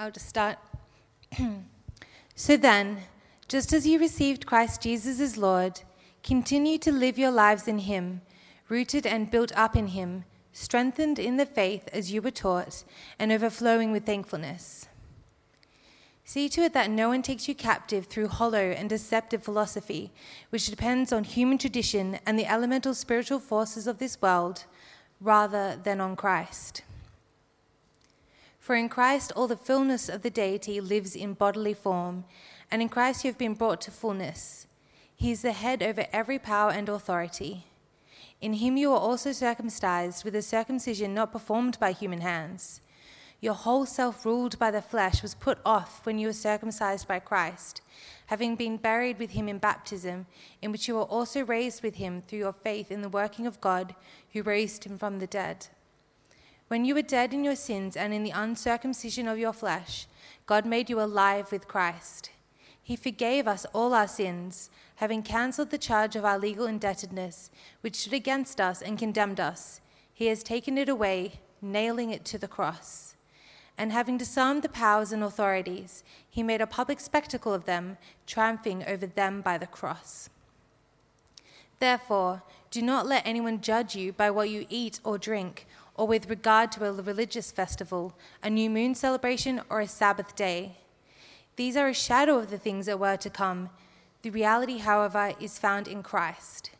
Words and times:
I'll 0.00 0.10
just 0.10 0.30
start. 0.30 0.56
so 2.34 2.56
then, 2.56 3.02
just 3.48 3.70
as 3.74 3.86
you 3.86 3.98
received 3.98 4.46
Christ 4.46 4.80
Jesus 4.80 5.20
as 5.20 5.36
Lord, 5.36 5.82
continue 6.22 6.78
to 6.78 6.90
live 6.90 7.18
your 7.18 7.30
lives 7.30 7.68
in 7.68 7.80
Him, 7.80 8.22
rooted 8.70 9.06
and 9.06 9.30
built 9.30 9.52
up 9.54 9.76
in 9.76 9.88
Him, 9.88 10.24
strengthened 10.54 11.18
in 11.18 11.36
the 11.36 11.44
faith 11.44 11.86
as 11.92 12.10
you 12.10 12.22
were 12.22 12.30
taught, 12.30 12.82
and 13.18 13.30
overflowing 13.30 13.92
with 13.92 14.06
thankfulness. 14.06 14.88
See 16.24 16.48
to 16.48 16.62
it 16.62 16.72
that 16.72 16.88
no 16.88 17.10
one 17.10 17.20
takes 17.20 17.46
you 17.46 17.54
captive 17.54 18.06
through 18.06 18.28
hollow 18.28 18.70
and 18.70 18.88
deceptive 18.88 19.42
philosophy, 19.42 20.12
which 20.48 20.70
depends 20.70 21.12
on 21.12 21.24
human 21.24 21.58
tradition 21.58 22.20
and 22.24 22.38
the 22.38 22.50
elemental 22.50 22.94
spiritual 22.94 23.38
forces 23.38 23.86
of 23.86 23.98
this 23.98 24.22
world, 24.22 24.64
rather 25.20 25.76
than 25.76 26.00
on 26.00 26.16
Christ. 26.16 26.84
For 28.60 28.76
in 28.76 28.90
Christ 28.90 29.32
all 29.34 29.48
the 29.48 29.56
fullness 29.56 30.10
of 30.10 30.20
the 30.20 30.30
deity 30.30 30.80
lives 30.82 31.16
in 31.16 31.32
bodily 31.32 31.72
form, 31.74 32.24
and 32.70 32.82
in 32.82 32.90
Christ 32.90 33.24
you 33.24 33.30
have 33.30 33.38
been 33.38 33.54
brought 33.54 33.80
to 33.82 33.90
fullness. 33.90 34.66
He 35.16 35.30
is 35.32 35.42
the 35.42 35.52
head 35.52 35.82
over 35.82 36.06
every 36.12 36.38
power 36.38 36.70
and 36.70 36.88
authority. 36.88 37.66
In 38.40 38.52
him 38.54 38.76
you 38.76 38.92
are 38.92 38.98
also 38.98 39.32
circumcised 39.32 40.24
with 40.24 40.36
a 40.36 40.42
circumcision 40.42 41.14
not 41.14 41.32
performed 41.32 41.78
by 41.80 41.92
human 41.92 42.20
hands. 42.20 42.82
Your 43.40 43.54
whole 43.54 43.86
self, 43.86 44.26
ruled 44.26 44.58
by 44.58 44.70
the 44.70 44.82
flesh, 44.82 45.22
was 45.22 45.34
put 45.34 45.58
off 45.64 46.04
when 46.04 46.18
you 46.18 46.26
were 46.26 46.34
circumcised 46.34 47.08
by 47.08 47.18
Christ, 47.18 47.80
having 48.26 48.56
been 48.56 48.76
buried 48.76 49.18
with 49.18 49.30
him 49.30 49.48
in 49.48 49.56
baptism, 49.56 50.26
in 50.60 50.70
which 50.70 50.86
you 50.86 50.96
were 50.96 51.02
also 51.02 51.42
raised 51.42 51.82
with 51.82 51.94
him 51.94 52.20
through 52.20 52.40
your 52.40 52.52
faith 52.52 52.90
in 52.90 53.00
the 53.00 53.08
working 53.08 53.46
of 53.46 53.60
God, 53.62 53.94
who 54.34 54.42
raised 54.42 54.84
him 54.84 54.98
from 54.98 55.18
the 55.18 55.26
dead. 55.26 55.68
When 56.70 56.84
you 56.84 56.94
were 56.94 57.02
dead 57.02 57.34
in 57.34 57.42
your 57.42 57.56
sins 57.56 57.96
and 57.96 58.14
in 58.14 58.22
the 58.22 58.30
uncircumcision 58.30 59.26
of 59.26 59.40
your 59.40 59.52
flesh, 59.52 60.06
God 60.46 60.64
made 60.64 60.88
you 60.88 61.00
alive 61.00 61.50
with 61.50 61.66
Christ. 61.66 62.30
He 62.80 62.94
forgave 62.94 63.48
us 63.48 63.66
all 63.72 63.92
our 63.92 64.06
sins, 64.06 64.70
having 64.94 65.24
cancelled 65.24 65.70
the 65.70 65.78
charge 65.78 66.14
of 66.14 66.24
our 66.24 66.38
legal 66.38 66.66
indebtedness, 66.66 67.50
which 67.80 67.96
stood 67.96 68.12
against 68.12 68.60
us 68.60 68.82
and 68.82 68.96
condemned 68.96 69.40
us. 69.40 69.80
He 70.14 70.26
has 70.26 70.44
taken 70.44 70.78
it 70.78 70.88
away, 70.88 71.40
nailing 71.60 72.10
it 72.12 72.24
to 72.26 72.38
the 72.38 72.46
cross. 72.46 73.16
And 73.76 73.90
having 73.90 74.16
disarmed 74.16 74.62
the 74.62 74.68
powers 74.68 75.10
and 75.10 75.24
authorities, 75.24 76.04
he 76.30 76.44
made 76.44 76.60
a 76.60 76.68
public 76.68 77.00
spectacle 77.00 77.52
of 77.52 77.64
them, 77.64 77.98
triumphing 78.28 78.84
over 78.86 79.06
them 79.06 79.40
by 79.40 79.58
the 79.58 79.66
cross. 79.66 80.30
Therefore, 81.80 82.42
do 82.70 82.80
not 82.80 83.06
let 83.06 83.26
anyone 83.26 83.60
judge 83.60 83.96
you 83.96 84.12
by 84.12 84.30
what 84.30 84.50
you 84.50 84.66
eat 84.68 85.00
or 85.02 85.18
drink 85.18 85.66
or 86.00 86.06
with 86.06 86.30
regard 86.30 86.72
to 86.72 86.86
a 86.86 86.92
religious 86.92 87.52
festival, 87.52 88.14
a 88.42 88.48
new 88.48 88.70
moon 88.70 88.94
celebration, 88.94 89.60
or 89.68 89.82
a 89.82 89.86
Sabbath 89.86 90.34
day. 90.34 90.78
These 91.56 91.76
are 91.76 91.88
a 91.88 91.94
shadow 91.94 92.38
of 92.38 92.48
the 92.48 92.56
things 92.56 92.86
that 92.86 92.98
were 92.98 93.18
to 93.18 93.28
come. 93.28 93.68
The 94.22 94.30
reality, 94.30 94.78
however, 94.78 95.34
is 95.38 95.58
found 95.58 95.86
in 95.86 96.02
Christ. 96.02 96.70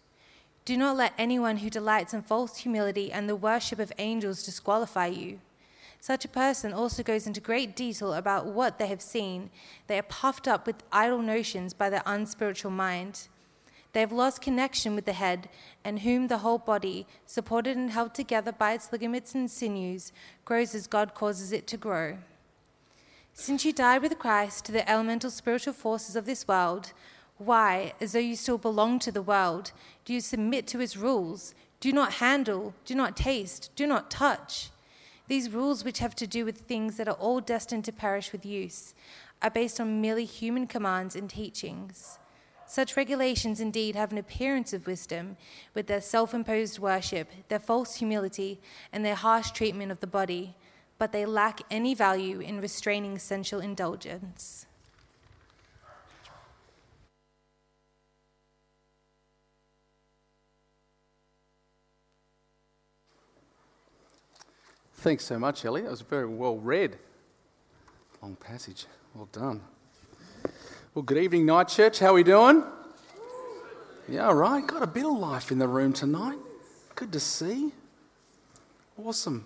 Do 0.64 0.74
not 0.74 0.96
let 0.96 1.12
anyone 1.18 1.58
who 1.58 1.68
delights 1.68 2.14
in 2.14 2.22
false 2.22 2.56
humility 2.56 3.12
and 3.12 3.28
the 3.28 3.36
worship 3.36 3.78
of 3.78 3.92
angels 3.98 4.42
disqualify 4.42 5.08
you. 5.08 5.40
Such 6.00 6.24
a 6.24 6.28
person 6.28 6.72
also 6.72 7.02
goes 7.02 7.26
into 7.26 7.42
great 7.42 7.76
detail 7.76 8.14
about 8.14 8.46
what 8.46 8.78
they 8.78 8.86
have 8.86 9.02
seen. 9.02 9.50
They 9.86 9.98
are 9.98 10.02
puffed 10.02 10.48
up 10.48 10.66
with 10.66 10.82
idle 10.90 11.20
notions 11.20 11.74
by 11.74 11.90
their 11.90 12.02
unspiritual 12.06 12.70
mind. 12.70 13.28
They 13.92 14.00
have 14.00 14.12
lost 14.12 14.40
connection 14.40 14.94
with 14.94 15.04
the 15.04 15.12
head, 15.12 15.48
and 15.84 16.00
whom 16.00 16.28
the 16.28 16.38
whole 16.38 16.58
body, 16.58 17.06
supported 17.26 17.76
and 17.76 17.90
held 17.90 18.14
together 18.14 18.52
by 18.52 18.72
its 18.72 18.92
ligaments 18.92 19.34
and 19.34 19.50
sinews, 19.50 20.12
grows 20.44 20.74
as 20.74 20.86
God 20.86 21.14
causes 21.14 21.52
it 21.52 21.66
to 21.68 21.76
grow. 21.76 22.18
Since 23.34 23.64
you 23.64 23.72
died 23.72 24.02
with 24.02 24.18
Christ 24.18 24.64
to 24.66 24.72
the 24.72 24.88
elemental 24.88 25.30
spiritual 25.30 25.72
forces 25.72 26.14
of 26.14 26.26
this 26.26 26.46
world, 26.46 26.92
why, 27.38 27.94
as 28.00 28.12
though 28.12 28.18
you 28.18 28.36
still 28.36 28.58
belong 28.58 28.98
to 29.00 29.10
the 29.10 29.22
world, 29.22 29.72
do 30.04 30.12
you 30.12 30.20
submit 30.20 30.66
to 30.68 30.80
its 30.80 30.96
rules? 30.96 31.54
Do 31.80 31.92
not 31.92 32.14
handle, 32.14 32.74
do 32.84 32.94
not 32.94 33.16
taste, 33.16 33.70
do 33.74 33.86
not 33.86 34.10
touch. 34.10 34.70
These 35.26 35.50
rules, 35.50 35.84
which 35.84 36.00
have 36.00 36.14
to 36.16 36.26
do 36.26 36.44
with 36.44 36.58
things 36.58 36.96
that 36.96 37.08
are 37.08 37.14
all 37.14 37.40
destined 37.40 37.86
to 37.86 37.92
perish 37.92 38.30
with 38.30 38.44
use, 38.44 38.94
are 39.40 39.50
based 39.50 39.80
on 39.80 40.00
merely 40.00 40.26
human 40.26 40.66
commands 40.66 41.16
and 41.16 41.30
teachings. 41.30 42.19
Such 42.70 42.96
regulations 42.96 43.58
indeed 43.58 43.96
have 43.96 44.12
an 44.12 44.18
appearance 44.18 44.72
of 44.72 44.86
wisdom, 44.86 45.36
with 45.74 45.88
their 45.88 46.00
self 46.00 46.32
imposed 46.32 46.78
worship, 46.78 47.28
their 47.48 47.58
false 47.58 47.96
humility, 47.96 48.60
and 48.92 49.04
their 49.04 49.16
harsh 49.16 49.50
treatment 49.50 49.90
of 49.90 49.98
the 49.98 50.06
body, 50.06 50.54
but 50.96 51.10
they 51.10 51.26
lack 51.26 51.62
any 51.68 51.96
value 51.96 52.38
in 52.38 52.60
restraining 52.60 53.18
sensual 53.18 53.58
indulgence. 53.58 54.66
Thanks 64.94 65.24
so 65.24 65.40
much, 65.40 65.64
Ellie. 65.64 65.82
That 65.82 65.90
was 65.90 66.02
very 66.02 66.28
well 66.28 66.56
read. 66.56 66.98
Long 68.22 68.36
passage. 68.36 68.86
Well 69.12 69.28
done. 69.32 69.60
Well, 70.92 71.04
good 71.04 71.18
evening, 71.18 71.46
Night 71.46 71.68
Church. 71.68 72.00
How 72.00 72.08
are 72.08 72.14
we 72.14 72.24
doing? 72.24 72.64
Yeah, 74.08 74.26
all 74.26 74.34
right. 74.34 74.66
Got 74.66 74.82
a 74.82 74.88
bit 74.88 75.06
of 75.06 75.16
life 75.16 75.52
in 75.52 75.60
the 75.60 75.68
room 75.68 75.92
tonight. 75.92 76.36
Good 76.96 77.12
to 77.12 77.20
see. 77.20 77.70
Awesome. 78.96 79.44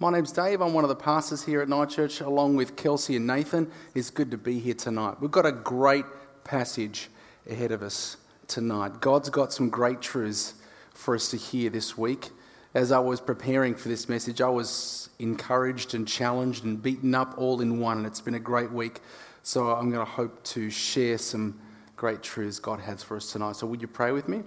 My 0.00 0.10
name's 0.10 0.32
Dave. 0.32 0.60
I'm 0.60 0.72
one 0.72 0.82
of 0.82 0.88
the 0.88 0.96
pastors 0.96 1.44
here 1.44 1.60
at 1.60 1.68
Night 1.68 1.90
Church, 1.90 2.20
along 2.20 2.56
with 2.56 2.74
Kelsey 2.74 3.14
and 3.14 3.28
Nathan. 3.28 3.70
It's 3.94 4.10
good 4.10 4.32
to 4.32 4.36
be 4.36 4.58
here 4.58 4.74
tonight. 4.74 5.20
We've 5.20 5.30
got 5.30 5.46
a 5.46 5.52
great 5.52 6.04
passage 6.42 7.10
ahead 7.48 7.70
of 7.70 7.84
us 7.84 8.16
tonight. 8.48 9.00
God's 9.00 9.30
got 9.30 9.52
some 9.52 9.70
great 9.70 10.00
truths 10.00 10.54
for 10.92 11.14
us 11.14 11.30
to 11.30 11.36
hear 11.36 11.70
this 11.70 11.96
week. 11.96 12.30
As 12.74 12.90
I 12.90 12.98
was 12.98 13.20
preparing 13.20 13.76
for 13.76 13.88
this 13.88 14.08
message, 14.08 14.40
I 14.40 14.48
was 14.48 15.10
encouraged 15.20 15.94
and 15.94 16.08
challenged 16.08 16.64
and 16.64 16.82
beaten 16.82 17.14
up 17.14 17.34
all 17.36 17.60
in 17.60 17.78
one, 17.78 17.98
and 17.98 18.06
it's 18.06 18.20
been 18.20 18.34
a 18.34 18.40
great 18.40 18.72
week. 18.72 19.00
So 19.44 19.70
I'm 19.70 19.90
going 19.90 20.04
to 20.04 20.10
hope 20.10 20.42
to 20.44 20.70
share 20.70 21.18
some 21.18 21.58
great 21.96 22.22
truths 22.22 22.60
God 22.60 22.80
has 22.80 23.02
for 23.02 23.16
us 23.16 23.32
tonight. 23.32 23.56
So 23.56 23.66
would 23.66 23.82
you 23.82 23.88
pray 23.88 24.12
with 24.12 24.28
me? 24.28 24.42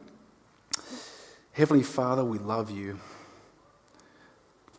Heavenly 1.52 1.84
Father, 1.84 2.24
we 2.24 2.38
love 2.38 2.72
you. 2.72 3.00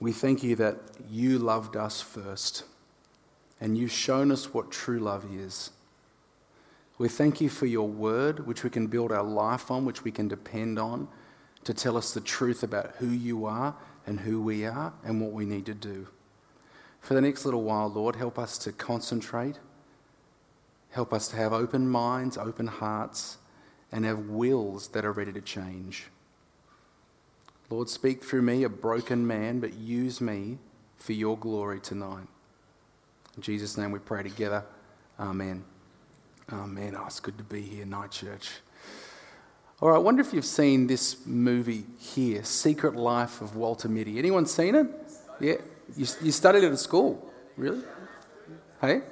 We 0.00 0.12
thank 0.12 0.42
you 0.42 0.56
that 0.56 0.76
you 1.08 1.38
loved 1.38 1.76
us 1.76 2.00
first 2.00 2.64
and 3.60 3.76
you've 3.76 3.92
shown 3.92 4.30
us 4.30 4.52
what 4.52 4.70
true 4.70 4.98
love 4.98 5.24
is. 5.34 5.70
We 6.98 7.08
thank 7.08 7.42
you 7.42 7.50
for 7.50 7.66
your 7.66 7.88
word, 7.88 8.46
which 8.46 8.64
we 8.64 8.70
can 8.70 8.86
build 8.86 9.12
our 9.12 9.22
life 9.22 9.70
on, 9.70 9.84
which 9.84 10.02
we 10.02 10.10
can 10.10 10.28
depend 10.28 10.78
on 10.78 11.08
to 11.64 11.74
tell 11.74 11.96
us 11.96 12.14
the 12.14 12.20
truth 12.20 12.62
about 12.62 12.96
who 12.96 13.08
you 13.08 13.44
are 13.44 13.74
and 14.06 14.20
who 14.20 14.40
we 14.40 14.64
are 14.64 14.94
and 15.04 15.20
what 15.20 15.32
we 15.32 15.44
need 15.44 15.66
to 15.66 15.74
do. 15.74 16.06
For 17.00 17.12
the 17.12 17.20
next 17.20 17.44
little 17.44 17.62
while, 17.62 17.88
Lord, 17.88 18.16
help 18.16 18.38
us 18.38 18.56
to 18.58 18.72
concentrate 18.72 19.58
Help 20.96 21.12
us 21.12 21.28
to 21.28 21.36
have 21.36 21.52
open 21.52 21.86
minds, 21.86 22.38
open 22.38 22.68
hearts, 22.68 23.36
and 23.92 24.06
have 24.06 24.30
wills 24.30 24.88
that 24.88 25.04
are 25.04 25.12
ready 25.12 25.30
to 25.30 25.42
change. 25.42 26.06
Lord, 27.68 27.90
speak 27.90 28.24
through 28.24 28.40
me, 28.40 28.62
a 28.62 28.70
broken 28.70 29.26
man, 29.26 29.60
but 29.60 29.74
use 29.74 30.22
me 30.22 30.56
for 30.96 31.12
your 31.12 31.36
glory 31.36 31.80
tonight. 31.80 32.28
In 33.36 33.42
Jesus' 33.42 33.76
name 33.76 33.90
we 33.90 33.98
pray 33.98 34.22
together. 34.22 34.64
Amen. 35.20 35.64
Amen. 36.50 36.96
Oh, 36.98 37.04
it's 37.04 37.20
good 37.20 37.36
to 37.36 37.44
be 37.44 37.60
here, 37.60 37.84
Night 37.84 38.12
Church. 38.12 38.48
All 39.82 39.90
right, 39.90 39.96
I 39.96 39.98
wonder 39.98 40.22
if 40.22 40.32
you've 40.32 40.46
seen 40.46 40.86
this 40.86 41.26
movie 41.26 41.84
here, 41.98 42.42
Secret 42.42 42.96
Life 42.96 43.42
of 43.42 43.54
Walter 43.54 43.90
Mitty. 43.90 44.18
Anyone 44.18 44.46
seen 44.46 44.74
it? 44.74 44.86
Yeah? 45.40 45.56
You, 45.94 46.06
you 46.22 46.32
studied 46.32 46.64
it 46.64 46.72
at 46.72 46.78
school? 46.78 47.30
Really? 47.58 47.82
Hey? 48.80 49.02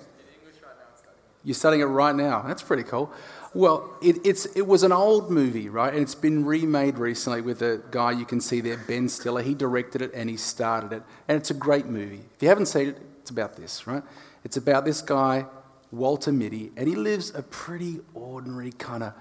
You're 1.44 1.54
studying 1.54 1.82
it 1.82 1.86
right 1.86 2.14
now. 2.14 2.42
That's 2.42 2.62
pretty 2.62 2.84
cool. 2.84 3.12
Well, 3.52 3.96
it, 4.02 4.16
it's, 4.24 4.46
it 4.46 4.66
was 4.66 4.82
an 4.82 4.92
old 4.92 5.30
movie, 5.30 5.68
right? 5.68 5.92
And 5.92 6.02
it's 6.02 6.14
been 6.14 6.44
remade 6.44 6.98
recently 6.98 7.40
with 7.40 7.62
a 7.62 7.82
guy 7.90 8.10
you 8.10 8.24
can 8.24 8.40
see 8.40 8.60
there, 8.60 8.78
Ben 8.78 9.08
Stiller. 9.08 9.42
He 9.42 9.54
directed 9.54 10.02
it 10.02 10.12
and 10.14 10.28
he 10.28 10.36
started 10.36 10.92
it. 10.92 11.02
And 11.28 11.36
it's 11.36 11.50
a 11.50 11.54
great 11.54 11.86
movie. 11.86 12.24
If 12.34 12.42
you 12.42 12.48
haven't 12.48 12.66
seen 12.66 12.88
it, 12.88 13.02
it's 13.20 13.30
about 13.30 13.56
this, 13.56 13.86
right? 13.86 14.02
It's 14.42 14.56
about 14.56 14.84
this 14.84 15.00
guy, 15.02 15.46
Walter 15.92 16.32
Mitty, 16.32 16.72
and 16.76 16.88
he 16.88 16.96
lives 16.96 17.32
a 17.34 17.42
pretty 17.42 18.00
ordinary, 18.12 18.72
kind 18.72 19.02
of 19.02 19.14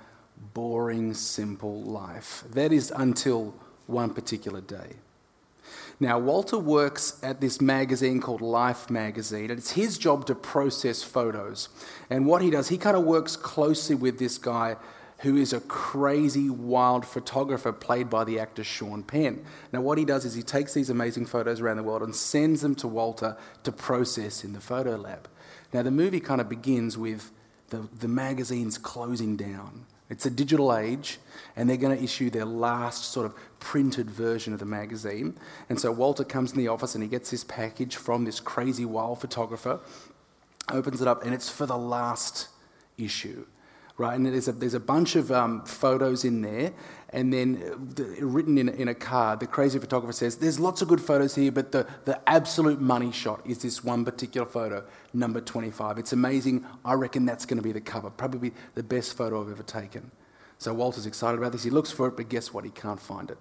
boring, 0.53 1.13
simple 1.13 1.81
life. 1.83 2.43
That 2.51 2.73
is 2.73 2.91
until 2.95 3.53
one 3.85 4.13
particular 4.13 4.61
day. 4.61 4.95
Now, 6.03 6.19
Walter 6.19 6.57
works 6.57 7.17
at 7.23 7.39
this 7.39 7.61
magazine 7.61 8.19
called 8.19 8.41
Life 8.41 8.89
magazine, 8.89 9.49
and 9.49 9.57
it's 9.57 9.71
his 9.71 9.97
job 9.97 10.25
to 10.25 10.35
process 10.35 11.01
photos. 11.01 11.69
And 12.09 12.25
what 12.25 12.41
he 12.41 12.49
does, 12.49 12.67
he 12.67 12.77
kind 12.77 12.97
of 12.97 13.05
works 13.05 13.37
closely 13.37 13.95
with 13.95 14.19
this 14.19 14.37
guy 14.37 14.75
who 15.19 15.37
is 15.37 15.53
a 15.53 15.61
crazy, 15.61 16.49
wild 16.49 17.05
photographer 17.05 17.71
played 17.71 18.09
by 18.09 18.25
the 18.25 18.37
actor 18.37 18.65
Sean 18.65 19.03
Penn. 19.03 19.45
Now, 19.71 19.79
what 19.79 19.97
he 19.97 20.03
does 20.03 20.25
is 20.25 20.33
he 20.33 20.43
takes 20.43 20.73
these 20.73 20.89
amazing 20.89 21.25
photos 21.25 21.61
around 21.61 21.77
the 21.77 21.83
world 21.83 22.01
and 22.01 22.13
sends 22.13 22.59
them 22.59 22.75
to 22.75 22.87
Walter 22.89 23.37
to 23.63 23.71
process 23.71 24.43
in 24.43 24.51
the 24.51 24.59
photo 24.59 24.97
lab. 24.97 25.29
Now, 25.71 25.83
the 25.83 25.91
movie 25.91 26.19
kind 26.19 26.41
of 26.41 26.49
begins 26.49 26.97
with 26.97 27.31
the, 27.69 27.87
the 27.97 28.09
magazine's 28.09 28.77
closing 28.77 29.37
down. 29.37 29.85
It's 30.09 30.25
a 30.25 30.29
digital 30.29 30.75
age, 30.75 31.19
and 31.55 31.69
they're 31.69 31.77
going 31.77 31.97
to 31.97 32.03
issue 32.03 32.29
their 32.29 32.45
last 32.45 33.05
sort 33.05 33.25
of 33.25 33.33
printed 33.59 34.09
version 34.09 34.53
of 34.53 34.59
the 34.59 34.65
magazine. 34.65 35.37
And 35.69 35.79
so 35.79 35.91
Walter 35.91 36.23
comes 36.23 36.51
in 36.51 36.57
the 36.57 36.67
office 36.67 36.93
and 36.95 37.03
he 37.03 37.09
gets 37.09 37.31
this 37.31 37.43
package 37.43 37.95
from 37.95 38.25
this 38.25 38.39
crazy 38.39 38.85
wild 38.85 39.19
photographer, 39.19 39.79
opens 40.71 41.01
it 41.01 41.07
up, 41.07 41.23
and 41.23 41.33
it's 41.33 41.49
for 41.49 41.65
the 41.65 41.77
last 41.77 42.49
issue 42.97 43.45
right? 43.97 44.15
And 44.15 44.25
there's 44.25 44.47
a, 44.47 44.51
there's 44.51 44.73
a 44.73 44.79
bunch 44.79 45.15
of 45.15 45.31
um, 45.31 45.63
photos 45.65 46.25
in 46.25 46.41
there, 46.41 46.73
and 47.13 47.31
then 47.31 47.61
uh, 47.97 48.25
written 48.25 48.57
in, 48.57 48.69
in 48.69 48.87
a 48.87 48.95
card, 48.95 49.39
the 49.39 49.47
crazy 49.47 49.77
photographer 49.77 50.11
says, 50.11 50.37
There's 50.37 50.59
lots 50.59 50.81
of 50.81 50.87
good 50.87 50.99
photos 50.99 51.35
here, 51.35 51.51
but 51.51 51.71
the, 51.71 51.87
the 52.05 52.19
absolute 52.27 52.81
money 52.81 53.11
shot 53.11 53.41
is 53.45 53.59
this 53.59 53.83
one 53.83 54.03
particular 54.03 54.47
photo, 54.47 54.83
number 55.13 55.39
25. 55.39 55.99
It's 55.99 56.11
amazing. 56.11 56.65
I 56.83 56.93
reckon 56.93 57.25
that's 57.25 57.45
going 57.45 57.57
to 57.57 57.63
be 57.63 57.71
the 57.71 57.81
cover, 57.81 58.09
probably 58.09 58.51
the 58.73 58.83
best 58.83 59.15
photo 59.15 59.41
I've 59.41 59.51
ever 59.51 59.63
taken. 59.63 60.11
So 60.57 60.73
Walter's 60.73 61.05
excited 61.05 61.37
about 61.37 61.51
this. 61.51 61.63
He 61.63 61.69
looks 61.69 61.91
for 61.91 62.07
it, 62.07 62.17
but 62.17 62.29
guess 62.29 62.51
what? 62.51 62.65
He 62.65 62.71
can't 62.71 62.99
find 62.99 63.29
it. 63.29 63.37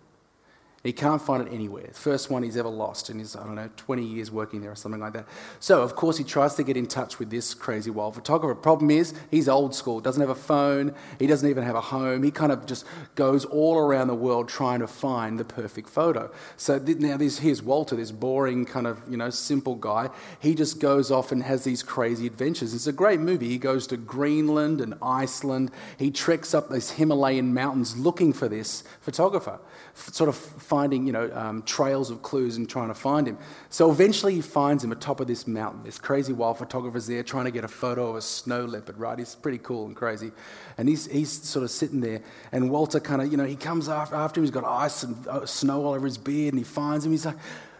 He 0.82 0.92
can't 0.92 1.22
find 1.22 1.46
it 1.46 1.52
anywhere. 1.52 1.90
First 1.92 2.28
one 2.28 2.42
he's 2.42 2.56
ever 2.56 2.68
lost 2.68 3.08
in 3.08 3.20
his, 3.20 3.36
I 3.36 3.44
don't 3.44 3.54
know, 3.54 3.70
20 3.76 4.02
years 4.02 4.32
working 4.32 4.60
there 4.60 4.72
or 4.72 4.74
something 4.74 5.00
like 5.00 5.12
that. 5.12 5.28
So, 5.60 5.80
of 5.80 5.94
course, 5.94 6.18
he 6.18 6.24
tries 6.24 6.56
to 6.56 6.64
get 6.64 6.76
in 6.76 6.86
touch 6.86 7.20
with 7.20 7.30
this 7.30 7.54
crazy 7.54 7.90
wild 7.90 8.16
photographer. 8.16 8.56
Problem 8.56 8.90
is, 8.90 9.14
he's 9.30 9.48
old 9.48 9.76
school, 9.76 10.00
doesn't 10.00 10.20
have 10.20 10.30
a 10.30 10.34
phone, 10.34 10.92
he 11.20 11.28
doesn't 11.28 11.48
even 11.48 11.62
have 11.62 11.76
a 11.76 11.80
home. 11.80 12.24
He 12.24 12.32
kind 12.32 12.50
of 12.50 12.66
just 12.66 12.84
goes 13.14 13.44
all 13.44 13.78
around 13.78 14.08
the 14.08 14.16
world 14.16 14.48
trying 14.48 14.80
to 14.80 14.88
find 14.88 15.38
the 15.38 15.44
perfect 15.44 15.88
photo. 15.88 16.32
So 16.56 16.78
now 16.78 17.16
this, 17.16 17.38
here's 17.38 17.62
Walter, 17.62 17.94
this 17.94 18.10
boring, 18.10 18.64
kind 18.64 18.88
of, 18.88 19.00
you 19.08 19.16
know, 19.16 19.30
simple 19.30 19.76
guy. 19.76 20.10
He 20.40 20.56
just 20.56 20.80
goes 20.80 21.12
off 21.12 21.30
and 21.30 21.44
has 21.44 21.62
these 21.62 21.84
crazy 21.84 22.26
adventures. 22.26 22.74
It's 22.74 22.88
a 22.88 22.92
great 22.92 23.20
movie. 23.20 23.48
He 23.48 23.58
goes 23.58 23.86
to 23.86 23.96
Greenland 23.96 24.80
and 24.80 24.94
Iceland. 25.00 25.70
He 25.96 26.10
treks 26.10 26.54
up 26.54 26.70
these 26.70 26.90
Himalayan 26.90 27.54
mountains 27.54 27.96
looking 27.96 28.32
for 28.32 28.48
this 28.48 28.82
photographer 29.00 29.60
sort 29.94 30.28
of 30.28 30.36
finding, 30.72 31.06
you 31.06 31.12
know, 31.12 31.30
um, 31.34 31.60
trails 31.64 32.08
of 32.10 32.22
clues 32.22 32.56
and 32.56 32.66
trying 32.66 32.88
to 32.88 32.94
find 32.94 33.28
him. 33.28 33.36
So 33.68 33.90
eventually 33.90 34.34
he 34.36 34.40
finds 34.40 34.82
him 34.82 34.90
atop 34.90 35.20
of 35.20 35.26
this 35.26 35.46
mountain. 35.46 35.82
This 35.82 35.98
crazy 35.98 36.32
wild 36.32 36.56
photographer's 36.56 37.06
there 37.06 37.22
trying 37.22 37.44
to 37.44 37.50
get 37.50 37.62
a 37.62 37.68
photo 37.68 38.08
of 38.08 38.16
a 38.16 38.22
snow 38.22 38.64
leopard, 38.64 38.96
right? 38.96 39.18
He's 39.18 39.34
pretty 39.34 39.58
cool 39.58 39.84
and 39.84 39.94
crazy. 39.94 40.32
And 40.78 40.88
he's, 40.88 41.04
he's 41.18 41.30
sort 41.30 41.62
of 41.62 41.70
sitting 41.70 42.00
there. 42.00 42.22
And 42.52 42.70
Walter 42.70 43.00
kind 43.00 43.20
of, 43.20 43.30
you 43.30 43.36
know, 43.36 43.44
he 43.44 43.54
comes 43.54 43.90
after, 43.90 44.14
after 44.14 44.40
him. 44.40 44.44
He's 44.44 44.50
got 44.50 44.64
ice 44.64 45.02
and 45.02 45.28
uh, 45.28 45.44
snow 45.44 45.84
all 45.84 45.92
over 45.92 46.06
his 46.06 46.16
beard. 46.16 46.54
And 46.54 46.58
he 46.58 46.64
finds 46.64 47.04
him. 47.04 47.12
He's 47.12 47.26
like, 47.26 47.36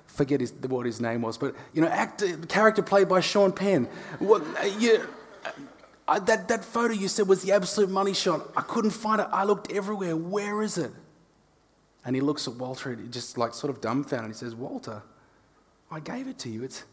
forget 0.06 0.40
his, 0.40 0.52
what 0.52 0.84
his 0.84 1.00
name 1.00 1.22
was, 1.22 1.38
but, 1.38 1.56
you 1.72 1.80
know, 1.80 1.88
actor, 1.88 2.36
character 2.46 2.82
played 2.82 3.08
by 3.08 3.20
Sean 3.20 3.52
Penn. 3.52 3.88
What, 4.18 4.42
uh, 4.60 4.66
you, 4.78 5.08
uh, 6.06 6.18
that, 6.18 6.48
that 6.48 6.62
photo 6.62 6.92
you 6.92 7.08
said 7.08 7.26
was 7.26 7.40
the 7.40 7.52
absolute 7.52 7.88
money 7.88 8.12
shot. 8.12 8.50
I 8.54 8.60
couldn't 8.60 8.90
find 8.90 9.22
it. 9.22 9.28
I 9.32 9.44
looked 9.44 9.72
everywhere. 9.72 10.14
Where 10.14 10.62
is 10.62 10.76
it? 10.76 10.92
And 12.04 12.16
he 12.16 12.22
looks 12.22 12.48
at 12.48 12.54
Walter, 12.54 12.96
just 12.96 13.38
like 13.38 13.54
sort 13.54 13.70
of 13.70 13.80
dumbfounded. 13.80 14.30
He 14.30 14.36
says, 14.36 14.54
Walter, 14.54 15.02
I 15.90 16.00
gave 16.00 16.26
it 16.26 16.38
to 16.40 16.48
you. 16.48 16.64
It's, 16.64 16.84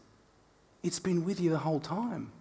it's 0.82 1.00
been 1.00 1.24
with 1.24 1.40
you 1.40 1.50
the 1.50 1.58
whole 1.58 1.80
time. 1.80 2.32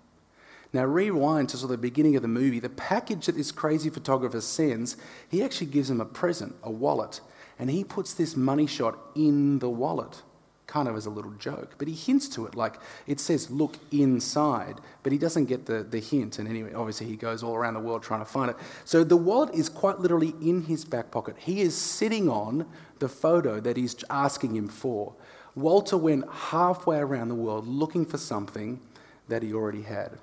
Now, 0.71 0.85
rewind 0.85 1.49
to 1.49 1.57
sort 1.57 1.71
of 1.71 1.81
the 1.81 1.87
beginning 1.87 2.15
of 2.15 2.21
the 2.21 2.27
movie. 2.27 2.59
The 2.59 2.69
package 2.69 3.25
that 3.25 3.35
this 3.35 3.51
crazy 3.51 3.89
photographer 3.89 4.39
sends, 4.39 4.97
he 5.27 5.43
actually 5.43 5.67
gives 5.67 5.89
him 5.89 5.99
a 5.99 6.05
present, 6.05 6.55
a 6.61 6.69
wallet, 6.69 7.21
and 7.57 7.71
he 7.71 7.83
puts 7.83 8.13
this 8.13 8.35
money 8.35 8.67
shot 8.67 8.97
in 9.15 9.59
the 9.59 9.69
wallet 9.69 10.21
kind 10.69 10.87
of 10.87 10.95
as 10.95 11.05
a 11.05 11.09
little 11.09 11.31
joke. 11.31 11.73
But 11.77 11.87
he 11.87 11.93
hints 11.93 12.29
to 12.29 12.45
it, 12.45 12.55
like 12.55 12.79
it 13.07 13.19
says, 13.19 13.49
look 13.49 13.77
inside, 13.91 14.75
but 15.03 15.11
he 15.11 15.17
doesn't 15.17 15.45
get 15.45 15.65
the, 15.65 15.83
the 15.83 15.99
hint. 15.99 16.39
And 16.39 16.47
anyway, 16.47 16.73
obviously, 16.73 17.07
he 17.07 17.15
goes 17.15 17.43
all 17.43 17.55
around 17.55 17.73
the 17.73 17.79
world 17.79 18.03
trying 18.03 18.21
to 18.21 18.25
find 18.25 18.51
it. 18.51 18.57
So 18.85 19.03
the 19.03 19.17
wallet 19.17 19.53
is 19.53 19.67
quite 19.67 19.99
literally 19.99 20.35
in 20.41 20.63
his 20.63 20.85
back 20.85 21.11
pocket. 21.11 21.35
He 21.39 21.61
is 21.61 21.75
sitting 21.75 22.29
on 22.29 22.67
the 22.99 23.09
photo 23.09 23.59
that 23.59 23.75
he's 23.75 23.95
asking 24.09 24.55
him 24.55 24.67
for. 24.67 25.15
Walter 25.55 25.97
went 25.97 26.31
halfway 26.31 26.99
around 26.99 27.29
the 27.29 27.35
world 27.35 27.67
looking 27.67 28.05
for 28.05 28.17
something 28.17 28.79
that 29.27 29.41
he 29.41 29.53
already 29.53 29.81
had. 29.81 30.19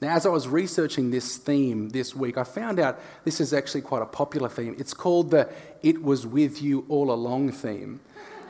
Now, 0.00 0.14
as 0.14 0.26
I 0.26 0.28
was 0.28 0.46
researching 0.46 1.10
this 1.10 1.38
theme 1.38 1.88
this 1.88 2.14
week, 2.14 2.38
I 2.38 2.44
found 2.44 2.78
out 2.78 3.00
this 3.24 3.40
is 3.40 3.52
actually 3.52 3.80
quite 3.80 4.02
a 4.02 4.06
popular 4.06 4.48
theme. 4.48 4.76
It's 4.78 4.94
called 4.94 5.32
the 5.32 5.50
It 5.82 6.02
Was 6.02 6.24
With 6.24 6.62
You 6.62 6.84
All 6.88 7.10
Along 7.10 7.50
theme. 7.50 8.00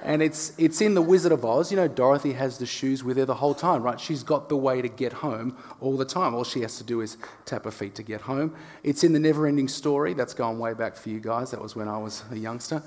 And 0.02 0.22
it's, 0.22 0.52
it's 0.58 0.80
in 0.80 0.94
The 0.94 1.02
Wizard 1.02 1.32
of 1.32 1.44
Oz. 1.44 1.70
You 1.70 1.76
know, 1.76 1.88
Dorothy 1.88 2.32
has 2.34 2.58
the 2.58 2.66
shoes 2.66 3.02
with 3.02 3.16
her 3.16 3.24
the 3.24 3.34
whole 3.34 3.54
time, 3.54 3.82
right? 3.82 3.98
She's 3.98 4.22
got 4.22 4.48
the 4.48 4.56
way 4.56 4.80
to 4.80 4.88
get 4.88 5.12
home 5.12 5.56
all 5.80 5.96
the 5.96 6.04
time. 6.04 6.34
All 6.34 6.44
she 6.44 6.60
has 6.60 6.78
to 6.78 6.84
do 6.84 7.00
is 7.00 7.16
tap 7.44 7.64
her 7.64 7.70
feet 7.70 7.94
to 7.96 8.02
get 8.02 8.22
home. 8.22 8.54
It's 8.82 9.04
in 9.04 9.12
The 9.12 9.18
Never 9.18 9.46
Ending 9.46 9.68
Story. 9.68 10.14
That's 10.14 10.34
gone 10.34 10.58
way 10.58 10.74
back 10.74 10.96
for 10.96 11.08
you 11.08 11.20
guys. 11.20 11.50
That 11.50 11.60
was 11.60 11.74
when 11.74 11.88
I 11.88 11.98
was 11.98 12.24
a 12.30 12.36
youngster. 12.36 12.82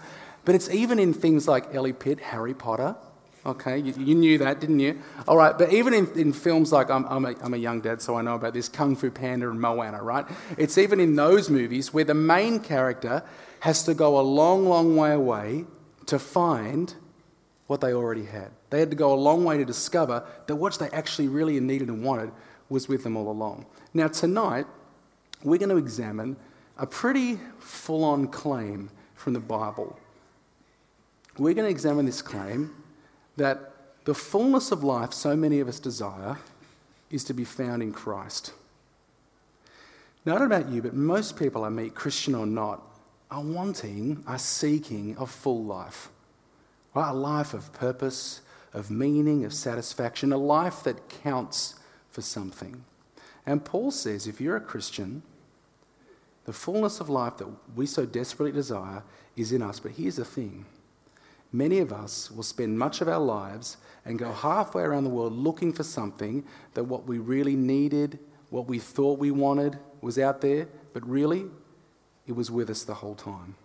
But 0.46 0.56
it's 0.56 0.70
even 0.70 1.00
in 1.00 1.14
things 1.14 1.48
like 1.48 1.74
Ellie 1.76 1.94
Pitt, 1.94 2.20
Harry 2.20 2.54
Potter. 2.54 2.96
Okay, 3.44 3.80
you, 3.80 3.94
you 3.98 4.14
knew 4.14 4.38
that, 4.38 4.60
didn't 4.60 4.80
you? 4.80 5.02
All 5.28 5.36
right, 5.36 5.58
but 5.58 5.74
even 5.74 5.96
in, 5.96 6.12
in 6.18 6.32
films 6.32 6.72
like, 6.72 6.92
I'm, 6.92 7.06
I'm, 7.06 7.26
a, 7.26 7.36
I'm 7.42 7.56
a 7.56 7.58
young 7.58 7.82
dad, 7.82 8.00
so 8.00 8.16
I 8.16 8.22
know 8.22 8.36
about 8.36 8.54
this 8.54 8.70
Kung 8.70 8.96
Fu 8.96 9.10
Panda 9.10 9.50
and 9.50 9.60
Moana, 9.60 10.02
right? 10.04 10.26
It's 10.60 10.78
even 10.78 11.00
in 11.00 11.16
those 11.16 11.50
movies 11.50 11.92
where 11.92 12.04
the 12.04 12.14
main 12.14 12.60
character 12.60 13.24
has 13.62 13.84
to 13.86 13.96
go 13.96 14.20
a 14.20 14.22
long, 14.22 14.68
long 14.68 14.96
way 14.96 15.14
away 15.14 15.66
to 16.06 16.20
find 16.20 16.94
what 17.72 17.80
they 17.80 17.94
already 17.94 18.26
had. 18.26 18.52
They 18.70 18.82
had 18.82 18.90
to 18.90 18.98
go 18.98 19.14
a 19.14 19.16
long 19.16 19.46
way 19.46 19.58
to 19.58 19.64
discover 19.64 20.26
that 20.46 20.58
what 20.58 20.78
they 20.78 20.90
actually 20.90 21.30
really 21.30 21.58
needed 21.62 21.88
and 21.88 22.04
wanted 22.04 22.34
was 22.68 22.90
with 22.90 23.06
them 23.06 23.16
all 23.16 23.32
along. 23.32 23.66
Now, 23.94 24.10
tonight, 24.10 24.66
we're 25.42 25.58
going 25.58 25.70
to 25.70 25.78
examine 25.78 26.36
a 26.78 26.86
pretty 26.86 27.40
full 27.60 28.04
on 28.04 28.28
claim 28.28 28.90
from 29.16 29.32
the 29.32 29.40
Bible. 29.40 29.98
We're 31.38 31.54
going 31.54 31.66
to 31.66 31.72
examine 31.72 32.06
this 32.06 32.22
claim 32.22 32.76
that 33.38 33.72
the 34.04 34.16
fullness 34.16 34.74
of 34.74 34.84
life 34.84 35.14
so 35.14 35.38
many 35.38 35.62
of 35.62 35.70
us 35.70 35.80
desire 35.80 36.40
is 37.10 37.24
to 37.24 37.34
be 37.34 37.46
found 37.46 37.82
in 37.82 37.94
Christ. 37.94 38.52
Now, 40.26 40.36
I 40.36 40.40
don't 40.40 40.50
know 40.50 40.58
about 40.58 40.70
you, 40.70 40.82
but 40.82 40.94
most 40.94 41.40
people 41.40 41.64
I 41.64 41.70
meet, 41.70 41.96
Christian 41.96 42.36
or 42.36 42.46
not, 42.46 42.82
are 43.32 43.42
wanting, 43.42 44.26
are 44.28 44.38
seeking 44.38 45.16
a 45.18 45.26
full 45.26 45.64
life. 45.64 46.10
Right? 46.94 47.10
A 47.10 47.14
life 47.14 47.54
of 47.54 47.72
purpose, 47.74 48.42
of 48.74 48.92
meaning, 48.92 49.46
of 49.46 49.54
satisfaction, 49.54 50.32
a 50.32 50.38
life 50.38 50.84
that 50.84 51.10
counts 51.10 51.76
for 52.10 52.22
something. 52.22 52.84
And 53.46 53.66
Paul 53.66 53.92
says 53.92 54.28
if 54.28 54.40
you're 54.40 54.58
a 54.58 54.62
Christian, 54.62 55.24
the 56.46 56.54
fullness 56.54 57.00
of 57.00 57.10
life 57.10 57.38
that 57.38 57.48
we 57.76 57.86
so 57.86 58.06
desperately 58.06 58.52
desire 58.52 59.04
is 59.36 59.52
in 59.52 59.62
us. 59.62 59.80
But 59.80 59.94
here's 59.94 60.18
the 60.18 60.26
thing 60.26 60.66
many 61.52 61.80
of 61.80 61.92
us 61.92 62.32
will 62.32 62.44
spend 62.44 62.80
much 62.80 63.02
of 63.02 63.08
our 63.08 63.20
lives 63.20 63.78
and 64.06 64.18
go 64.18 64.32
halfway 64.32 64.84
around 64.84 65.04
the 65.04 65.10
world 65.10 65.34
looking 65.34 65.74
for 65.74 65.84
something 65.84 66.44
that 66.74 66.86
what 66.86 67.06
we 67.06 67.18
really 67.18 67.56
needed, 67.56 68.20
what 68.50 68.68
we 68.68 68.80
thought 68.80 69.20
we 69.20 69.32
wanted, 69.32 69.78
was 70.02 70.18
out 70.18 70.42
there, 70.42 70.68
but 70.94 71.08
really, 71.08 71.46
it 72.26 72.34
was 72.34 72.50
with 72.50 72.70
us 72.70 72.84
the 72.84 72.96
whole 72.96 73.16
time. 73.16 73.56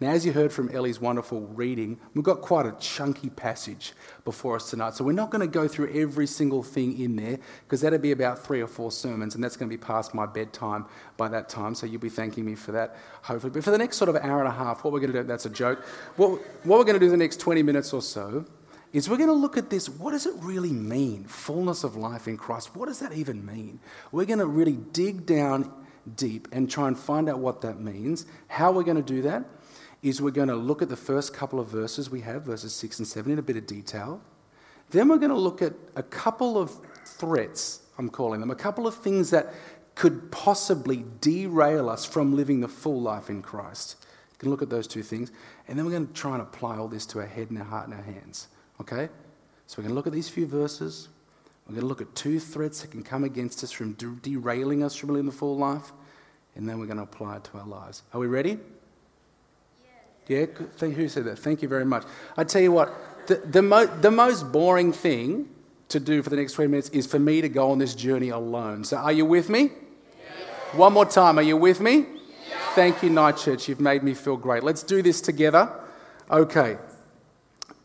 Now, 0.00 0.10
as 0.10 0.24
you 0.24 0.32
heard 0.32 0.52
from 0.52 0.70
Ellie's 0.74 1.00
wonderful 1.00 1.42
reading, 1.42 1.98
we've 2.14 2.24
got 2.24 2.40
quite 2.40 2.66
a 2.66 2.72
chunky 2.78 3.30
passage 3.30 3.92
before 4.24 4.56
us 4.56 4.70
tonight. 4.70 4.94
So 4.94 5.04
we're 5.04 5.12
not 5.12 5.30
going 5.30 5.40
to 5.40 5.46
go 5.46 5.68
through 5.68 5.92
every 5.92 6.26
single 6.26 6.62
thing 6.62 7.00
in 7.00 7.16
there 7.16 7.38
because 7.64 7.80
that'd 7.80 8.02
be 8.02 8.12
about 8.12 8.44
three 8.44 8.60
or 8.60 8.66
four 8.66 8.90
sermons, 8.90 9.34
and 9.34 9.42
that's 9.42 9.56
going 9.56 9.70
to 9.70 9.76
be 9.76 9.80
past 9.80 10.14
my 10.14 10.26
bedtime 10.26 10.86
by 11.16 11.28
that 11.28 11.48
time. 11.48 11.74
So 11.74 11.86
you'll 11.86 12.00
be 12.00 12.08
thanking 12.08 12.44
me 12.44 12.54
for 12.54 12.72
that, 12.72 12.96
hopefully. 13.22 13.52
But 13.52 13.64
for 13.64 13.70
the 13.70 13.78
next 13.78 13.96
sort 13.96 14.08
of 14.08 14.16
hour 14.16 14.40
and 14.40 14.48
a 14.48 14.52
half, 14.52 14.84
what 14.84 14.92
we're 14.92 15.00
going 15.00 15.12
to 15.12 15.22
do, 15.22 15.26
that's 15.26 15.46
a 15.46 15.50
joke. 15.50 15.84
What, 16.16 16.30
what 16.64 16.78
we're 16.78 16.84
going 16.84 16.98
to 16.98 17.04
do 17.04 17.10
the 17.10 17.16
next 17.16 17.40
20 17.40 17.62
minutes 17.62 17.92
or 17.92 18.02
so 18.02 18.44
is 18.92 19.10
we're 19.10 19.16
going 19.16 19.28
to 19.28 19.34
look 19.34 19.56
at 19.56 19.70
this. 19.70 19.88
What 19.88 20.12
does 20.12 20.24
it 20.24 20.34
really 20.38 20.72
mean? 20.72 21.24
Fullness 21.24 21.82
of 21.82 21.96
life 21.96 22.28
in 22.28 22.36
Christ. 22.36 22.76
What 22.76 22.86
does 22.86 23.00
that 23.00 23.12
even 23.12 23.44
mean? 23.44 23.80
We're 24.12 24.24
going 24.24 24.38
to 24.38 24.46
really 24.46 24.78
dig 24.92 25.26
down 25.26 25.72
deep 26.16 26.48
and 26.52 26.70
try 26.70 26.86
and 26.86 26.98
find 26.98 27.28
out 27.28 27.40
what 27.40 27.60
that 27.62 27.80
means. 27.80 28.26
How 28.46 28.70
we're 28.70 28.84
going 28.84 28.96
to 28.96 29.02
do 29.02 29.22
that 29.22 29.44
is 30.04 30.20
we're 30.20 30.30
going 30.30 30.48
to 30.48 30.54
look 30.54 30.82
at 30.82 30.90
the 30.90 30.96
first 30.96 31.32
couple 31.32 31.58
of 31.58 31.66
verses 31.66 32.10
we 32.10 32.20
have, 32.20 32.42
verses 32.42 32.74
6 32.74 32.98
and 32.98 33.08
7, 33.08 33.32
in 33.32 33.38
a 33.38 33.42
bit 33.42 33.56
of 33.56 33.66
detail. 33.66 34.20
Then 34.90 35.08
we're 35.08 35.16
going 35.16 35.30
to 35.30 35.38
look 35.38 35.62
at 35.62 35.72
a 35.96 36.02
couple 36.02 36.58
of 36.58 36.76
threats, 37.06 37.80
I'm 37.96 38.10
calling 38.10 38.40
them, 38.40 38.50
a 38.50 38.54
couple 38.54 38.86
of 38.86 38.94
things 38.94 39.30
that 39.30 39.54
could 39.94 40.30
possibly 40.30 41.06
derail 41.22 41.88
us 41.88 42.04
from 42.04 42.36
living 42.36 42.60
the 42.60 42.68
full 42.68 43.00
life 43.00 43.30
in 43.30 43.40
Christ. 43.40 43.96
We 44.32 44.36
can 44.38 44.50
look 44.50 44.60
at 44.60 44.68
those 44.68 44.86
two 44.86 45.02
things. 45.02 45.32
And 45.68 45.78
then 45.78 45.86
we're 45.86 45.92
going 45.92 46.08
to 46.08 46.12
try 46.12 46.32
and 46.32 46.42
apply 46.42 46.76
all 46.76 46.88
this 46.88 47.06
to 47.06 47.20
our 47.20 47.26
head 47.26 47.48
and 47.48 47.58
our 47.58 47.64
heart 47.64 47.88
and 47.88 47.94
our 47.94 48.02
hands. 48.02 48.48
Okay? 48.82 49.08
So 49.66 49.78
we're 49.78 49.84
going 49.84 49.92
to 49.92 49.94
look 49.94 50.06
at 50.06 50.12
these 50.12 50.28
few 50.28 50.46
verses. 50.46 51.08
We're 51.66 51.76
going 51.76 51.82
to 51.82 51.88
look 51.88 52.02
at 52.02 52.14
two 52.14 52.40
threats 52.40 52.82
that 52.82 52.90
can 52.90 53.02
come 53.02 53.24
against 53.24 53.64
us 53.64 53.72
from 53.72 53.94
derailing 53.94 54.82
us 54.82 54.94
from 54.94 55.08
living 55.08 55.24
the 55.24 55.32
full 55.32 55.56
life. 55.56 55.92
and 56.56 56.68
then 56.68 56.78
we're 56.78 56.86
going 56.86 56.98
to 56.98 57.04
apply 57.04 57.36
it 57.36 57.44
to 57.44 57.58
our 57.58 57.66
lives. 57.66 58.02
Are 58.12 58.20
we 58.20 58.26
ready? 58.26 58.58
Yeah, 60.26 60.46
Thank, 60.76 60.94
who 60.94 61.08
said 61.08 61.24
that? 61.24 61.38
Thank 61.38 61.62
you 61.62 61.68
very 61.68 61.84
much. 61.84 62.04
I 62.36 62.44
tell 62.44 62.62
you 62.62 62.72
what, 62.72 63.26
the, 63.26 63.36
the, 63.36 63.62
mo- 63.62 63.86
the 63.86 64.10
most 64.10 64.50
boring 64.52 64.92
thing 64.92 65.48
to 65.88 66.00
do 66.00 66.22
for 66.22 66.30
the 66.30 66.36
next 66.36 66.54
20 66.54 66.70
minutes 66.70 66.88
is 66.90 67.06
for 67.06 67.18
me 67.18 67.40
to 67.40 67.48
go 67.48 67.70
on 67.70 67.78
this 67.78 67.94
journey 67.94 68.30
alone. 68.30 68.84
So, 68.84 68.96
are 68.96 69.12
you 69.12 69.24
with 69.24 69.50
me? 69.50 69.70
Yes. 70.18 70.74
One 70.74 70.92
more 70.94 71.04
time. 71.04 71.38
Are 71.38 71.42
you 71.42 71.56
with 71.56 71.80
me? 71.80 72.06
Yes. 72.48 72.60
Thank 72.74 73.02
you, 73.02 73.10
Night 73.10 73.36
Church. 73.36 73.68
You've 73.68 73.80
made 73.80 74.02
me 74.02 74.14
feel 74.14 74.36
great. 74.36 74.62
Let's 74.62 74.82
do 74.82 75.02
this 75.02 75.20
together. 75.20 75.70
Okay, 76.30 76.78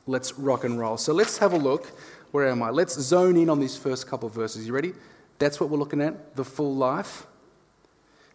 let's 0.07 0.39
rock 0.39 0.63
and 0.63 0.79
roll. 0.79 0.95
So, 0.97 1.13
let's 1.13 1.37
have 1.39 1.51
a 1.53 1.57
look. 1.57 1.87
Where 2.31 2.47
am 2.47 2.63
I? 2.63 2.69
Let's 2.69 2.93
zone 2.99 3.35
in 3.35 3.49
on 3.49 3.59
these 3.59 3.75
first 3.75 4.07
couple 4.07 4.27
of 4.27 4.33
verses. 4.33 4.65
You 4.65 4.73
ready? 4.73 4.93
That's 5.39 5.59
what 5.59 5.69
we're 5.69 5.77
looking 5.77 6.01
at 6.01 6.35
the 6.35 6.45
full 6.45 6.75
life. 6.75 7.25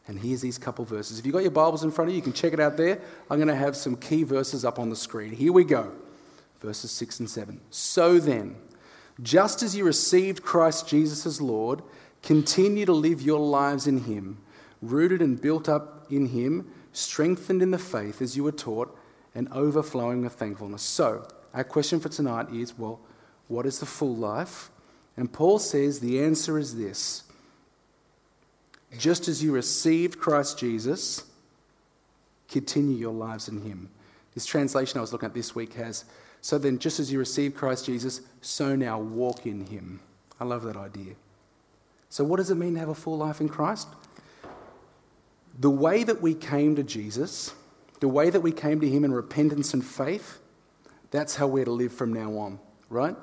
And 0.06 0.18
here's 0.18 0.42
these 0.42 0.58
couple 0.58 0.84
verses. 0.84 1.18
If 1.18 1.24
you've 1.24 1.32
got 1.32 1.42
your 1.42 1.50
Bibles 1.50 1.82
in 1.82 1.90
front 1.90 2.08
of 2.08 2.14
you, 2.14 2.18
you 2.18 2.22
can 2.22 2.34
check 2.34 2.52
it 2.52 2.60
out 2.60 2.76
there. 2.76 3.00
I'm 3.30 3.38
going 3.38 3.48
to 3.48 3.54
have 3.54 3.74
some 3.74 3.96
key 3.96 4.22
verses 4.22 4.64
up 4.64 4.78
on 4.78 4.90
the 4.90 4.96
screen. 4.96 5.32
Here 5.32 5.52
we 5.52 5.64
go. 5.64 5.92
Verses 6.60 6.90
6 6.90 7.20
and 7.20 7.30
7. 7.30 7.60
So 7.70 8.18
then, 8.18 8.56
just 9.22 9.62
as 9.62 9.74
you 9.74 9.84
received 9.84 10.42
Christ 10.42 10.88
Jesus 10.88 11.24
as 11.24 11.40
Lord, 11.40 11.82
continue 12.22 12.84
to 12.84 12.92
live 12.92 13.22
your 13.22 13.40
lives 13.40 13.86
in 13.86 14.04
Him, 14.04 14.38
rooted 14.82 15.22
and 15.22 15.40
built 15.40 15.68
up 15.68 16.06
in 16.10 16.26
Him, 16.26 16.70
strengthened 16.92 17.62
in 17.62 17.70
the 17.70 17.78
faith 17.78 18.20
as 18.20 18.36
you 18.36 18.44
were 18.44 18.52
taught, 18.52 18.96
and 19.34 19.48
overflowing 19.52 20.22
with 20.22 20.34
thankfulness. 20.34 20.82
So, 20.82 21.26
our 21.54 21.64
question 21.64 22.00
for 22.00 22.08
tonight 22.08 22.50
is 22.52 22.76
well, 22.78 23.00
what 23.48 23.66
is 23.66 23.78
the 23.78 23.86
full 23.86 24.14
life? 24.14 24.70
And 25.16 25.32
Paul 25.32 25.58
says 25.58 26.00
the 26.00 26.20
answer 26.20 26.58
is 26.58 26.76
this 26.76 27.24
just 28.98 29.28
as 29.28 29.42
you 29.42 29.52
received 29.52 30.18
Christ 30.18 30.58
Jesus, 30.58 31.24
continue 32.48 32.96
your 32.96 33.12
lives 33.12 33.48
in 33.48 33.62
Him. 33.62 33.88
This 34.34 34.46
translation 34.46 34.98
I 34.98 35.00
was 35.00 35.12
looking 35.12 35.26
at 35.26 35.34
this 35.34 35.54
week 35.54 35.74
has, 35.74 36.04
so 36.40 36.58
then 36.58 36.78
just 36.78 37.00
as 37.00 37.12
you 37.12 37.18
received 37.18 37.54
Christ 37.54 37.86
Jesus, 37.86 38.20
so 38.40 38.74
now 38.76 38.98
walk 38.98 39.46
in 39.46 39.66
Him. 39.66 40.00
I 40.40 40.44
love 40.44 40.62
that 40.64 40.76
idea. 40.76 41.14
So, 42.10 42.24
what 42.24 42.36
does 42.36 42.50
it 42.50 42.56
mean 42.56 42.74
to 42.74 42.80
have 42.80 42.88
a 42.88 42.94
full 42.94 43.18
life 43.18 43.40
in 43.40 43.48
Christ? 43.48 43.88
The 45.58 45.70
way 45.70 46.04
that 46.04 46.20
we 46.20 46.34
came 46.34 46.76
to 46.76 46.82
Jesus, 46.82 47.54
the 48.00 48.08
way 48.08 48.30
that 48.30 48.40
we 48.40 48.52
came 48.52 48.80
to 48.80 48.88
Him 48.88 49.04
in 49.04 49.12
repentance 49.12 49.72
and 49.72 49.84
faith, 49.84 50.38
that's 51.10 51.36
how 51.36 51.46
we're 51.46 51.64
to 51.64 51.72
live 51.72 51.92
from 51.92 52.12
now 52.12 52.36
on, 52.36 52.58
right? 52.90 53.16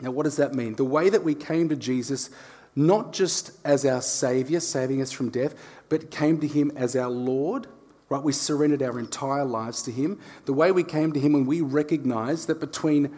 Now, 0.00 0.10
what 0.10 0.24
does 0.24 0.36
that 0.36 0.54
mean? 0.54 0.74
The 0.74 0.84
way 0.84 1.08
that 1.08 1.24
we 1.24 1.34
came 1.34 1.68
to 1.70 1.76
Jesus 1.76 2.28
not 2.76 3.14
just 3.14 3.52
as 3.64 3.86
our 3.86 4.02
Savior, 4.02 4.60
saving 4.60 5.00
us 5.00 5.10
from 5.10 5.30
death, 5.30 5.54
but 5.88 6.10
came 6.10 6.38
to 6.40 6.46
Him 6.46 6.70
as 6.76 6.94
our 6.94 7.10
Lord. 7.10 7.66
Right? 8.08 8.22
We 8.22 8.32
surrendered 8.32 8.82
our 8.82 8.98
entire 9.00 9.44
lives 9.44 9.82
to 9.84 9.90
Him. 9.90 10.20
The 10.44 10.52
way 10.52 10.70
we 10.70 10.84
came 10.84 11.12
to 11.12 11.18
Him 11.18 11.32
when 11.32 11.46
we 11.46 11.62
recognized 11.62 12.46
that 12.48 12.60
between 12.60 13.12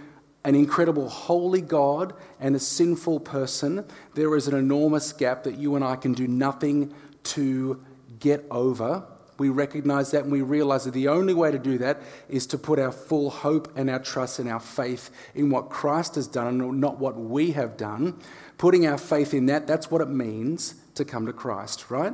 an 0.44 0.54
incredible 0.54 1.08
holy 1.08 1.60
God 1.60 2.14
and 2.40 2.54
a 2.54 2.60
sinful 2.60 3.20
person, 3.20 3.84
there 4.14 4.34
is 4.36 4.46
an 4.48 4.56
enormous 4.56 5.12
gap 5.12 5.42
that 5.42 5.58
you 5.58 5.74
and 5.74 5.84
I 5.84 5.96
can 5.96 6.14
do 6.14 6.26
nothing 6.28 6.94
to 7.24 7.84
get 8.20 8.46
over. 8.50 9.04
We 9.38 9.50
recognize 9.50 10.10
that 10.12 10.24
and 10.24 10.32
we 10.32 10.42
realize 10.42 10.84
that 10.84 10.94
the 10.94 11.08
only 11.08 11.34
way 11.34 11.50
to 11.50 11.58
do 11.58 11.78
that 11.78 12.00
is 12.28 12.46
to 12.48 12.58
put 12.58 12.78
our 12.78 12.90
full 12.90 13.30
hope 13.30 13.76
and 13.76 13.90
our 13.90 14.00
trust 14.00 14.38
and 14.38 14.48
our 14.48 14.58
faith 14.58 15.10
in 15.34 15.50
what 15.50 15.70
Christ 15.70 16.16
has 16.16 16.26
done 16.26 16.60
and 16.60 16.80
not 16.80 16.98
what 16.98 17.16
we 17.16 17.52
have 17.52 17.76
done 17.76 18.20
putting 18.58 18.86
our 18.86 18.98
faith 18.98 19.32
in 19.32 19.46
that, 19.46 19.66
that's 19.66 19.90
what 19.90 20.00
it 20.00 20.08
means 20.08 20.74
to 20.94 21.04
come 21.04 21.26
to 21.26 21.32
Christ, 21.32 21.90
right? 21.90 22.12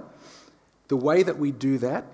The 0.89 0.97
way 0.97 1.23
that 1.23 1.39
we 1.39 1.51
do 1.51 1.79
that, 1.79 2.05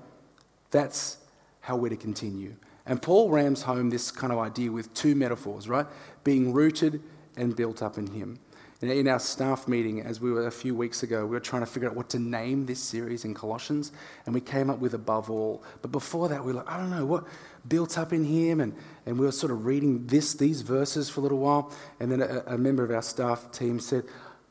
that's 0.70 1.18
how 1.60 1.76
we're 1.76 1.90
to 1.90 1.96
continue. 1.96 2.54
And 2.86 3.02
Paul 3.02 3.28
rams 3.28 3.62
home 3.62 3.90
this 3.90 4.10
kind 4.10 4.32
of 4.32 4.38
idea 4.38 4.72
with 4.72 4.94
two 4.94 5.14
metaphors, 5.14 5.68
right? 5.68 5.86
Being 6.24 6.52
rooted 6.52 7.02
and 7.36 7.54
built 7.54 7.82
up 7.82 7.98
in 7.98 8.06
Him. 8.08 8.38
In 8.82 9.08
our 9.08 9.18
staff 9.18 9.68
meeting, 9.68 10.00
as 10.00 10.22
we 10.22 10.32
were 10.32 10.46
a 10.46 10.50
few 10.50 10.74
weeks 10.74 11.02
ago, 11.02 11.26
we 11.26 11.32
were 11.32 11.40
trying 11.40 11.60
to 11.60 11.66
figure 11.66 11.86
out 11.86 11.94
what 11.94 12.08
to 12.10 12.18
name 12.18 12.64
this 12.64 12.80
series 12.80 13.26
in 13.26 13.34
Colossians, 13.34 13.92
and 14.24 14.34
we 14.34 14.40
came 14.40 14.70
up 14.70 14.78
with 14.78 14.94
above 14.94 15.30
all. 15.30 15.62
But 15.82 15.92
before 15.92 16.30
that, 16.30 16.42
we 16.42 16.52
were 16.52 16.60
like, 16.60 16.70
I 16.70 16.78
don't 16.78 16.88
know, 16.88 17.04
what 17.04 17.24
built 17.68 17.98
up 17.98 18.14
in 18.14 18.24
Him? 18.24 18.58
And, 18.58 18.74
and 19.04 19.18
we 19.18 19.26
were 19.26 19.32
sort 19.32 19.52
of 19.52 19.66
reading 19.66 20.06
this, 20.06 20.32
these 20.32 20.62
verses 20.62 21.10
for 21.10 21.20
a 21.20 21.22
little 21.22 21.40
while, 21.40 21.70
and 22.00 22.10
then 22.10 22.22
a, 22.22 22.54
a 22.54 22.56
member 22.56 22.82
of 22.82 22.90
our 22.90 23.02
staff 23.02 23.52
team 23.52 23.80
said, 23.80 24.04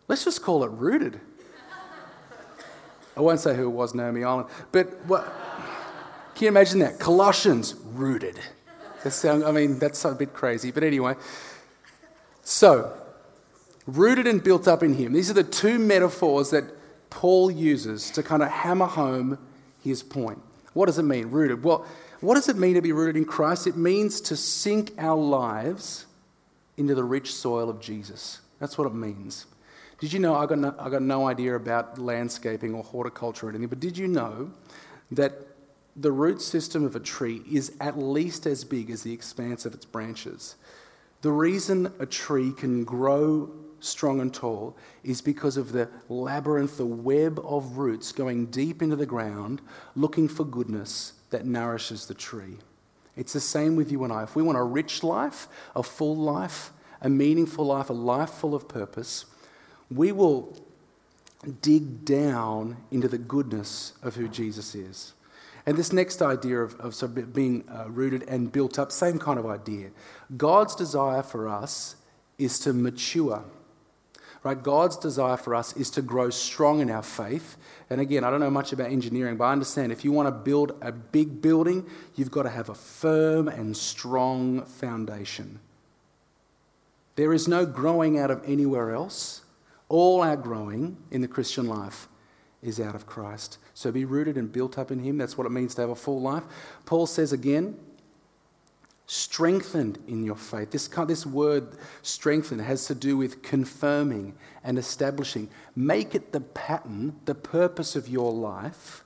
let's 0.08 0.26
just 0.26 0.44
call 0.44 0.64
it 0.64 0.70
rooted. 0.74 1.20
I 3.18 3.22
won't 3.22 3.40
say 3.40 3.56
who 3.56 3.64
it 3.64 3.72
was, 3.72 3.96
Naomi 3.96 4.24
Island, 4.24 4.48
but 4.72 4.86
what, 5.08 5.26
can 6.36 6.46
you 6.46 6.50
imagine 6.50 6.78
that? 6.80 7.00
Colossians, 7.00 7.74
rooted. 7.84 8.40
Sound, 9.10 9.44
I 9.44 9.52
mean, 9.52 9.80
that's 9.80 10.06
a 10.06 10.14
bit 10.14 10.34
crazy, 10.34 10.70
but 10.70 10.84
anyway. 10.84 11.16
So, 12.44 12.96
rooted 13.98 14.28
and 14.28 14.44
built 14.44 14.68
up 14.68 14.84
in 14.84 14.94
Him. 14.96 15.14
These 15.14 15.30
are 15.30 15.34
the 15.34 15.44
two 15.44 15.80
metaphors 15.80 16.52
that 16.52 16.66
Paul 17.10 17.50
uses 17.50 18.12
to 18.12 18.24
kind 18.24 18.44
of 18.44 18.50
hammer 18.50 18.86
home 18.86 19.38
his 19.84 20.04
point. 20.04 20.42
What 20.74 20.86
does 20.86 21.00
it 21.00 21.04
mean, 21.04 21.32
rooted? 21.32 21.64
Well, 21.64 21.86
what 22.22 22.36
does 22.36 22.50
it 22.50 22.58
mean 22.58 22.76
to 22.76 22.82
be 22.82 22.92
rooted 22.92 23.18
in 23.18 23.26
Christ? 23.26 23.66
It 23.66 23.78
means 23.78 24.22
to 24.22 24.36
sink 24.36 24.92
our 24.98 25.20
lives 25.20 26.06
into 26.78 26.96
the 26.96 27.04
rich 27.04 27.34
soil 27.34 27.70
of 27.70 27.80
Jesus. 27.80 28.42
That's 28.60 28.78
what 28.78 28.88
it 28.88 28.94
means. 28.94 29.46
Did 30.00 30.14
you 30.14 30.20
know, 30.20 30.36
I 30.36 30.46
got 30.46 30.60
no, 30.60 30.76
I 30.80 30.90
got 30.90 31.02
no 31.02 31.28
idea 31.28 31.56
about 31.56 31.98
landscaping 31.98 32.74
or 32.74 32.84
horticulture 32.84 33.48
or 33.48 33.50
anything, 33.50 33.68
but 33.68 33.80
did 33.80 33.98
you 33.98 34.08
know 34.08 34.52
that 35.12 35.34
the 35.96 36.12
root 36.12 36.42
system 36.42 36.86
of 36.86 36.96
a 36.96 37.00
tree 37.00 37.42
is 37.52 37.74
at 37.82 37.98
least 37.98 38.46
as 38.46 38.64
big 38.64 38.90
as 38.90 39.04
the 39.04 39.12
expanse 39.12 39.66
of 39.66 39.74
its 39.74 39.86
branches? 39.86 40.56
The 41.22 41.32
reason 41.32 41.92
a 42.00 42.06
tree 42.06 42.54
can 42.54 42.86
grow 42.86 43.52
strong 43.80 44.22
and 44.22 44.34
tall 44.34 44.76
is 45.04 45.22
because 45.22 45.58
of 45.58 45.72
the 45.72 45.90
labyrinth, 46.08 46.78
the 46.78 46.86
web 46.86 47.40
of 47.44 47.78
roots 47.78 48.12
going 48.12 48.48
deep 48.48 48.82
into 48.82 48.96
the 48.96 49.06
ground 49.06 49.62
looking 49.96 50.28
for 50.28 50.44
goodness 50.44 51.14
that 51.30 51.46
nourishes 51.46 52.08
the 52.08 52.14
tree. 52.14 52.58
It's 53.16 53.34
the 53.34 53.40
same 53.40 53.76
with 53.76 53.92
you 53.92 54.04
and 54.04 54.14
I. 54.14 54.24
If 54.24 54.36
we 54.36 54.44
want 54.44 54.58
a 54.58 54.64
rich 54.64 55.04
life, 55.04 55.48
a 55.76 55.84
full 55.84 56.16
life, 56.16 56.72
a 57.02 57.10
meaningful 57.10 57.66
life, 57.66 57.90
a 57.90 57.94
life 57.94 58.30
full 58.30 58.56
of 58.56 58.68
purpose, 58.68 59.26
we 59.92 60.12
will 60.12 60.58
dig 61.62 62.06
down 62.06 62.78
into 62.92 63.08
the 63.08 63.18
goodness 63.18 63.94
of 64.02 64.16
who 64.16 64.28
Jesus 64.28 64.76
is. 64.76 65.14
And 65.66 65.78
this 65.78 65.94
next 65.94 66.22
idea 66.22 66.60
of, 66.62 66.80
of 66.80 66.96
sort 66.96 67.18
of 67.18 67.34
being 67.34 67.64
uh, 67.70 67.90
rooted 67.90 68.24
and 68.24 68.52
built 68.52 68.80
up, 68.80 68.92
same 68.92 69.20
kind 69.20 69.38
of 69.38 69.46
idea. 69.46 69.92
God's 70.36 70.76
desire 70.76 71.22
for 71.22 71.48
us 71.48 71.96
is 72.38 72.60
to 72.60 72.74
mature. 72.74 73.44
Right? 74.42 74.62
God's 74.62 74.96
desire 74.96 75.36
for 75.36 75.54
us 75.54 75.76
is 75.76 75.90
to 75.92 76.02
grow 76.02 76.30
strong 76.30 76.80
in 76.80 76.90
our 76.90 77.04
faith. 77.04 77.58
And 77.90 78.00
again, 78.00 78.24
I 78.24 78.30
don't 78.30 78.40
know 78.40 78.50
much 78.50 78.72
about 78.72 78.90
engineering, 78.90 79.36
but 79.36 79.46
I 79.46 79.52
understand 79.52 79.92
if 79.92 80.06
you 80.06 80.14
want 80.14 80.28
to 80.28 80.32
build 80.32 80.78
a 80.82 80.94
big 80.94 81.42
building, 81.42 81.86
you've 82.16 82.32
got 82.32 82.44
to 82.44 82.50
have 82.50 82.70
a 82.70 82.76
firm 82.76 83.50
and 83.50 83.76
strong 83.76 84.64
foundation. 84.64 85.60
There 87.16 87.34
is 87.34 87.50
no 87.50 87.66
growing 87.66 88.18
out 88.18 88.32
of 88.32 88.42
anywhere 88.46 88.94
else. 88.94 89.42
All 89.90 90.22
our 90.22 90.38
growing 90.38 90.96
in 91.12 91.20
the 91.20 91.28
Christian 91.28 91.68
life 91.68 92.08
is 92.62 92.80
out 92.80 92.96
of 92.96 93.06
Christ. 93.06 93.58
So 93.74 93.92
be 93.92 94.06
rooted 94.06 94.38
and 94.38 94.52
built 94.52 94.78
up 94.78 94.90
in 94.90 95.00
Him. 95.00 95.18
That's 95.18 95.38
what 95.38 95.48
it 95.48 95.52
means 95.52 95.76
to 95.76 95.82
have 95.82 95.90
a 95.90 95.96
full 95.96 96.22
life. 96.22 96.44
Paul 96.86 97.08
says 97.08 97.34
again, 97.34 97.78
strengthened 99.12 99.98
in 100.08 100.24
your 100.24 100.36
faith. 100.36 100.70
This, 100.70 100.88
this 100.88 101.26
word 101.26 101.70
strengthened 102.04 102.62
has 102.62 102.86
to 102.86 102.94
do 102.94 103.18
with 103.18 103.42
confirming 103.42 104.36
and 104.64 104.78
establishing. 104.78 105.50
Make 105.76 106.14
it 106.14 106.32
the 106.32 106.42
pattern, 106.42 107.16
the 107.26 107.34
purpose 107.34 107.96
of 107.96 108.08
your 108.08 108.32
life 108.32 109.04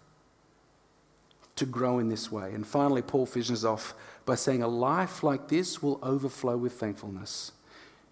to 1.56 1.66
grow 1.66 2.00
in 2.00 2.10
this 2.10 2.30
way. 2.30 2.52
And 2.54 2.68
finally, 2.68 3.02
Paul 3.02 3.26
finishes 3.26 3.64
off 3.64 3.94
by 4.26 4.36
saying, 4.36 4.62
A 4.62 4.68
life 4.68 5.24
like 5.24 5.48
this 5.48 5.82
will 5.82 6.00
overflow 6.04 6.58
with 6.58 6.74
thankfulness. 6.74 7.54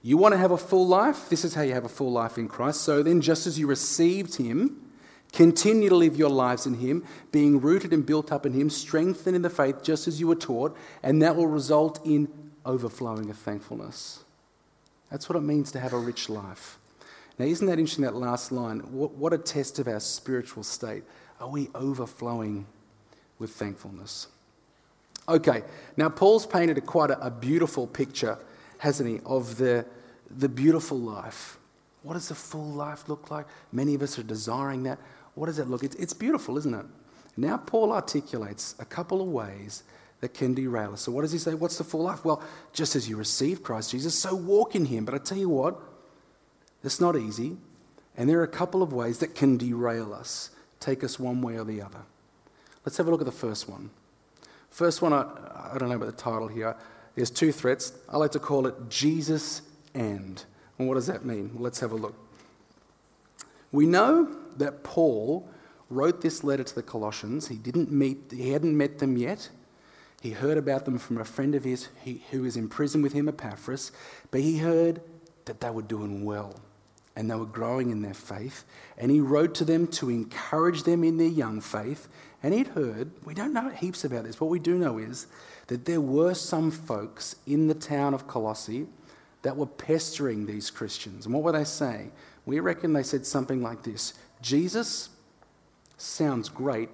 You 0.02 0.16
want 0.16 0.32
to 0.32 0.38
have 0.38 0.52
a 0.52 0.58
full 0.58 0.88
life? 0.88 1.28
This 1.28 1.44
is 1.44 1.56
how 1.56 1.62
you 1.64 1.74
have 1.74 1.84
a 1.84 1.90
full 1.90 2.14
life 2.14 2.38
in 2.38 2.48
Christ. 2.48 2.82
So 2.82 3.04
then, 3.04 3.20
just 3.20 3.46
as 3.46 3.60
you 3.60 3.68
received 3.68 4.38
Him, 4.38 4.91
continue 5.32 5.90
to 5.90 5.96
live 5.96 6.16
your 6.16 6.30
lives 6.30 6.66
in 6.66 6.76
Him, 6.76 7.04
being 7.32 7.62
rooted 7.62 7.94
and 7.94 8.06
built 8.06 8.32
up 8.32 8.46
in 8.46 8.54
Him, 8.54 8.70
strengthened 8.70 9.36
in 9.36 9.42
the 9.42 9.50
faith 9.50 9.84
just 9.84 10.08
as 10.08 10.20
you 10.20 10.28
were 10.28 10.36
taught, 10.36 10.76
and 11.04 11.22
that 11.22 11.36
will 11.36 11.48
result 11.48 12.00
in 12.06 12.28
overflowing 12.66 13.30
of 13.30 13.38
thankfulness. 13.38 14.24
That's 15.10 15.28
what 15.28 15.36
it 15.36 15.42
means 15.42 15.72
to 15.74 15.80
have 15.80 15.94
a 15.94 16.00
rich 16.00 16.30
life. 16.30 16.78
Now, 17.38 17.46
isn't 17.46 17.66
that 17.68 17.80
interesting, 17.80 18.04
that 18.04 18.16
last 18.16 18.52
line? 18.52 18.80
What, 18.92 19.12
what 19.14 19.34
a 19.34 19.38
test 19.38 19.80
of 19.80 19.88
our 19.88 20.00
spiritual 20.00 20.64
state. 20.64 21.04
Are 21.40 21.50
we 21.50 21.70
overflowing 21.74 22.68
with 23.40 23.52
thankfulness? 23.52 24.28
Okay, 25.28 25.64
now 25.98 26.10
Paul's 26.10 26.46
painted 26.46 26.78
a, 26.78 26.82
quite 26.82 27.10
a, 27.10 27.20
a 27.26 27.32
beautiful 27.32 27.88
picture 27.88 28.38
hasn't 28.82 29.08
he, 29.08 29.20
of 29.28 29.58
the, 29.58 29.86
the 30.30 30.50
beautiful 30.50 30.98
life. 30.98 31.58
What 32.02 32.14
does 32.14 32.32
a 32.32 32.36
full 32.36 32.72
life 32.72 33.08
look 33.08 33.30
like? 33.30 33.46
Many 33.72 33.94
of 33.94 34.02
us 34.02 34.18
are 34.18 34.24
desiring 34.24 34.84
that. 34.84 34.98
What 35.36 35.48
does 35.48 35.58
that 35.58 35.70
look? 35.70 35.84
It's, 35.84 35.96
it's 35.96 36.14
beautiful, 36.14 36.58
isn't 36.58 36.74
it? 36.74 36.86
Now, 37.38 37.58
Paul 37.58 37.92
articulates 37.92 38.76
a 38.80 38.86
couple 38.86 39.22
of 39.22 39.28
ways 39.30 39.84
that 40.20 40.34
can 40.34 40.54
derail 40.54 40.94
us. 40.94 41.02
So, 41.02 41.12
what 41.12 41.22
does 41.22 41.32
he 41.32 41.38
say? 41.38 41.54
What's 41.54 41.78
the 41.78 41.84
full 41.84 42.04
life? 42.04 42.24
Well, 42.24 42.44
just 42.74 42.96
as 42.96 43.10
you 43.10 43.18
receive 43.18 43.64
Christ 43.64 43.92
Jesus, 43.92 44.18
so 44.18 44.36
walk 44.36 44.76
in 44.76 44.86
him. 44.86 45.06
But 45.06 45.16
I 45.16 45.18
tell 45.18 45.38
you 45.38 45.50
what, 45.50 45.80
it's 46.84 47.02
not 47.02 47.16
easy. 47.16 47.58
And 48.18 48.30
there 48.30 48.40
are 48.40 48.44
a 48.44 48.48
couple 48.48 48.84
of 48.84 48.94
ways 48.94 49.20
that 49.20 49.36
can 49.36 49.58
derail 49.58 50.14
us, 50.14 50.52
take 50.80 51.04
us 51.04 51.18
one 51.18 51.42
way 51.42 51.58
or 51.58 51.64
the 51.64 51.82
other. 51.82 52.02
Let's 52.86 52.98
have 52.98 53.08
a 53.08 53.12
look 53.12 53.22
at 53.22 53.26
the 53.26 53.32
first 53.32 53.70
one. 53.70 53.90
First 54.70 55.02
one, 55.02 55.14
I, 55.14 55.26
I 55.74 55.78
don't 55.78 55.90
know 55.90 55.96
about 55.96 56.16
the 56.16 56.22
title 56.22 56.48
here. 56.48 56.76
There's 57.16 57.32
two 57.32 57.52
threats. 57.52 57.94
I 58.10 58.18
like 58.18 58.32
to 58.32 58.40
call 58.40 58.68
it 58.68 58.76
Jesus 58.90 59.62
and. 59.94 60.44
And 60.78 60.88
what 60.88 60.96
does 60.96 61.08
that 61.08 61.26
mean? 61.26 61.52
Let's 61.56 61.80
have 61.80 61.92
a 61.92 61.96
look. 61.96 62.16
We 63.72 63.86
know 63.86 64.36
that 64.58 64.84
Paul 64.84 65.50
wrote 65.90 66.22
this 66.22 66.44
letter 66.44 66.63
to 66.63 66.75
the 66.75 66.84
Colossians. 66.84 67.48
He 67.48 67.56
didn't 67.56 67.92
meet, 67.92 68.32
he 68.32 68.51
hadn't 68.51 68.75
met 68.75 69.00
them 69.00 69.18
yet. 69.18 69.50
He 70.22 70.32
heard 70.32 70.58
about 70.58 70.86
them 70.86 71.00
from 71.00 71.18
a 71.18 71.25
friend 71.25 71.56
of 71.56 71.63
his 71.63 71.90
who 72.30 72.44
was 72.44 72.56
in 72.56 72.70
prison 72.70 73.01
with 73.01 73.13
him, 73.13 73.28
Epaphras, 73.28 73.92
but 74.30 74.42
he 74.42 74.60
heard 74.60 75.01
that 75.46 75.62
they 75.62 75.70
were 75.70 75.82
doing 75.82 76.24
well 76.24 76.62
and 77.16 77.30
they 77.30 77.36
were 77.36 77.46
growing 77.46 77.90
in 77.90 78.01
their 78.01 78.13
faith. 78.13 78.63
And 78.98 79.12
he 79.12 79.20
wrote 79.20 79.56
to 79.56 79.66
them 79.66 79.88
to 79.88 80.10
encourage 80.10 80.84
them 80.84 81.04
in 81.04 81.18
their 81.18 81.28
young 81.28 81.60
faith. 81.60 82.08
And 82.42 82.54
he'd 82.54 82.68
heard, 82.68 83.12
we 83.25 83.34
don't 83.34 83.54
know 83.54 83.70
heaps 83.70 84.06
about 84.06 84.24
this, 84.24 84.40
what 84.40 84.50
we 84.50 84.60
do 84.60 84.78
know 84.78 84.98
is 84.98 85.28
that 85.68 85.86
there 85.86 86.01
were 86.01 86.34
some 86.34 86.72
folks 86.72 87.36
in 87.46 87.68
the 87.68 87.74
town 87.74 88.13
of 88.13 88.28
Colossae 88.28 88.88
that 89.42 89.58
were 89.58 89.66
pestering 89.66 90.46
these 90.46 90.70
Christians. 90.70 91.25
And 91.25 91.34
what 91.34 91.44
were 91.44 91.51
they 91.51 91.63
saying? 91.63 92.12
We 92.46 92.60
reckon 92.60 92.94
they 92.94 93.04
said 93.04 93.26
something 93.26 93.62
like 93.62 93.84
this 93.84 94.14
Jesus 94.42 95.10
sounds 95.98 96.50
great, 96.50 96.90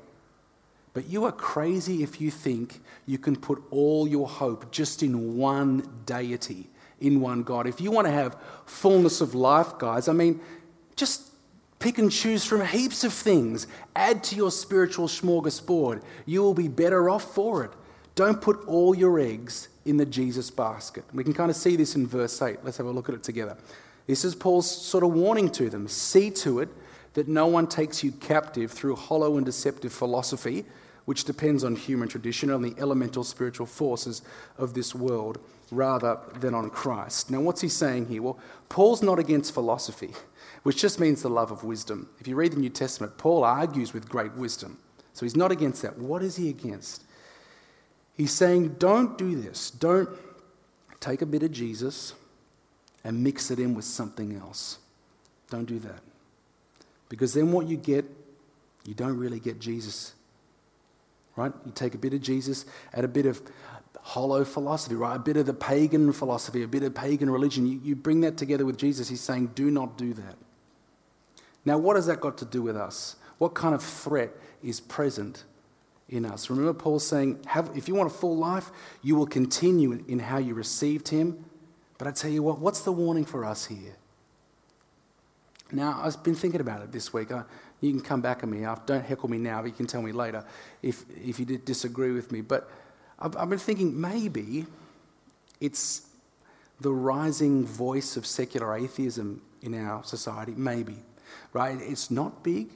but 0.94 1.08
you 1.08 1.26
are 1.26 1.32
crazy 1.32 2.04
if 2.04 2.20
you 2.20 2.32
think 2.32 2.82
you 3.06 3.18
can 3.18 3.36
put 3.36 3.62
all 3.72 4.08
your 4.08 4.28
hope 4.28 4.72
just 4.72 5.04
in 5.04 5.38
one 5.38 5.88
deity, 6.06 6.70
in 7.00 7.22
one 7.22 7.44
God. 7.44 7.68
If 7.68 7.80
you 7.80 7.92
want 7.92 8.08
to 8.08 8.14
have 8.14 8.38
fullness 8.66 9.22
of 9.22 9.34
life, 9.34 9.78
guys, 9.78 10.08
I 10.08 10.14
mean, 10.14 10.42
just 10.96 11.30
pick 11.80 11.98
and 11.98 12.12
choose 12.12 12.44
from 12.44 12.66
heaps 12.66 13.04
of 13.04 13.14
things. 13.14 13.68
Add 13.96 14.24
to 14.26 14.36
your 14.36 14.52
spiritual 14.52 15.08
smorgasbord. 15.08 16.02
You 16.26 16.42
will 16.42 16.54
be 16.54 16.68
better 16.68 17.10
off 17.10 17.34
for 17.34 17.64
it. 17.64 17.72
Don't 18.16 18.42
put 18.42 18.68
all 18.68 18.96
your 18.96 19.20
eggs 19.20 19.70
in 19.86 19.98
the 19.98 20.06
Jesus 20.06 20.50
basket. 20.50 21.06
We 21.14 21.24
can 21.24 21.34
kind 21.34 21.52
of 21.52 21.56
see 21.56 21.76
this 21.76 21.96
in 21.96 22.08
verse 22.08 22.42
8. 22.42 22.58
Let's 22.64 22.78
have 22.78 22.88
a 22.88 22.92
look 22.92 23.10
at 23.10 23.16
it 23.16 23.24
together. 23.24 23.56
This 24.08 24.24
is 24.24 24.36
Paul's 24.36 24.70
sort 24.70 25.04
of 25.04 25.12
warning 25.12 25.50
to 25.52 25.70
them. 25.70 25.88
See 25.88 26.32
to 26.32 26.60
it 26.60 26.70
that 27.14 27.28
no 27.28 27.46
one 27.46 27.68
takes 27.68 28.04
you 28.04 28.12
captive 28.14 28.72
through 28.72 28.96
hollow 28.96 29.38
and 29.38 29.46
deceptive 29.46 29.92
philosophy, 29.92 30.66
which 31.06 31.26
depends 31.26 31.64
on 31.64 31.76
human 31.76 32.08
tradition, 32.08 32.50
on 32.50 32.62
the 32.62 32.74
elemental 32.80 33.24
spiritual 33.24 33.66
forces 33.66 34.22
of 34.58 34.74
this 34.74 34.96
world, 34.96 35.40
rather 35.72 36.20
than 36.40 36.54
on 36.54 36.70
Christ. 36.70 37.30
Now, 37.30 37.42
what's 37.42 37.62
he 37.62 37.70
saying 37.70 38.08
here? 38.08 38.22
Well, 38.22 38.40
Paul's 38.70 39.02
not 39.02 39.20
against 39.20 39.54
philosophy, 39.54 40.12
which 40.64 40.78
just 40.78 41.00
means 41.00 41.22
the 41.22 41.30
love 41.30 41.52
of 41.52 41.64
wisdom. 41.64 42.10
If 42.20 42.28
you 42.28 42.36
read 42.36 42.54
the 42.54 42.60
New 42.60 42.70
Testament, 42.70 43.18
Paul 43.18 43.44
argues 43.44 43.94
with 43.94 44.08
great 44.08 44.34
wisdom. 44.36 44.78
So 45.14 45.26
he's 45.26 45.36
not 45.36 45.52
against 45.52 45.82
that. 45.82 45.98
What 45.98 46.24
is 46.24 46.36
he 46.36 46.50
against? 46.50 47.04
He's 48.16 48.32
saying, 48.32 48.76
don't 48.80 49.18
do 49.18 49.36
this. 49.42 49.72
Don't 49.72 50.10
take 51.00 51.22
a 51.22 51.26
bit 51.26 51.44
of 51.44 51.52
Jesus 51.52 52.14
and 53.08 53.24
mix 53.24 53.50
it 53.52 53.58
in 53.58 53.74
with 53.74 53.86
something 53.86 54.36
else. 54.36 54.80
Don't 55.50 55.64
do 55.64 55.80
that. 55.80 56.02
Because 57.08 57.34
then 57.34 57.54
what 57.54 57.66
you 57.66 57.78
get, 57.78 58.04
you 58.84 58.94
don't 58.94 59.18
really 59.18 59.40
get 59.40 59.60
Jesus. 59.60 60.12
Right? 61.38 61.54
You 61.66 61.72
take 61.72 61.96
a 61.96 61.98
bit 61.98 62.14
of 62.14 62.20
Jesus, 62.20 62.66
add 62.94 63.06
a 63.06 63.08
bit 63.08 63.26
of 63.26 63.42
hollow 64.02 64.44
philosophy, 64.44 64.96
right? 64.96 65.16
A 65.16 65.20
bit 65.20 65.38
of 65.38 65.46
the 65.46 65.54
pagan 65.54 66.12
philosophy, 66.12 66.64
a 66.64 66.68
bit 66.68 66.84
of 66.84 66.94
pagan 66.94 67.30
religion. 67.30 67.66
You, 67.66 67.80
you 67.82 67.96
bring 67.96 68.20
that 68.22 68.36
together 68.36 68.66
with 68.66 68.78
Jesus. 68.78 69.08
He's 69.08 69.22
saying, 69.22 69.52
do 69.56 69.72
not 69.72 69.98
do 69.98 70.14
that. 70.14 70.36
Now, 71.64 71.78
what 71.78 71.96
has 71.96 72.08
that 72.08 72.20
got 72.20 72.38
to 72.40 72.46
do 72.46 72.62
with 72.62 72.76
us? 72.76 73.16
What 73.38 73.54
kind 73.54 73.74
of 73.74 73.82
threat 73.82 74.32
is 74.62 74.82
present 74.82 75.46
in 76.10 76.26
us? 76.26 76.50
Remember, 76.50 76.74
Paul 76.74 77.00
saying, 77.00 77.40
if 77.74 77.88
you 77.88 77.96
want 77.96 78.12
a 78.12 78.14
full 78.14 78.36
life, 78.36 78.70
you 79.02 79.16
will 79.16 79.28
continue 79.28 80.04
in 80.10 80.20
how 80.20 80.40
you 80.40 80.54
received 80.56 81.08
him. 81.08 81.46
But 81.98 82.08
I 82.08 82.12
tell 82.12 82.30
you 82.30 82.44
what, 82.44 82.60
what's 82.60 82.82
the 82.82 82.92
warning 82.92 83.26
for 83.26 83.46
us 83.46 83.66
here? 83.66 83.96
Now, 85.72 86.00
I've 86.04 86.24
been 86.24 86.36
thinking 86.36 86.62
about 86.62 86.82
it 86.82 86.92
this 86.92 87.12
week. 87.12 87.32
I, 87.32 87.44
you 87.82 87.92
can 87.92 88.02
come 88.02 88.22
back 88.22 88.44
at 88.44 88.50
me. 88.50 88.66
Don't 88.86 89.04
heckle 89.04 89.30
me 89.30 89.38
now, 89.38 89.62
but 89.62 89.68
you 89.68 89.74
can 89.74 89.88
tell 89.88 90.02
me 90.02 90.12
later 90.12 90.46
if, 90.82 91.04
if 91.24 91.40
you 91.40 91.46
disagree 91.46 92.12
with 92.12 92.32
me. 92.32 92.42
But 92.42 92.70
I've, 93.20 93.36
I've 93.36 93.50
been 93.50 93.60
thinking 93.60 94.00
maybe 94.00 94.66
it's 95.60 96.08
the 96.80 96.92
rising 96.92 97.66
voice 97.66 98.16
of 98.18 98.26
secular 98.26 98.76
atheism 98.76 99.42
in 99.62 99.74
our 99.74 100.04
society. 100.04 100.54
Maybe, 100.56 100.98
right? 101.54 101.78
It's 101.82 102.10
not 102.12 102.44
big, 102.44 102.70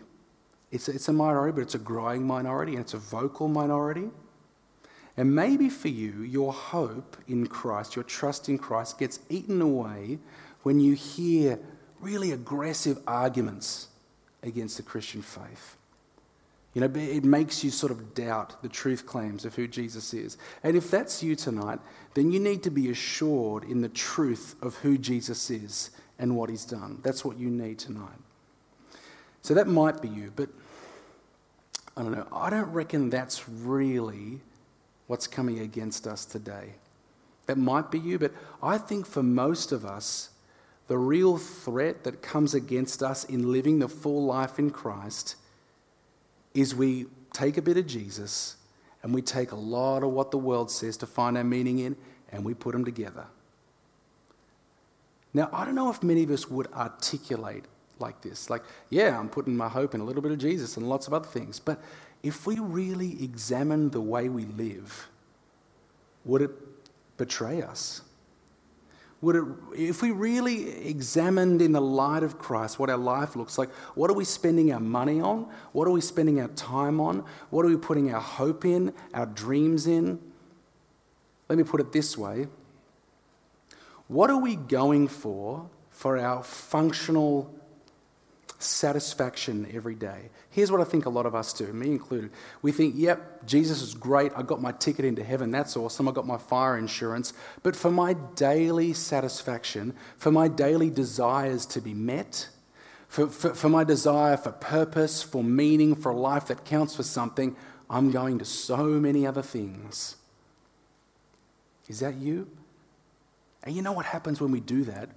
it's, 0.72 0.90
it's 0.90 1.08
a 1.08 1.14
minority, 1.14 1.54
but 1.56 1.62
it's 1.62 1.76
a 1.76 1.80
growing 1.80 2.26
minority 2.26 2.74
and 2.74 2.82
it's 2.82 2.94
a 2.94 2.98
vocal 2.98 3.48
minority. 3.48 4.10
And 5.18 5.36
maybe 5.36 5.70
for 5.70 5.90
you, 5.90 6.24
your 6.24 6.54
hope 6.54 7.18
in 7.28 7.48
Christ, 7.48 7.96
your 7.96 8.04
trust 8.04 8.50
in 8.50 8.58
Christ 8.58 8.98
gets 8.98 9.20
eaten 9.30 9.62
away 9.62 10.20
when 10.64 10.80
you 10.80 10.94
hear 10.94 11.60
really 12.00 12.32
aggressive 12.32 13.00
arguments 13.06 13.90
against 14.44 14.78
the 14.78 14.84
Christian 14.84 15.22
faith. 15.22 15.78
You 16.74 16.82
know, 16.82 16.92
it 16.96 17.26
makes 17.26 17.64
you 17.64 17.70
sort 17.70 17.92
of 17.92 18.14
doubt 18.14 18.62
the 18.62 18.70
truth 18.70 19.06
claims 19.06 19.44
of 19.44 19.56
who 19.56 19.68
Jesus 19.68 20.14
is. 20.14 20.38
And 20.64 20.78
if 20.78 20.90
that's 20.90 21.22
you 21.22 21.36
tonight, 21.36 21.80
then 22.14 22.32
you 22.32 22.40
need 22.40 22.64
to 22.64 22.72
be 22.72 22.90
assured 22.90 23.66
in 23.66 23.82
the 23.82 23.90
truth 23.90 24.56
of 24.62 24.76
who 24.76 24.98
Jesus 24.98 25.50
is 25.50 25.92
and 26.18 26.38
what 26.38 26.50
he's 26.50 26.64
done. 26.64 27.00
That's 27.04 27.26
what 27.26 27.38
you 27.38 27.50
need 27.50 27.78
tonight. 27.78 28.20
So 29.42 29.54
that 29.54 29.68
might 29.68 30.02
be 30.02 30.08
you, 30.08 30.32
but 30.34 30.48
I 31.98 32.04
don't 32.04 32.14
know. 32.14 32.28
I 32.32 32.50
don't 32.50 32.72
reckon 32.72 33.10
that's 33.10 33.50
really 33.50 34.40
what's 35.12 35.28
coming 35.28 35.60
against 35.60 36.08
us 36.08 36.24
today. 36.24 36.76
That 37.46 37.58
might 37.58 37.92
be 37.92 38.00
you, 38.00 38.18
but 38.18 38.32
I 38.64 38.78
think 38.78 39.06
for 39.06 39.22
most 39.22 39.74
of 39.74 39.84
us, 39.84 40.30
the 40.88 40.98
real 40.98 41.38
threat 41.38 42.06
that 42.06 42.22
comes 42.22 42.54
against 42.54 43.04
us 43.04 43.26
in 43.26 43.52
living 43.52 43.80
the 43.80 43.90
full 43.90 44.24
life 44.24 44.58
in 44.58 44.70
Christ 44.70 45.36
is 46.54 46.74
we 46.74 47.08
take 47.34 47.58
a 47.58 47.62
bit 47.62 47.76
of 47.76 47.88
Jesus 47.88 48.56
and 49.04 49.14
we 49.14 49.22
take 49.22 49.52
a 49.52 49.58
lot 49.58 50.02
of 50.02 50.12
what 50.12 50.32
the 50.32 50.38
world 50.38 50.72
says 50.72 50.96
to 50.96 51.06
find 51.06 51.38
our 51.38 51.44
meaning 51.44 51.80
in 51.80 51.98
and 52.32 52.46
we 52.46 52.54
put 52.54 52.72
them 52.72 52.86
together. 52.86 53.26
Now, 55.34 55.50
I 55.52 55.66
don't 55.66 55.76
know 55.76 55.90
if 55.90 56.02
many 56.02 56.24
of 56.24 56.32
us 56.32 56.50
would 56.50 56.72
articulate 56.72 57.66
like 58.00 58.22
this. 58.22 58.50
Like, 58.50 58.64
yeah, 58.90 59.20
I'm 59.20 59.28
putting 59.28 59.58
my 59.58 59.68
hope 59.68 59.94
in 59.94 60.00
a 60.00 60.06
little 60.06 60.22
bit 60.22 60.32
of 60.32 60.38
Jesus 60.38 60.78
and 60.78 60.88
lots 60.88 61.08
of 61.08 61.14
other 61.14 61.28
things. 61.28 61.60
But 61.60 61.82
if 62.24 62.46
we 62.46 62.60
really 62.60 63.24
examine 63.24 63.90
the 63.90 64.02
way 64.02 64.30
we 64.30 64.46
live, 64.46 65.10
would 66.24 66.42
it 66.42 66.52
betray 67.18 67.62
us? 67.62 68.02
Would 69.22 69.36
it, 69.36 69.44
if 69.76 70.02
we 70.02 70.12
really 70.12 70.88
examined 70.88 71.62
in 71.62 71.72
the 71.74 71.82
light 71.82 72.24
of 72.24 72.40
Christ 72.40 72.80
what 72.80 72.90
our 72.90 72.98
life 72.98 73.36
looks 73.36 73.58
like, 73.58 73.72
what 73.94 74.10
are 74.10 74.16
we 74.16 74.26
spending 74.26 74.74
our 74.74 74.80
money 74.80 75.22
on? 75.22 75.48
What 75.74 75.88
are 75.88 75.92
we 75.92 76.02
spending 76.02 76.42
our 76.42 76.48
time 76.50 77.00
on? 77.00 77.24
What 77.52 77.66
are 77.66 77.70
we 77.70 77.78
putting 77.78 78.12
our 78.14 78.22
hope 78.22 78.66
in, 78.66 78.94
our 79.14 79.28
dreams 79.28 79.86
in? 79.86 80.20
Let 81.50 81.58
me 81.58 81.64
put 81.64 81.82
it 81.82 81.92
this 81.92 82.18
way 82.18 82.48
What 84.08 84.30
are 84.32 84.40
we 84.40 84.56
going 84.56 85.08
for 85.08 85.70
for 85.92 86.18
our 86.18 86.42
functional 86.42 87.54
satisfaction 88.64 89.68
every 89.74 89.96
day. 89.96 90.30
Here's 90.50 90.72
what 90.72 90.82
I 90.82 90.84
think 90.84 91.06
a 91.06 91.10
lot 91.10 91.26
of 91.26 91.36
us 91.36 91.54
do, 91.54 91.72
me 91.74 91.88
included. 91.88 92.32
We 92.62 92.72
think, 92.72 92.96
yep, 92.98 93.46
Jesus 93.46 93.82
is 93.82 93.94
great. 93.94 94.32
I 94.36 94.44
got 94.44 94.62
my 94.62 94.72
ticket 94.72 95.06
into 95.06 95.24
heaven. 95.24 95.52
That's 95.52 95.78
awesome. 95.78 96.08
I 96.08 96.12
got 96.12 96.28
my 96.28 96.38
fire 96.38 96.78
insurance. 96.78 97.34
But 97.64 97.76
for 97.76 97.92
my 97.92 98.14
daily 98.14 98.94
satisfaction, 98.94 99.94
for 100.18 100.32
my 100.32 100.48
daily 100.48 100.90
desires 100.90 101.66
to 101.68 101.82
be 101.82 101.94
met, 101.94 102.50
for, 103.08 103.28
for, 103.28 103.54
for 103.54 103.70
my 103.70 103.84
desire 103.84 104.38
for 104.38 104.52
purpose, 104.52 105.22
for 105.22 105.44
meaning, 105.44 105.96
for 105.96 106.12
a 106.12 106.18
life 106.18 106.48
that 106.48 106.64
counts 106.64 106.96
for 106.96 107.04
something, 107.04 107.56
I'm 107.90 108.10
going 108.12 108.40
to 108.40 108.46
so 108.46 108.78
many 108.78 109.28
other 109.28 109.42
things. 109.42 110.16
Is 111.90 112.00
that 112.00 112.16
you? 112.16 112.48
And 113.64 113.76
you 113.76 113.82
know 113.82 113.92
what 113.92 114.06
happens 114.06 114.40
when 114.40 114.52
we 114.52 114.62
do 114.62 114.86
that? 114.86 115.10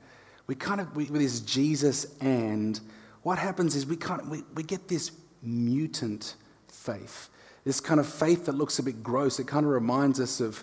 We 0.46 0.54
kind 0.54 0.80
of, 0.80 0.94
we, 0.96 1.04
with 1.04 1.20
this 1.20 1.40
Jesus 1.40 2.18
and 2.20 2.78
what 3.24 3.38
happens 3.38 3.74
is 3.74 3.86
we, 3.86 3.96
kind 3.96 4.20
of, 4.20 4.28
we, 4.28 4.44
we 4.54 4.62
get 4.62 4.86
this 4.86 5.10
mutant 5.42 6.36
faith, 6.68 7.30
this 7.64 7.80
kind 7.80 7.98
of 7.98 8.06
faith 8.06 8.46
that 8.46 8.54
looks 8.54 8.78
a 8.78 8.82
bit 8.82 9.02
gross. 9.02 9.40
It 9.40 9.46
kind 9.46 9.64
of 9.64 9.72
reminds 9.72 10.20
us 10.20 10.40
of 10.40 10.62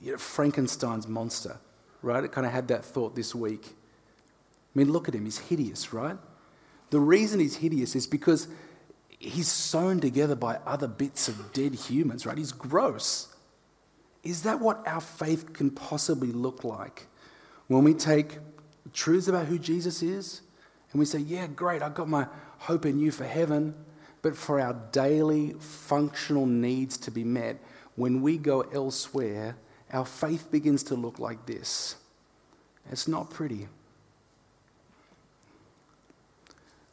you 0.00 0.12
know, 0.12 0.18
Frankenstein's 0.18 1.08
monster, 1.08 1.56
right? 2.02 2.22
It 2.22 2.30
kind 2.30 2.46
of 2.46 2.52
had 2.52 2.68
that 2.68 2.84
thought 2.84 3.16
this 3.16 3.34
week. 3.34 3.64
I 3.66 4.78
mean, 4.78 4.92
look 4.92 5.08
at 5.08 5.14
him, 5.14 5.24
he's 5.24 5.38
hideous, 5.38 5.92
right? 5.94 6.16
The 6.90 7.00
reason 7.00 7.40
he's 7.40 7.56
hideous 7.56 7.96
is 7.96 8.06
because 8.06 8.48
he's 9.18 9.48
sewn 9.48 9.98
together 9.98 10.34
by 10.34 10.56
other 10.66 10.88
bits 10.88 11.26
of 11.26 11.54
dead 11.54 11.74
humans, 11.74 12.26
right? 12.26 12.36
He's 12.36 12.52
gross. 12.52 13.34
Is 14.22 14.42
that 14.42 14.60
what 14.60 14.86
our 14.86 15.00
faith 15.00 15.54
can 15.54 15.70
possibly 15.70 16.32
look 16.32 16.64
like 16.64 17.06
when 17.66 17.82
we 17.82 17.94
take 17.94 18.38
truths 18.92 19.26
about 19.26 19.46
who 19.46 19.58
Jesus 19.58 20.02
is 20.02 20.42
and 20.92 20.98
we 20.98 21.04
say, 21.04 21.18
Yeah, 21.18 21.46
great, 21.46 21.82
I've 21.82 21.94
got 21.94 22.08
my 22.08 22.26
hope 22.58 22.86
in 22.86 22.98
you 22.98 23.10
for 23.10 23.24
heaven, 23.24 23.74
but 24.22 24.36
for 24.36 24.60
our 24.60 24.74
daily 24.92 25.54
functional 25.58 26.46
needs 26.46 26.96
to 26.98 27.10
be 27.10 27.24
met, 27.24 27.58
when 27.96 28.22
we 28.22 28.38
go 28.38 28.60
elsewhere, 28.60 29.56
our 29.92 30.04
faith 30.04 30.50
begins 30.50 30.82
to 30.84 30.94
look 30.94 31.18
like 31.18 31.46
this. 31.46 31.96
It's 32.90 33.08
not 33.08 33.30
pretty. 33.30 33.68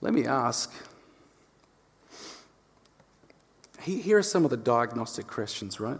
Let 0.01 0.13
me 0.13 0.25
ask 0.25 0.71
here 3.85 4.17
are 4.17 4.23
some 4.23 4.43
of 4.45 4.51
the 4.51 4.57
diagnostic 4.57 5.27
questions, 5.27 5.79
right? 5.79 5.99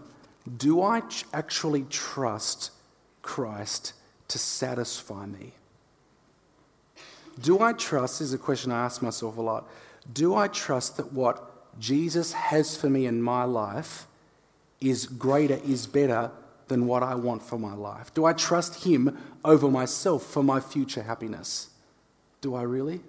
Do 0.56 0.82
I 0.82 1.02
actually 1.32 1.86
trust 1.88 2.72
Christ 3.22 3.92
to 4.28 4.38
satisfy 4.38 5.26
me? 5.26 5.52
Do 7.40 7.60
I 7.60 7.72
trust, 7.72 8.18
this 8.18 8.28
is 8.28 8.34
a 8.34 8.38
question 8.38 8.72
I 8.72 8.84
ask 8.84 9.02
myself 9.02 9.36
a 9.36 9.42
lot, 9.42 9.68
do 10.12 10.34
I 10.34 10.48
trust 10.48 10.96
that 10.96 11.12
what 11.12 11.78
Jesus 11.78 12.32
has 12.32 12.76
for 12.76 12.88
me 12.88 13.06
in 13.06 13.20
my 13.20 13.44
life 13.44 14.06
is 14.80 15.06
greater, 15.06 15.60
is 15.66 15.86
better 15.86 16.30
than 16.68 16.86
what 16.86 17.02
I 17.02 17.14
want 17.14 17.42
for 17.42 17.58
my 17.58 17.74
life? 17.74 18.12
Do 18.14 18.24
I 18.24 18.32
trust 18.32 18.84
Him 18.84 19.16
over 19.44 19.70
myself 19.70 20.24
for 20.24 20.42
my 20.42 20.60
future 20.60 21.02
happiness? 21.02 21.70
Do 22.40 22.54
I 22.54 22.62
really? 22.62 23.00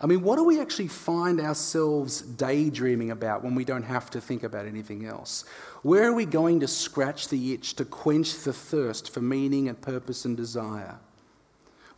I 0.00 0.06
mean, 0.06 0.22
what 0.22 0.36
do 0.36 0.44
we 0.44 0.60
actually 0.60 0.88
find 0.88 1.40
ourselves 1.40 2.22
daydreaming 2.22 3.12
about 3.12 3.44
when 3.44 3.54
we 3.54 3.64
don't 3.64 3.84
have 3.84 4.10
to 4.10 4.20
think 4.20 4.42
about 4.42 4.66
anything 4.66 5.06
else? 5.06 5.44
Where 5.82 6.08
are 6.08 6.12
we 6.12 6.26
going 6.26 6.58
to 6.60 6.68
scratch 6.68 7.28
the 7.28 7.54
itch 7.54 7.74
to 7.74 7.84
quench 7.84 8.42
the 8.42 8.52
thirst 8.52 9.12
for 9.12 9.20
meaning 9.20 9.68
and 9.68 9.80
purpose 9.80 10.24
and 10.24 10.36
desire? 10.36 10.96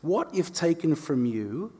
What 0.04 0.34
if 0.34 0.52
taken 0.52 0.96
from 0.96 1.24
you? 1.24 1.72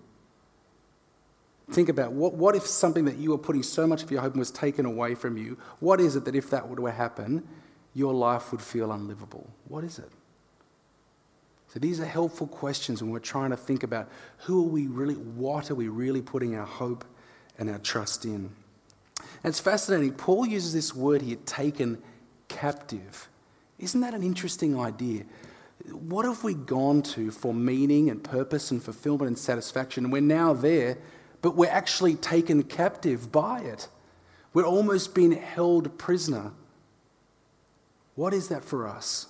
Think 1.70 1.90
about 1.90 2.12
what, 2.12 2.32
what 2.32 2.56
if 2.56 2.66
something 2.66 3.04
that 3.04 3.18
you 3.18 3.32
were 3.32 3.38
putting 3.38 3.62
so 3.62 3.86
much 3.86 4.02
of 4.02 4.10
your 4.10 4.22
hope 4.22 4.32
in 4.32 4.38
was 4.38 4.50
taken 4.50 4.86
away 4.86 5.14
from 5.14 5.36
you? 5.36 5.58
What 5.80 6.00
is 6.00 6.16
it 6.16 6.24
that 6.24 6.34
if 6.34 6.48
that 6.48 6.66
were 6.66 6.76
to 6.76 6.86
happen, 6.86 7.46
your 7.92 8.14
life 8.14 8.50
would 8.50 8.62
feel 8.62 8.92
unlivable? 8.92 9.46
What 9.68 9.84
is 9.84 9.98
it? 9.98 10.08
So 11.68 11.78
these 11.78 12.00
are 12.00 12.06
helpful 12.06 12.46
questions 12.46 13.02
when 13.02 13.12
we're 13.12 13.18
trying 13.18 13.50
to 13.50 13.58
think 13.58 13.82
about 13.82 14.08
who 14.38 14.64
are 14.64 14.70
we 14.70 14.86
really, 14.86 15.16
what 15.16 15.70
are 15.70 15.74
we 15.74 15.88
really 15.88 16.22
putting 16.22 16.54
our 16.54 16.64
hope 16.64 17.04
and 17.58 17.68
our 17.68 17.78
trust 17.78 18.24
in. 18.24 18.48
And 19.18 19.50
it's 19.50 19.60
fascinating. 19.60 20.14
Paul 20.14 20.46
uses 20.46 20.72
this 20.72 20.94
word 20.94 21.20
here, 21.20 21.36
taken 21.44 22.02
captive. 22.48 23.28
Isn't 23.78 24.00
that 24.00 24.14
an 24.14 24.22
interesting 24.22 24.80
idea? 24.80 25.24
What 25.90 26.24
have 26.24 26.44
we 26.44 26.54
gone 26.54 27.02
to 27.02 27.30
for 27.30 27.52
meaning 27.52 28.10
and 28.10 28.22
purpose 28.22 28.70
and 28.70 28.82
fulfillment 28.82 29.28
and 29.28 29.38
satisfaction? 29.38 30.10
We're 30.10 30.22
now 30.22 30.52
there, 30.54 30.98
but 31.42 31.56
we're 31.56 31.70
actually 31.70 32.14
taken 32.14 32.62
captive 32.62 33.30
by 33.30 33.60
it. 33.60 33.88
We're 34.52 34.64
almost 34.64 35.14
being 35.14 35.32
held 35.32 35.98
prisoner. 35.98 36.52
What 38.14 38.32
is 38.32 38.48
that 38.48 38.64
for 38.64 38.86
us? 38.86 39.26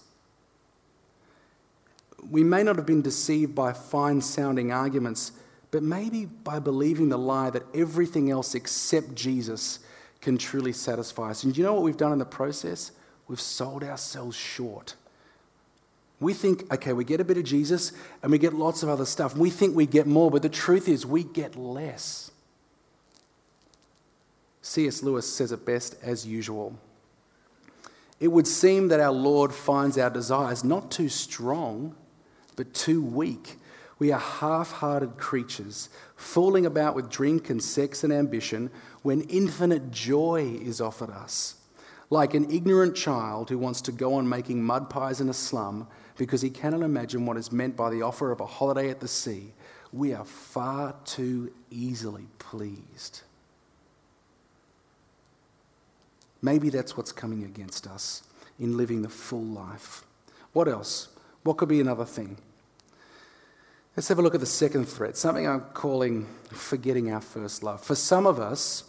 we 2.30 2.42
may 2.42 2.62
not 2.62 2.76
have 2.76 2.86
been 2.86 3.02
deceived 3.02 3.54
by 3.54 3.72
fine 3.72 4.20
sounding 4.20 4.72
arguments, 4.72 5.32
but 5.70 5.82
maybe 5.82 6.26
by 6.26 6.58
believing 6.58 7.08
the 7.08 7.18
lie 7.18 7.50
that 7.50 7.64
everything 7.74 8.30
else 8.30 8.54
except 8.54 9.14
Jesus 9.14 9.80
can 10.20 10.38
truly 10.38 10.72
satisfy 10.72 11.30
us. 11.30 11.44
And 11.44 11.56
you 11.56 11.64
know 11.64 11.74
what 11.74 11.82
we've 11.82 11.96
done 11.96 12.12
in 12.12 12.18
the 12.18 12.24
process? 12.24 12.92
We've 13.28 13.40
sold 13.40 13.82
ourselves 13.82 14.36
short. 14.36 14.94
We 16.24 16.32
think, 16.32 16.72
okay, 16.72 16.94
we 16.94 17.04
get 17.04 17.20
a 17.20 17.24
bit 17.24 17.36
of 17.36 17.44
Jesus 17.44 17.92
and 18.22 18.32
we 18.32 18.38
get 18.38 18.54
lots 18.54 18.82
of 18.82 18.88
other 18.88 19.04
stuff. 19.04 19.36
We 19.36 19.50
think 19.50 19.76
we 19.76 19.84
get 19.84 20.06
more, 20.06 20.30
but 20.30 20.40
the 20.40 20.48
truth 20.48 20.88
is 20.88 21.04
we 21.04 21.22
get 21.22 21.54
less. 21.54 22.30
C.S. 24.62 25.02
Lewis 25.02 25.30
says 25.30 25.52
it 25.52 25.66
best 25.66 25.96
as 26.02 26.26
usual. 26.26 26.78
It 28.20 28.28
would 28.28 28.46
seem 28.46 28.88
that 28.88 29.00
our 29.00 29.12
Lord 29.12 29.52
finds 29.52 29.98
our 29.98 30.08
desires 30.08 30.64
not 30.64 30.90
too 30.90 31.10
strong, 31.10 31.94
but 32.56 32.72
too 32.72 33.02
weak. 33.02 33.58
We 33.98 34.10
are 34.10 34.18
half 34.18 34.72
hearted 34.72 35.18
creatures, 35.18 35.90
fooling 36.16 36.64
about 36.64 36.94
with 36.94 37.10
drink 37.10 37.50
and 37.50 37.62
sex 37.62 38.02
and 38.02 38.10
ambition 38.10 38.70
when 39.02 39.20
infinite 39.22 39.90
joy 39.90 40.58
is 40.62 40.80
offered 40.80 41.10
us. 41.10 41.56
Like 42.08 42.32
an 42.32 42.50
ignorant 42.50 42.96
child 42.96 43.50
who 43.50 43.58
wants 43.58 43.82
to 43.82 43.92
go 43.92 44.14
on 44.14 44.26
making 44.26 44.64
mud 44.64 44.88
pies 44.88 45.20
in 45.20 45.28
a 45.28 45.34
slum 45.34 45.86
because 46.16 46.42
he 46.42 46.50
cannot 46.50 46.82
imagine 46.82 47.26
what 47.26 47.36
is 47.36 47.50
meant 47.50 47.76
by 47.76 47.90
the 47.90 48.02
offer 48.02 48.30
of 48.30 48.40
a 48.40 48.46
holiday 48.46 48.90
at 48.90 49.00
the 49.00 49.08
sea, 49.08 49.52
we 49.92 50.12
are 50.12 50.24
far 50.24 50.94
too 51.04 51.52
easily 51.70 52.26
pleased. 52.38 53.22
Maybe 56.42 56.68
that's 56.68 56.96
what's 56.96 57.12
coming 57.12 57.44
against 57.44 57.86
us 57.86 58.22
in 58.58 58.76
living 58.76 59.02
the 59.02 59.08
full 59.08 59.44
life. 59.44 60.04
What 60.52 60.68
else? 60.68 61.08
What 61.42 61.56
could 61.56 61.68
be 61.68 61.80
another 61.80 62.04
thing? 62.04 62.36
Let's 63.96 64.08
have 64.08 64.18
a 64.18 64.22
look 64.22 64.34
at 64.34 64.40
the 64.40 64.46
second 64.46 64.86
threat, 64.86 65.16
something 65.16 65.46
I'm 65.46 65.60
calling 65.72 66.26
forgetting 66.50 67.12
our 67.12 67.20
first 67.20 67.62
love. 67.62 67.82
For 67.82 67.94
some 67.94 68.26
of 68.26 68.40
us, 68.40 68.84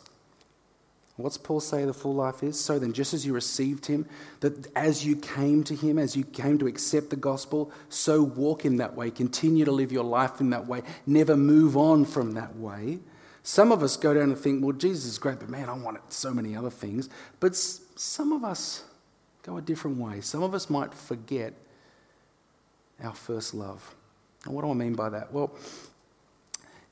what's 1.17 1.37
Paul 1.37 1.61
say 1.61 1.85
the 1.85 1.93
full 1.93 2.13
life 2.13 2.43
is? 2.43 2.59
So 2.59 2.77
then, 2.77 2.91
just 2.91 3.13
as 3.13 3.25
you 3.25 3.33
received 3.33 3.85
him, 3.85 4.05
that 4.41 4.67
as 4.75 5.05
you 5.05 5.15
came 5.15 5.63
to 5.63 5.75
him, 5.75 5.97
as 5.97 6.15
you 6.15 6.23
came 6.23 6.57
to 6.59 6.67
accept 6.67 7.09
the 7.09 7.15
gospel, 7.15 7.71
so 7.89 8.21
walk 8.21 8.65
in 8.65 8.77
that 8.77 8.95
way, 8.95 9.11
continue 9.11 9.65
to 9.65 9.71
live 9.71 9.91
your 9.91 10.03
life 10.03 10.41
in 10.41 10.49
that 10.49 10.67
way, 10.67 10.81
never 11.05 11.37
move 11.37 11.77
on 11.77 12.05
from 12.05 12.33
that 12.33 12.55
way. 12.57 12.99
Some 13.43 13.71
of 13.71 13.83
us 13.83 13.95
go 13.95 14.13
down 14.13 14.23
and 14.23 14.37
think, 14.37 14.63
well, 14.63 14.73
Jesus 14.73 15.05
is 15.05 15.17
great, 15.17 15.39
but 15.39 15.49
man, 15.49 15.69
I 15.69 15.73
want 15.73 15.99
so 16.11 16.33
many 16.33 16.55
other 16.55 16.71
things. 16.71 17.09
But 17.39 17.55
some 17.55 18.31
of 18.31 18.43
us 18.43 18.83
go 19.43 19.57
a 19.57 19.61
different 19.61 19.97
way. 19.97 20.19
Some 20.21 20.41
of 20.41 20.55
us 20.55 20.69
might 20.69 20.93
forget 20.93 21.53
our 23.03 23.13
first 23.13 23.53
love. 23.53 23.93
And 24.45 24.53
what 24.53 24.63
do 24.63 24.71
I 24.71 24.73
mean 24.73 24.95
by 24.95 25.09
that? 25.09 25.31
Well, 25.31 25.55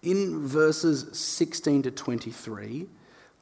in 0.04 0.46
verses 0.46 1.18
16 1.18 1.84
to 1.84 1.92
23, 1.92 2.88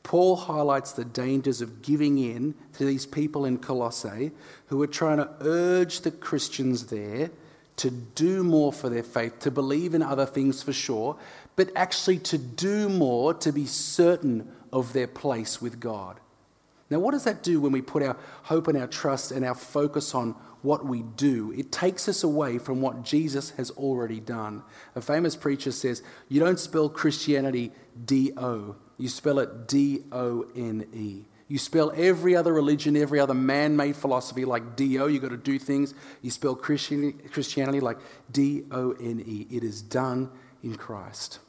Paul 0.04 0.36
highlights 0.36 0.94
the 0.94 1.06
dangers 1.06 1.62
of 1.62 1.82
giving 1.82 2.18
in 2.18 2.56
to 2.74 2.86
these 2.86 3.06
people 3.06 3.46
in 3.46 3.58
Colossae 3.58 4.32
who 4.68 4.82
are 4.82 4.88
trying 4.88 5.18
to 5.18 5.30
urge 5.42 6.02
the 6.02 6.12
Christians 6.12 6.88
there 6.88 7.30
to 7.78 7.92
do 7.92 8.44
more 8.44 8.74
for 8.74 8.90
their 8.90 9.04
faith, 9.04 9.40
to 9.40 9.52
believe 9.52 9.94
in 9.94 10.02
other 10.02 10.26
things 10.26 10.62
for 10.62 10.74
sure, 10.74 11.18
but 11.56 11.72
actually 11.76 12.20
to 12.20 12.38
do 12.38 12.90
more 12.90 13.34
to 13.36 13.52
be 13.52 13.66
certain 13.66 14.52
of 14.74 14.94
their 14.94 15.08
place 15.08 15.62
with 15.62 15.80
God. 15.80 16.20
Now, 16.90 17.00
what 17.00 17.12
does 17.12 17.24
that 17.24 17.42
do 17.42 17.62
when 17.62 17.72
we 17.72 17.82
put 17.82 18.04
our 18.04 18.18
hope 18.44 18.68
and 18.68 18.78
our 18.78 18.88
trust 18.88 19.32
and 19.32 19.46
our 19.46 19.56
focus 19.56 20.14
on 20.14 20.36
what 20.62 20.86
we 20.86 21.02
do, 21.02 21.52
it 21.58 21.72
takes 21.72 22.08
us 22.08 22.24
away 22.24 22.58
from 22.58 22.82
what 22.82 23.04
Jesus 23.04 23.52
has 23.52 23.72
already 23.72 24.20
done. 24.20 24.64
A 24.96 25.02
famous 25.02 25.36
preacher 25.36 25.72
says, 25.72 26.04
You 26.30 26.40
don't 26.40 26.60
spell 26.60 26.90
Christianity 26.90 27.72
D 28.06 28.32
O, 28.38 28.76
you 29.02 29.10
spell 29.10 29.40
it 29.40 29.68
D 29.68 30.04
O 30.12 30.46
N 30.56 30.86
E. 30.94 31.24
You 31.48 31.58
spell 31.58 31.92
every 31.96 32.36
other 32.36 32.54
religion, 32.54 32.96
every 32.96 33.20
other 33.20 33.34
man 33.34 33.76
made 33.76 33.96
philosophy 33.96 34.46
like 34.46 34.76
D 34.76 35.00
O, 35.00 35.08
you've 35.08 35.24
got 35.24 35.32
to 35.32 35.38
do 35.38 35.58
things. 35.58 35.96
You 36.22 36.30
spell 36.30 36.56
Christianity 36.56 37.80
like 37.80 37.98
D 38.32 38.64
O 38.72 38.92
N 38.92 39.24
E. 39.26 39.48
It 39.50 39.64
is 39.64 39.82
done 39.82 40.30
in 40.64 40.76
Christ. 40.76 41.40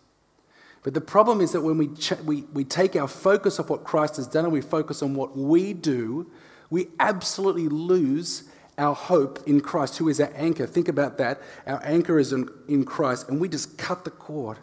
But 0.82 0.94
the 0.94 1.00
problem 1.02 1.40
is 1.42 1.52
that 1.52 1.60
when 1.60 1.76
we, 1.76 1.88
ch- 1.88 2.18
we, 2.24 2.42
we 2.54 2.64
take 2.64 2.96
our 2.96 3.06
focus 3.06 3.60
off 3.60 3.68
what 3.68 3.84
Christ 3.84 4.16
has 4.16 4.26
done 4.26 4.44
and 4.44 4.52
we 4.52 4.62
focus 4.62 5.02
on 5.02 5.14
what 5.14 5.36
we 5.36 5.74
do, 5.74 6.30
we 6.70 6.88
absolutely 6.98 7.68
lose 7.68 8.44
our 8.78 8.94
hope 8.94 9.46
in 9.46 9.60
Christ, 9.60 9.98
who 9.98 10.08
is 10.08 10.18
our 10.20 10.32
anchor. 10.34 10.66
Think 10.66 10.88
about 10.88 11.18
that. 11.18 11.42
Our 11.66 11.80
anchor 11.84 12.18
is 12.18 12.32
in, 12.32 12.48
in 12.66 12.84
Christ, 12.84 13.28
and 13.28 13.38
we 13.40 13.48
just 13.48 13.76
cut 13.76 14.04
the 14.04 14.10
cord 14.10 14.58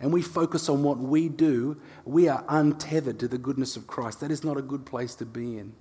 and 0.00 0.12
we 0.12 0.22
focus 0.22 0.68
on 0.68 0.82
what 0.82 0.98
we 0.98 1.28
do, 1.28 1.80
we 2.04 2.28
are 2.28 2.44
untethered 2.48 3.18
to 3.20 3.28
the 3.28 3.38
goodness 3.38 3.76
of 3.76 3.86
Christ. 3.86 4.20
That 4.20 4.30
is 4.30 4.42
not 4.42 4.56
a 4.56 4.62
good 4.62 4.86
place 4.86 5.14
to 5.16 5.26
be 5.26 5.58
in. 5.58 5.74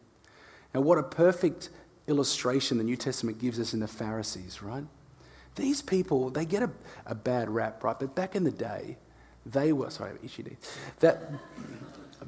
Now, 0.73 0.82
what 0.82 0.97
a 0.97 1.03
perfect 1.03 1.69
illustration 2.08 2.77
the 2.77 2.84
New 2.84 2.97
Testament 2.97 3.39
gives 3.39 3.60
us 3.60 3.73
in 3.73 3.79
the 3.79 3.88
Pharisees, 3.88 4.62
right? 4.62 4.84
These 5.55 5.82
people, 5.82 6.29
they 6.29 6.45
get 6.45 6.63
a, 6.63 6.71
a 7.05 7.15
bad 7.15 7.49
rap, 7.49 7.84
right? 7.84 7.97
But 7.97 8.15
back 8.15 8.36
in 8.36 8.43
the 8.43 8.51
day, 8.51 8.97
they 9.45 9.73
were, 9.73 9.89
sorry, 9.89 10.12
itchy 10.23 10.58
That, 10.99 11.32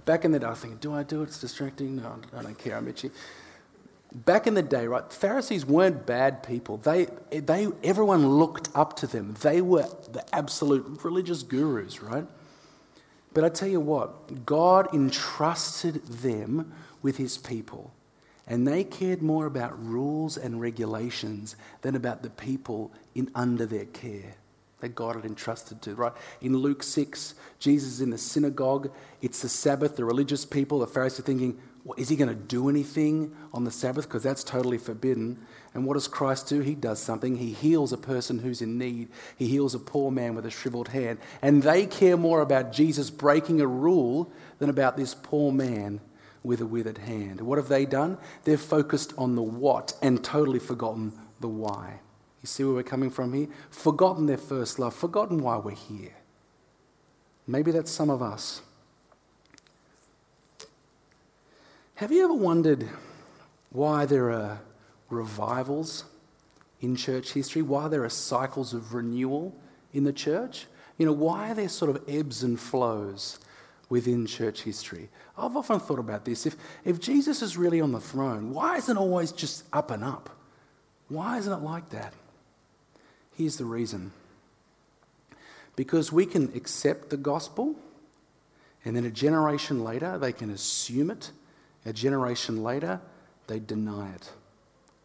back 0.06 0.26
in 0.26 0.32
the 0.32 0.40
day, 0.40 0.46
I 0.46 0.52
was 0.52 0.60
thinking, 0.60 0.80
do 0.80 0.94
I 0.94 1.04
do 1.04 1.22
it? 1.22 1.26
It's 1.26 1.40
distracting. 1.40 1.98
No, 1.98 2.20
I 2.36 2.42
don't 2.42 2.58
care. 2.58 2.78
I'm 2.78 2.88
itchy 2.88 3.12
back 4.14 4.48
in 4.48 4.54
the 4.54 4.62
day, 4.62 4.88
right, 4.88 5.12
Pharisees 5.12 5.66
weren't 5.66 6.06
bad 6.06 6.44
people. 6.44 6.78
They, 6.78 7.08
they, 7.32 7.68
everyone 7.84 8.28
looked 8.28 8.70
up 8.76 8.96
to 8.98 9.08
them. 9.08 9.36
They 9.42 9.62
were 9.62 9.88
the 10.12 10.24
absolute 10.34 11.04
religious 11.04 11.44
gurus, 11.44 12.02
right? 12.02 12.26
But 13.34 13.44
I 13.44 13.50
tell 13.50 13.70
you 13.70 13.80
what, 13.80 14.46
God 14.46 14.94
entrusted 14.94 16.06
them 16.06 16.74
with 17.02 17.18
his 17.18 17.38
people. 17.38 17.94
And 18.48 18.68
they 18.68 18.84
cared 18.84 19.22
more 19.22 19.46
about 19.46 19.82
rules 19.82 20.36
and 20.36 20.60
regulations 20.60 21.56
than 21.82 21.96
about 21.96 22.22
the 22.22 22.30
people 22.30 22.92
in 23.16 23.32
under 23.34 23.66
their 23.66 23.86
care 23.86 24.36
that 24.82 24.96
God 24.96 25.16
had 25.16 25.26
entrusted 25.26 25.82
to, 25.84 25.96
right? 25.96 26.12
In 26.42 26.58
Luke 26.58 26.84
6, 26.84 27.36
Jesus 27.60 27.94
is 27.94 28.02
in 28.02 28.10
the 28.10 28.18
synagogue. 28.18 28.92
It's 29.22 29.42
the 29.42 29.48
Sabbath. 29.48 29.96
The 29.96 30.04
religious 30.04 30.44
people, 30.44 30.80
the 30.80 30.88
Pharisees 30.88 31.20
are 31.20 31.24
thinking, 31.24 31.60
well, 31.84 31.96
is 31.98 32.10
he 32.10 32.16
going 32.16 32.30
to 32.30 32.36
do 32.36 32.70
anything 32.70 33.36
on 33.54 33.64
the 33.64 33.72
Sabbath? 33.72 34.08
Because 34.08 34.24
that's 34.24 34.44
totally 34.44 34.78
forbidden. 34.78 35.46
And 35.74 35.86
what 35.86 35.96
does 35.96 36.08
Christ 36.08 36.48
do? 36.48 36.62
He 36.62 36.76
does 36.76 37.00
something. 37.00 37.38
He 37.38 37.54
heals 37.54 37.92
a 37.92 37.98
person 37.98 38.40
who's 38.40 38.62
in 38.62 38.78
need. 38.78 39.10
He 39.36 39.48
heals 39.48 39.74
a 39.74 39.80
poor 39.80 40.12
man 40.12 40.36
with 40.36 40.46
a 40.46 40.52
shriveled 40.52 40.90
hand. 40.90 41.18
And 41.42 41.64
they 41.64 41.88
care 41.88 42.18
more 42.18 42.42
about 42.42 42.72
Jesus 42.72 43.10
breaking 43.10 43.62
a 43.62 43.68
rule 43.68 44.32
than 44.60 44.70
about 44.70 44.96
this 44.96 45.16
poor 45.16 45.52
man 45.52 46.02
with 46.44 46.62
a 46.62 46.66
withered 46.66 47.00
hand. 47.00 47.42
What 47.42 47.58
have 47.58 47.68
they 47.68 47.86
done? 47.86 48.18
They've 48.44 48.60
focused 48.60 49.14
on 49.18 49.36
the 49.36 49.42
what 49.42 49.94
and 50.02 50.24
totally 50.24 50.60
forgotten 50.60 51.14
the 51.40 51.48
why. 51.48 52.00
You 52.42 52.48
see 52.48 52.64
where 52.64 52.74
we're 52.74 52.84
coming 52.84 53.10
from 53.10 53.34
here? 53.34 53.48
Forgotten 53.70 54.26
their 54.26 54.38
first 54.38 54.80
love, 54.80 54.96
forgotten 54.96 55.42
why 55.42 55.58
we're 55.58 55.72
here. 55.72 56.14
Maybe 57.48 57.72
that's 57.72 57.92
some 57.92 58.10
of 58.10 58.22
us. 58.22 58.62
Have 62.02 62.12
you 62.12 62.24
ever 62.24 62.34
wondered 62.34 62.90
why 63.70 64.08
there 64.08 64.32
are 64.32 64.60
revivals 65.12 66.06
in 66.80 66.96
church 66.96 67.34
history? 67.34 67.62
Why 67.62 67.90
there 67.90 68.04
are 68.04 68.10
cycles 68.10 68.74
of 68.74 68.96
renewal 68.96 69.56
in 69.94 70.04
the 70.04 70.12
church? 70.12 70.66
You 70.98 71.06
know, 71.06 71.12
why 71.12 71.52
are 71.52 71.54
there 71.54 71.70
sort 71.70 71.96
of 71.96 72.04
ebbs 72.10 72.42
and 72.42 72.60
flows 72.60 73.40
within 73.88 74.26
church 74.26 74.64
history? 74.64 75.10
I've 75.38 75.56
often 75.56 75.80
thought 75.80 76.00
about 76.00 76.26
this. 76.26 76.48
If, 76.48 76.56
if 76.86 77.00
Jesus 77.00 77.44
is 77.44 77.56
really 77.56 77.80
on 77.80 77.92
the 77.92 78.00
throne, 78.00 78.52
why 78.52 78.78
isn't 78.78 78.98
it 78.98 79.00
always 79.00 79.32
just 79.32 79.64
up 79.72 79.92
and 79.92 80.04
up? 80.04 80.32
Why 81.08 81.38
isn't 81.38 81.54
it 81.54 81.62
like 81.62 81.90
that? 81.90 82.16
Here's 83.38 83.58
the 83.58 83.66
reason 83.66 84.12
because 85.76 86.12
we 86.12 86.26
can 86.26 86.52
accept 86.56 87.12
the 87.12 87.18
gospel, 87.18 87.76
and 88.84 88.96
then 88.96 89.06
a 89.06 89.12
generation 89.12 89.84
later, 89.84 90.18
they 90.18 90.34
can 90.34 90.50
assume 90.50 91.12
it. 91.12 91.30
A 91.86 91.94
generation 91.94 92.64
later, 92.64 93.02
they 93.48 93.60
deny 93.60 94.14
it. 94.14 94.32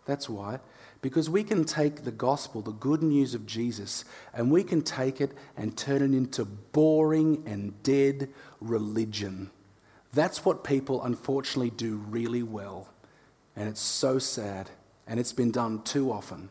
That's 0.05 0.29
why. 0.29 0.61
Because 1.03 1.29
we 1.31 1.45
can 1.45 1.65
take 1.65 2.05
the 2.05 2.11
gospel, 2.11 2.63
the 2.63 2.73
good 2.73 3.03
news 3.03 3.35
of 3.35 3.47
Jesus, 3.47 4.05
and 4.35 4.51
we 4.51 4.65
can 4.65 4.83
take 4.83 5.21
it 5.21 5.33
and 5.57 5.77
turn 5.77 6.03
it 6.03 6.17
into 6.17 6.45
boring 6.45 7.43
and 7.47 7.81
dead 7.83 8.29
religion. 8.61 9.51
That's 10.13 10.45
what 10.45 10.65
people 10.65 11.03
unfortunately 11.03 11.71
do 11.71 11.97
really 11.97 12.43
well. 12.43 12.89
And 13.55 13.69
it's 13.69 13.81
so 13.81 14.19
sad, 14.19 14.71
and 15.07 15.21
it's 15.21 15.33
been 15.33 15.51
done 15.51 15.83
too 15.83 16.13
often. 16.13 16.49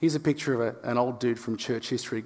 Here's 0.00 0.14
a 0.14 0.20
picture 0.20 0.54
of 0.54 0.60
a, 0.60 0.88
an 0.88 0.96
old 0.96 1.18
dude 1.18 1.38
from 1.38 1.56
church 1.56 1.88
history 1.88 2.24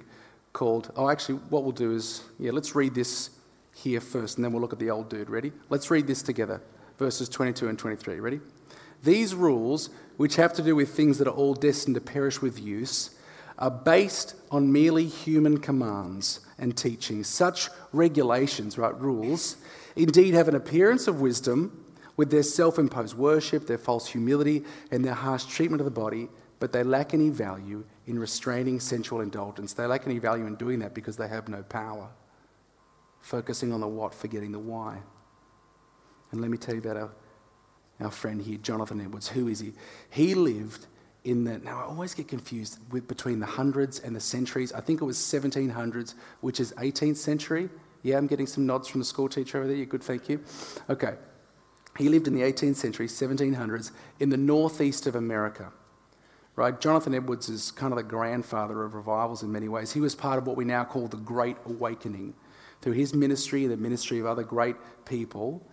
called, 0.51 0.91
oh, 0.95 1.09
actually, 1.09 1.35
what 1.49 1.63
we'll 1.63 1.71
do 1.71 1.93
is, 1.93 2.23
yeah, 2.37 2.51
let's 2.51 2.75
read 2.75 2.93
this 2.93 3.31
here 3.73 4.01
first, 4.01 4.37
and 4.37 4.45
then 4.45 4.51
we'll 4.53 4.61
look 4.61 4.73
at 4.73 4.79
the 4.79 4.89
old 4.89 5.09
dude. 5.09 5.29
Ready? 5.29 5.51
Let's 5.69 5.89
read 5.89 6.07
this 6.07 6.21
together, 6.21 6.61
verses 6.97 7.29
22 7.29 7.67
and 7.67 7.77
23. 7.77 8.19
Ready? 8.19 8.39
These 9.03 9.35
rules, 9.35 9.89
which 10.17 10.37
have 10.37 10.53
to 10.53 10.61
do 10.61 10.75
with 10.75 10.95
things 10.95 11.17
that 11.17 11.27
are 11.27 11.31
all 11.31 11.53
destined 11.53 11.95
to 11.95 12.01
perish 12.01 12.41
with 12.41 12.59
use, 12.59 13.11
are 13.57 13.71
based 13.71 14.35
on 14.49 14.71
merely 14.71 15.05
human 15.05 15.57
commands 15.59 16.39
and 16.57 16.75
teachings. 16.75 17.27
Such 17.27 17.69
regulations, 17.91 18.77
right, 18.77 18.97
rules, 18.99 19.57
indeed 19.95 20.33
have 20.33 20.47
an 20.47 20.55
appearance 20.55 21.07
of 21.07 21.21
wisdom 21.21 21.85
with 22.15 22.31
their 22.31 22.43
self 22.43 22.79
imposed 22.79 23.17
worship, 23.17 23.67
their 23.67 23.77
false 23.77 24.07
humility, 24.07 24.63
and 24.91 25.03
their 25.03 25.13
harsh 25.13 25.45
treatment 25.45 25.81
of 25.81 25.85
the 25.85 25.91
body 25.91 26.29
but 26.63 26.71
they 26.71 26.81
lack 26.81 27.13
any 27.13 27.27
value 27.27 27.83
in 28.07 28.17
restraining 28.17 28.79
sensual 28.79 29.19
indulgence. 29.19 29.73
They 29.73 29.85
lack 29.85 30.05
any 30.05 30.17
value 30.17 30.45
in 30.45 30.55
doing 30.55 30.79
that 30.79 30.93
because 30.93 31.17
they 31.17 31.27
have 31.27 31.49
no 31.49 31.61
power. 31.61 32.07
Focusing 33.23 33.71
on 33.71 33.79
the 33.79 33.87
what, 33.87 34.13
forgetting 34.13 34.51
the 34.51 34.59
why. 34.59 34.99
And 36.31 36.41
let 36.41 36.51
me 36.51 36.57
tell 36.57 36.75
you 36.75 36.81
about 36.81 36.97
our, 36.97 37.09
our 38.01 38.11
friend 38.11 38.41
here, 38.41 38.57
Jonathan 38.57 38.99
Edwards. 38.99 39.29
Who 39.29 39.47
is 39.47 39.61
he? 39.61 39.71
He 40.09 40.35
lived 40.35 40.87
in 41.23 41.45
the, 41.45 41.57
now 41.59 41.79
I 41.79 41.83
always 41.83 42.13
get 42.13 42.27
confused 42.27 42.79
with, 42.91 43.07
between 43.07 43.39
the 43.39 43.45
hundreds 43.45 43.99
and 43.99 44.13
the 44.13 44.19
centuries. 44.19 44.73
I 44.73 44.81
think 44.81 45.01
it 45.01 45.05
was 45.05 45.17
1700s, 45.17 46.15
which 46.41 46.59
is 46.59 46.73
18th 46.73 47.15
century. 47.15 47.69
Yeah, 48.01 48.17
I'm 48.17 48.27
getting 48.27 48.45
some 48.45 48.65
nods 48.65 48.89
from 48.89 48.99
the 48.99 49.05
school 49.05 49.29
teacher 49.29 49.57
over 49.57 49.67
there. 49.67 49.77
You're 49.77 49.85
good, 49.85 50.03
thank 50.03 50.27
you. 50.27 50.43
Okay. 50.89 51.15
He 51.97 52.09
lived 52.09 52.27
in 52.27 52.35
the 52.35 52.41
18th 52.41 52.75
century, 52.75 53.07
1700s, 53.07 53.91
in 54.19 54.29
the 54.29 54.37
northeast 54.37 55.07
of 55.07 55.15
America 55.15 55.71
right? 56.55 56.79
Jonathan 56.79 57.15
Edwards 57.15 57.49
is 57.49 57.71
kind 57.71 57.91
of 57.91 57.97
the 57.97 58.03
grandfather 58.03 58.83
of 58.83 58.93
revivals 58.93 59.43
in 59.43 59.51
many 59.51 59.67
ways. 59.67 59.91
He 59.91 59.99
was 59.99 60.15
part 60.15 60.37
of 60.37 60.47
what 60.47 60.55
we 60.55 60.65
now 60.65 60.83
call 60.83 61.07
the 61.07 61.17
Great 61.17 61.57
Awakening. 61.65 62.33
Through 62.83 62.93
his 62.93 63.13
ministry 63.13 63.65
the 63.65 63.77
ministry 63.77 64.19
of 64.19 64.25
other 64.25 64.43
great 64.43 64.75
people, 65.05 65.65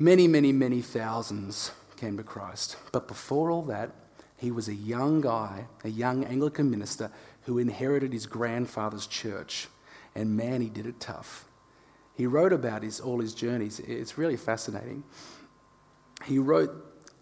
many, 0.00 0.26
many, 0.26 0.50
many 0.50 0.82
thousands 0.82 1.70
came 1.96 2.16
to 2.16 2.24
Christ. 2.24 2.76
But 2.90 3.06
before 3.06 3.52
all 3.52 3.62
that, 3.62 3.92
he 4.36 4.50
was 4.50 4.66
a 4.66 4.74
young 4.74 5.20
guy, 5.20 5.66
a 5.84 5.88
young 5.88 6.24
Anglican 6.24 6.68
minister 6.68 7.12
who 7.42 7.58
inherited 7.58 8.12
his 8.12 8.26
grandfather's 8.26 9.06
church. 9.06 9.68
And 10.16 10.36
man, 10.36 10.60
he 10.60 10.68
did 10.68 10.86
it 10.86 10.98
tough. 10.98 11.44
He 12.16 12.26
wrote 12.26 12.52
about 12.52 12.82
his, 12.82 12.98
all 12.98 13.20
his 13.20 13.32
journeys. 13.32 13.78
It's 13.78 14.18
really 14.18 14.36
fascinating. 14.36 15.04
He 16.24 16.40
wrote 16.40 16.72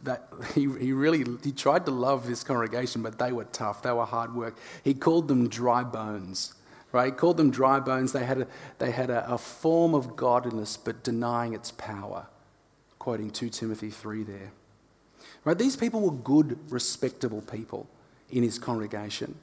that 0.05 0.27
he, 0.55 0.63
he 0.81 0.95
really 0.95 1.27
he 1.45 1.53
tried 1.53 1.85
to 1.85 1.91
love 1.91 2.25
his 2.27 2.43
congregation, 2.43 3.03
but 3.03 3.19
they 3.19 3.33
were 3.33 3.45
tough. 3.45 3.83
They 3.83 3.93
were 3.93 4.07
hard 4.07 4.35
work. 4.35 4.57
He 4.83 4.95
called 4.95 5.29
them 5.29 5.51
dry 5.51 5.85
bones. 5.85 6.55
Right? 6.93 7.07
He 7.07 7.11
called 7.13 7.39
them 7.39 7.51
dry 7.51 7.81
bones. 7.81 8.13
They 8.13 8.25
had 8.25 8.43
a, 8.43 8.47
they 8.79 8.91
had 8.91 9.11
a, 9.11 9.33
a 9.33 9.39
form 9.39 9.95
of 9.95 10.15
godliness, 10.15 10.77
but 10.77 11.03
denying 11.03 11.55
its 11.55 11.73
power. 11.73 12.27
Quoting 12.99 13.31
2 13.31 13.49
Timothy 13.49 13.91
3 13.91 14.23
there. 14.25 14.53
Right? 15.45 15.59
These 15.59 15.77
people 15.77 16.01
were 16.03 16.13
good, 16.13 16.59
respectable 16.71 17.41
people 17.41 17.89
in 18.31 18.43
his 18.43 18.59
congregation. 18.59 19.37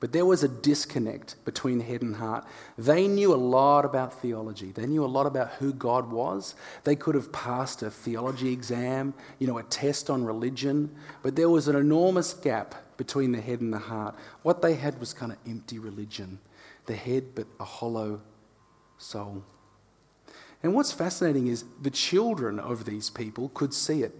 But 0.00 0.12
there 0.12 0.24
was 0.24 0.42
a 0.42 0.48
disconnect 0.48 1.36
between 1.44 1.80
head 1.80 2.00
and 2.00 2.16
heart. 2.16 2.46
They 2.78 3.06
knew 3.06 3.34
a 3.34 3.36
lot 3.36 3.84
about 3.84 4.18
theology. 4.20 4.72
They 4.72 4.86
knew 4.86 5.04
a 5.04 5.06
lot 5.06 5.26
about 5.26 5.50
who 5.52 5.74
God 5.74 6.10
was. 6.10 6.54
They 6.84 6.96
could 6.96 7.14
have 7.14 7.30
passed 7.32 7.82
a 7.82 7.90
theology 7.90 8.50
exam, 8.50 9.12
you 9.38 9.46
know, 9.46 9.58
a 9.58 9.62
test 9.64 10.08
on 10.08 10.24
religion, 10.24 10.90
but 11.22 11.36
there 11.36 11.50
was 11.50 11.68
an 11.68 11.76
enormous 11.76 12.32
gap 12.32 12.96
between 12.96 13.32
the 13.32 13.42
head 13.42 13.60
and 13.60 13.74
the 13.74 13.78
heart. 13.78 14.14
What 14.42 14.62
they 14.62 14.74
had 14.74 14.98
was 14.98 15.12
kind 15.12 15.32
of 15.32 15.38
empty 15.46 15.78
religion. 15.78 16.38
The 16.86 16.96
head, 16.96 17.34
but 17.34 17.46
a 17.60 17.64
hollow 17.64 18.22
soul. 18.96 19.44
And 20.62 20.74
what's 20.74 20.92
fascinating 20.92 21.46
is 21.46 21.64
the 21.80 21.90
children 21.90 22.58
of 22.58 22.86
these 22.86 23.10
people 23.10 23.50
could 23.50 23.74
see 23.74 24.02
it. 24.02 24.14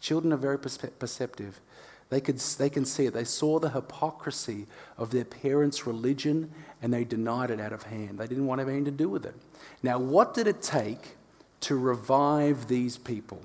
Children 0.00 0.32
are 0.32 0.36
very 0.36 0.58
perceptive. 0.58 1.60
They, 2.08 2.20
could, 2.20 2.38
they 2.38 2.70
can 2.70 2.84
see 2.84 3.06
it. 3.06 3.14
They 3.14 3.24
saw 3.24 3.58
the 3.58 3.70
hypocrisy 3.70 4.66
of 4.96 5.10
their 5.10 5.24
parents' 5.24 5.86
religion 5.86 6.52
and 6.80 6.92
they 6.92 7.04
denied 7.04 7.50
it 7.50 7.60
out 7.60 7.72
of 7.72 7.84
hand. 7.84 8.18
They 8.18 8.26
didn't 8.26 8.46
want 8.46 8.60
anything 8.60 8.84
to 8.84 8.90
do 8.90 9.08
with 9.08 9.26
it. 9.26 9.34
Now, 9.82 9.98
what 9.98 10.32
did 10.32 10.46
it 10.46 10.62
take 10.62 11.16
to 11.62 11.76
revive 11.76 12.68
these 12.68 12.96
people? 12.96 13.42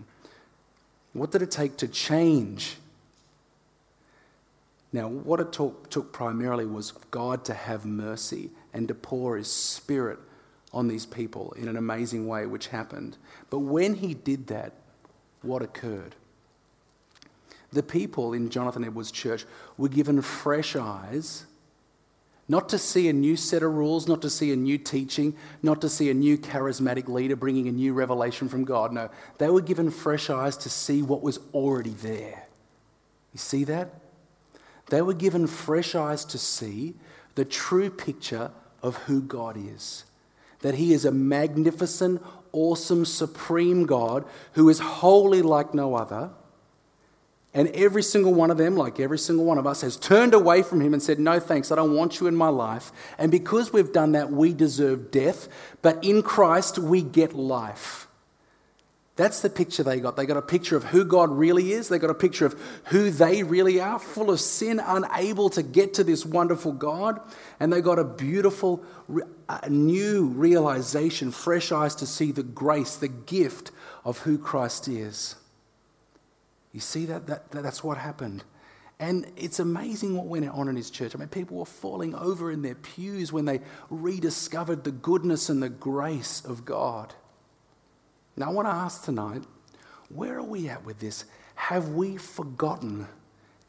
What 1.14 1.32
did 1.32 1.42
it 1.42 1.52
take 1.52 1.78
to 1.78 1.88
change? 1.88 2.78
Now, 4.94 5.08
what 5.08 5.40
it 5.40 5.52
took, 5.52 5.90
took 5.90 6.12
primarily 6.14 6.66
was 6.66 6.92
God 7.10 7.46
to 7.46 7.54
have 7.54 7.86
mercy 7.86 8.52
and 8.74 8.88
to 8.88 8.94
pour 8.94 9.38
his 9.38 9.52
spirit 9.52 10.20
on 10.74 10.88
these 10.88 11.06
people 11.06 11.54
in 11.54 11.68
an 11.68 11.78
amazing 11.78 12.28
way, 12.28 12.46
which 12.46 12.68
happened. 12.68 13.18
But 13.50 13.60
when 13.60 13.96
he 13.96 14.14
did 14.14 14.48
that, 14.48 14.74
what 15.42 15.62
occurred? 15.62 16.16
The 17.72 17.84
people 17.84 18.34
in 18.34 18.50
Jonathan 18.50 18.84
Edwards' 18.84 19.12
church 19.12 19.46
were 19.78 19.88
given 19.88 20.22
fresh 20.22 20.76
eyes, 20.76 21.46
not 22.50 22.68
to 22.70 22.78
see 22.78 23.08
a 23.08 23.14
new 23.14 23.38
set 23.38 23.64
of 23.64 23.74
rules, 23.74 24.10
not 24.10 24.22
to 24.24 24.30
see 24.30 24.52
a 24.52 24.58
new 24.58 24.78
teaching, 24.78 25.36
not 25.64 25.80
to 25.82 25.88
see 25.88 26.10
a 26.10 26.14
new 26.14 26.38
charismatic 26.38 27.08
leader 27.08 27.38
bringing 27.38 27.70
a 27.70 27.72
new 27.72 27.94
revelation 27.94 28.50
from 28.50 28.66
God. 28.66 28.92
No, 28.92 29.10
they 29.38 29.50
were 29.50 29.62
given 29.62 29.90
fresh 29.90 30.30
eyes 30.30 30.58
to 30.58 30.70
see 30.70 31.02
what 31.02 31.22
was 31.22 31.40
already 31.54 31.92
there. 31.92 32.48
You 33.32 33.38
see 33.38 33.64
that? 33.64 34.02
They 34.90 35.02
were 35.02 35.14
given 35.14 35.48
fresh 35.48 35.96
eyes 35.96 36.26
to 36.26 36.38
see 36.38 36.96
the 37.36 37.46
true 37.46 37.90
picture 37.90 38.52
of 38.84 38.98
who 38.98 39.22
God 39.22 39.56
is. 39.56 40.04
That 40.60 40.76
He 40.76 40.92
is 40.94 41.06
a 41.06 41.12
magnificent, 41.12 42.22
awesome, 42.52 43.06
supreme 43.06 43.86
God 43.86 44.26
who 44.54 44.68
is 44.68 44.80
holy 44.80 45.42
like 45.42 45.74
no 45.74 45.96
other 45.96 46.32
And 47.54 47.68
every 47.70 48.02
single 48.02 48.34
one 48.34 48.50
of 48.50 48.58
them, 48.58 48.78
like 48.78 49.00
every 49.00 49.20
single 49.20 49.44
one 49.44 49.58
of 49.58 49.68
us, 49.68 49.82
has 49.82 49.98
turned 49.98 50.34
away 50.34 50.64
from 50.64 50.80
him 50.80 50.94
and 50.94 51.04
said, 51.04 51.20
No 51.20 51.40
thanks, 51.40 51.72
I 51.72 51.76
don't 51.76 51.94
want 51.94 52.20
you 52.20 52.28
in 52.28 52.36
my 52.36 52.48
life. 52.48 52.92
And 53.18 53.30
because 53.30 53.74
we've 53.74 53.92
done 53.92 54.14
that, 54.14 54.32
we 54.32 54.54
deserve 54.54 55.12
death. 55.12 55.50
But 55.82 56.02
in 56.04 56.24
Christ, 56.24 56.78
we 56.78 57.02
get 57.02 57.34
life. 57.34 58.08
That's 59.18 59.42
the 59.42 59.50
picture 59.50 59.84
they 59.84 60.00
got. 60.00 60.16
They 60.16 60.26
got 60.26 60.38
a 60.38 60.42
picture 60.42 60.78
of 60.78 60.86
who 60.86 61.04
God 61.04 61.30
really 61.30 61.74
is. 61.74 61.90
They 61.90 62.00
got 62.00 62.10
a 62.10 62.16
picture 62.16 62.46
of 62.46 62.60
who 62.86 63.12
they 63.12 63.44
really 63.44 63.82
are, 63.82 64.00
full 64.00 64.32
of 64.32 64.40
sin, 64.40 64.82
unable 64.84 65.50
to 65.52 65.62
get 65.62 65.94
to 65.96 66.06
this 66.06 66.26
wonderful 66.26 66.72
God. 66.72 67.20
And 67.60 67.72
they 67.72 67.82
got 67.82 68.00
a 68.00 68.06
beautiful, 68.06 68.82
new 69.70 70.28
realization, 70.28 71.32
fresh 71.32 71.74
eyes 71.74 71.96
to 71.96 72.08
see 72.08 72.32
the 72.32 72.44
grace, 72.44 72.96
the 72.96 73.10
gift 73.10 73.72
of 74.06 74.20
who 74.20 74.38
Christ 74.38 74.88
is. 74.88 75.36
You 76.74 76.80
see 76.80 77.06
that, 77.06 77.28
that, 77.28 77.52
that 77.52 77.64
that's 77.64 77.84
what 77.84 77.98
happened. 77.98 78.44
And 79.00 79.32
it's 79.36 79.60
amazing 79.60 80.16
what 80.16 80.28
went 80.28 80.48
on 80.48 80.68
in 80.68 80.76
his 80.76 80.92
church. 80.92 81.16
I 81.16 81.18
mean, 81.18 81.28
people 81.28 81.58
were 81.58 81.66
falling 81.66 82.14
over 82.14 82.52
in 82.52 82.62
their 82.62 82.76
pews 82.76 83.34
when 83.34 83.46
they 83.46 83.62
rediscovered 83.90 84.84
the 84.84 84.92
goodness 84.92 85.50
and 85.50 85.62
the 85.62 85.70
grace 85.70 86.44
of 86.46 86.66
God. 86.66 87.16
Now, 88.38 88.50
I 88.50 88.54
want 88.54 88.68
to 88.68 88.74
ask 88.74 89.04
tonight 89.04 89.44
where 90.10 90.38
are 90.38 90.44
we 90.44 90.70
at 90.70 90.86
with 90.86 91.00
this? 91.00 91.26
Have 91.56 91.90
we 91.90 92.18
forgotten 92.18 93.08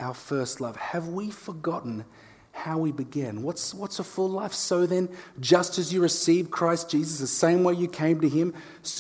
our 0.00 0.14
first 0.14 0.60
love? 0.60 0.76
Have 0.76 1.08
we 1.08 1.30
forgotten 1.30 2.04
how 2.52 2.78
we 2.78 2.92
began? 2.92 3.42
What's, 3.42 3.72
what's 3.72 3.98
a 3.98 4.04
full 4.04 4.28
life? 4.28 4.52
So 4.52 4.86
then, 4.86 5.08
just 5.40 5.78
as 5.78 5.92
you 5.92 6.02
received 6.02 6.50
Christ 6.50 6.90
Jesus, 6.90 7.18
the 7.18 7.26
same 7.26 7.64
way 7.64 7.74
you 7.74 7.88
came 7.88 8.20
to 8.20 8.28
Him, 8.28 8.54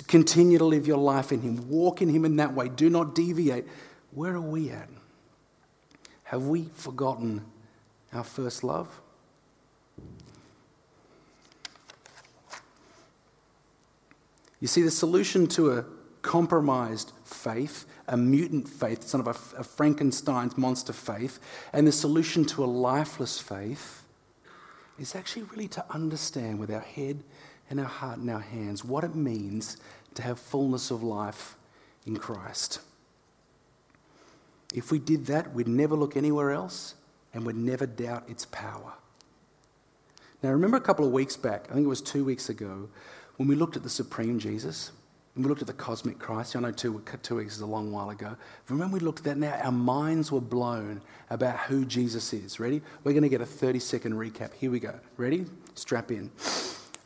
continue 0.06 0.58
to 0.58 0.64
live 0.64 0.86
your 0.86 0.98
life 0.98 1.32
in 1.32 1.40
Him. 1.40 1.68
Walk 1.68 2.00
in 2.00 2.08
Him 2.08 2.24
in 2.24 2.36
that 2.36 2.54
way. 2.54 2.68
Do 2.68 2.88
not 2.88 3.14
deviate. 3.14 3.66
Where 4.14 4.34
are 4.34 4.40
we 4.40 4.70
at? 4.70 4.88
Have 6.24 6.46
we 6.46 6.64
forgotten 6.74 7.44
our 8.12 8.24
first 8.24 8.62
love? 8.62 9.00
You 14.60 14.68
see, 14.68 14.82
the 14.82 14.90
solution 14.90 15.46
to 15.48 15.72
a 15.72 15.84
compromised 16.20 17.12
faith, 17.24 17.84
a 18.06 18.16
mutant 18.16 18.68
faith, 18.68 19.02
sort 19.02 19.26
of 19.26 19.54
a, 19.54 19.60
a, 19.60 19.64
Frankenstein's 19.64 20.56
monster 20.56 20.92
faith, 20.92 21.40
and 21.72 21.86
the 21.86 21.92
solution 21.92 22.44
to 22.44 22.64
a 22.64 22.66
lifeless 22.66 23.40
faith 23.40 24.04
is 24.98 25.16
actually 25.16 25.42
really 25.42 25.66
to 25.68 25.84
understand 25.90 26.60
with 26.60 26.70
our 26.70 26.80
head 26.80 27.24
and 27.70 27.80
our 27.80 27.86
heart 27.86 28.18
and 28.18 28.30
our 28.30 28.40
hands 28.40 28.84
what 28.84 29.02
it 29.02 29.16
means 29.16 29.78
to 30.14 30.22
have 30.22 30.38
fullness 30.38 30.90
of 30.90 31.02
life 31.02 31.56
in 32.06 32.16
Christ. 32.16 32.78
If 34.72 34.90
we 34.90 34.98
did 34.98 35.26
that, 35.26 35.52
we'd 35.54 35.68
never 35.68 35.94
look 35.94 36.16
anywhere 36.16 36.52
else 36.52 36.94
and 37.34 37.46
we'd 37.46 37.56
never 37.56 37.86
doubt 37.86 38.28
its 38.28 38.44
power. 38.46 38.94
Now, 40.42 40.50
remember 40.50 40.76
a 40.76 40.80
couple 40.80 41.06
of 41.06 41.12
weeks 41.12 41.36
back, 41.36 41.66
I 41.70 41.74
think 41.74 41.84
it 41.84 41.88
was 41.88 42.02
two 42.02 42.24
weeks 42.24 42.48
ago, 42.48 42.88
when 43.36 43.48
we 43.48 43.54
looked 43.54 43.76
at 43.76 43.82
the 43.82 43.90
supreme 43.90 44.38
Jesus, 44.38 44.90
and 45.34 45.44
we 45.44 45.48
looked 45.48 45.62
at 45.62 45.66
the 45.66 45.72
cosmic 45.72 46.18
Christ. 46.18 46.56
I 46.56 46.60
know 46.60 46.72
two, 46.72 47.02
two 47.22 47.36
weeks 47.36 47.54
is 47.54 47.62
a 47.62 47.66
long 47.66 47.90
while 47.90 48.10
ago. 48.10 48.36
Remember, 48.68 48.94
we 48.94 49.00
looked 49.00 49.20
at 49.20 49.24
that 49.24 49.38
now, 49.38 49.58
our 49.62 49.72
minds 49.72 50.30
were 50.30 50.42
blown 50.42 51.00
about 51.30 51.58
who 51.60 51.86
Jesus 51.86 52.32
is. 52.34 52.60
Ready? 52.60 52.82
We're 53.02 53.12
going 53.12 53.22
to 53.22 53.30
get 53.30 53.40
a 53.40 53.46
30 53.46 53.78
second 53.78 54.12
recap. 54.12 54.52
Here 54.54 54.70
we 54.70 54.78
go. 54.78 54.98
Ready? 55.16 55.46
Strap 55.74 56.10
in. 56.10 56.30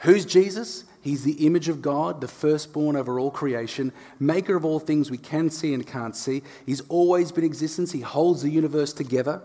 Who's 0.01 0.25
Jesus? 0.25 0.85
He's 1.07 1.23
the 1.23 1.47
image 1.47 1.69
of 1.69 1.83
God, 1.83 2.21
the 2.21 2.27
firstborn 2.27 2.97
over 2.97 3.21
all 3.21 3.31
creation, 3.31 3.93
maker 4.19 4.57
of 4.57 4.65
all 4.65 4.81
things 4.81 5.09
we 5.09 5.19
can 5.19 5.51
see 5.51 5.73
and 5.73 5.87
can't 5.87 6.17
see. 6.17 6.43
He's 6.67 6.81
always 6.89 7.31
been 7.31 7.45
existence. 7.45 7.93
He 7.93 8.01
holds 8.01 8.43
the 8.43 8.51
universe 8.51 8.93
together. 8.93 9.41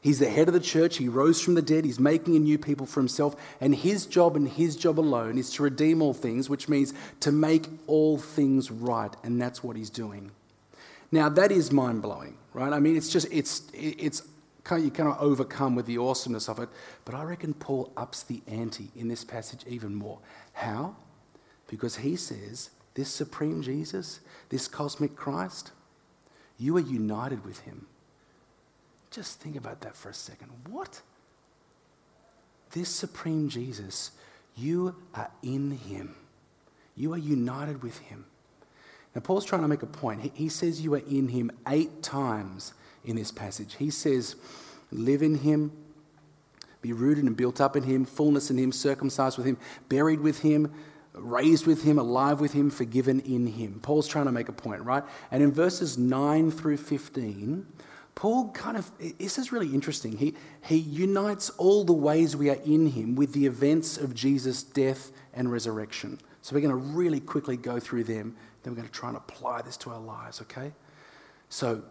He's 0.00 0.20
the 0.20 0.30
head 0.30 0.46
of 0.46 0.54
the 0.54 0.60
church. 0.60 0.98
He 0.98 1.08
rose 1.08 1.40
from 1.40 1.54
the 1.54 1.60
dead. 1.60 1.84
He's 1.84 1.98
making 1.98 2.36
a 2.36 2.38
new 2.38 2.56
people 2.56 2.86
for 2.86 3.00
himself. 3.00 3.34
And 3.60 3.74
his 3.74 4.06
job 4.06 4.36
and 4.36 4.48
his 4.48 4.76
job 4.76 5.00
alone 5.00 5.38
is 5.38 5.52
to 5.54 5.64
redeem 5.64 6.02
all 6.02 6.14
things, 6.14 6.48
which 6.48 6.68
means 6.68 6.94
to 7.18 7.32
make 7.32 7.66
all 7.88 8.16
things 8.16 8.70
right. 8.70 9.12
And 9.24 9.42
that's 9.42 9.64
what 9.64 9.74
he's 9.74 9.90
doing. 9.90 10.30
Now, 11.10 11.28
that 11.30 11.50
is 11.50 11.72
mind 11.72 12.02
blowing, 12.02 12.36
right? 12.54 12.72
I 12.72 12.78
mean, 12.78 12.96
it's 12.96 13.08
just, 13.08 13.26
it's, 13.32 13.62
it's, 13.74 14.22
you 14.70 14.90
cannot 14.90 15.20
overcome 15.20 15.74
with 15.74 15.86
the 15.86 15.98
awesomeness 15.98 16.48
of 16.48 16.58
it. 16.58 16.68
But 17.04 17.14
I 17.14 17.24
reckon 17.24 17.54
Paul 17.54 17.92
ups 17.96 18.22
the 18.22 18.42
ante 18.46 18.88
in 18.94 19.08
this 19.08 19.24
passage 19.24 19.64
even 19.66 19.94
more. 19.94 20.18
How? 20.52 20.96
Because 21.66 21.96
he 21.96 22.16
says, 22.16 22.70
this 22.94 23.08
supreme 23.08 23.62
Jesus, 23.62 24.20
this 24.50 24.68
cosmic 24.68 25.16
Christ, 25.16 25.72
you 26.58 26.76
are 26.76 26.80
united 26.80 27.44
with 27.44 27.60
him. 27.60 27.86
Just 29.10 29.40
think 29.40 29.56
about 29.56 29.80
that 29.82 29.96
for 29.96 30.10
a 30.10 30.14
second. 30.14 30.50
What? 30.68 31.02
This 32.70 32.88
supreme 32.88 33.48
Jesus, 33.48 34.12
you 34.54 34.94
are 35.14 35.30
in 35.42 35.72
him. 35.72 36.14
You 36.96 37.12
are 37.14 37.18
united 37.18 37.82
with 37.82 37.98
him. 37.98 38.26
Now, 39.14 39.20
Paul's 39.20 39.44
trying 39.44 39.62
to 39.62 39.68
make 39.68 39.82
a 39.82 39.86
point. 39.86 40.22
He, 40.22 40.32
he 40.34 40.48
says 40.48 40.80
you 40.80 40.94
are 40.94 41.02
in 41.06 41.28
him 41.28 41.50
eight 41.68 42.02
times 42.02 42.72
in 43.04 43.16
this 43.16 43.30
passage. 43.30 43.76
He 43.78 43.90
says, 43.90 44.36
live 44.90 45.22
in 45.22 45.38
him, 45.38 45.72
be 46.80 46.92
rooted 46.92 47.24
and 47.24 47.36
built 47.36 47.60
up 47.60 47.76
in 47.76 47.84
him, 47.84 48.04
fullness 48.04 48.50
in 48.50 48.58
him, 48.58 48.72
circumcised 48.72 49.38
with 49.38 49.46
him, 49.46 49.56
buried 49.88 50.20
with 50.20 50.40
him, 50.40 50.72
raised 51.14 51.66
with 51.66 51.84
him, 51.84 51.98
alive 51.98 52.40
with 52.40 52.52
him, 52.52 52.70
forgiven 52.70 53.20
in 53.20 53.46
him. 53.46 53.80
Paul's 53.82 54.08
trying 54.08 54.24
to 54.26 54.32
make 54.32 54.48
a 54.48 54.52
point, 54.52 54.82
right? 54.82 55.04
And 55.30 55.42
in 55.42 55.52
verses 55.52 55.96
9 55.98 56.50
through 56.50 56.78
15, 56.78 57.66
Paul 58.14 58.50
kind 58.50 58.76
of, 58.76 58.90
this 59.18 59.38
is 59.38 59.52
really 59.52 59.72
interesting. 59.72 60.16
He, 60.16 60.34
he 60.62 60.76
unites 60.76 61.50
all 61.50 61.84
the 61.84 61.92
ways 61.92 62.36
we 62.36 62.50
are 62.50 62.58
in 62.64 62.88
him 62.88 63.14
with 63.14 63.32
the 63.32 63.46
events 63.46 63.96
of 63.96 64.14
Jesus' 64.14 64.62
death 64.62 65.12
and 65.32 65.50
resurrection. 65.50 66.18
So 66.42 66.54
we're 66.54 66.60
going 66.60 66.70
to 66.70 66.96
really 66.96 67.20
quickly 67.20 67.56
go 67.56 67.78
through 67.78 68.04
them. 68.04 68.36
Then 68.62 68.72
we're 68.72 68.78
going 68.78 68.88
to 68.88 68.94
try 68.94 69.08
and 69.08 69.16
apply 69.16 69.62
this 69.62 69.76
to 69.78 69.90
our 69.90 70.00
lives, 70.00 70.40
okay? 70.42 70.72
So 71.48 71.82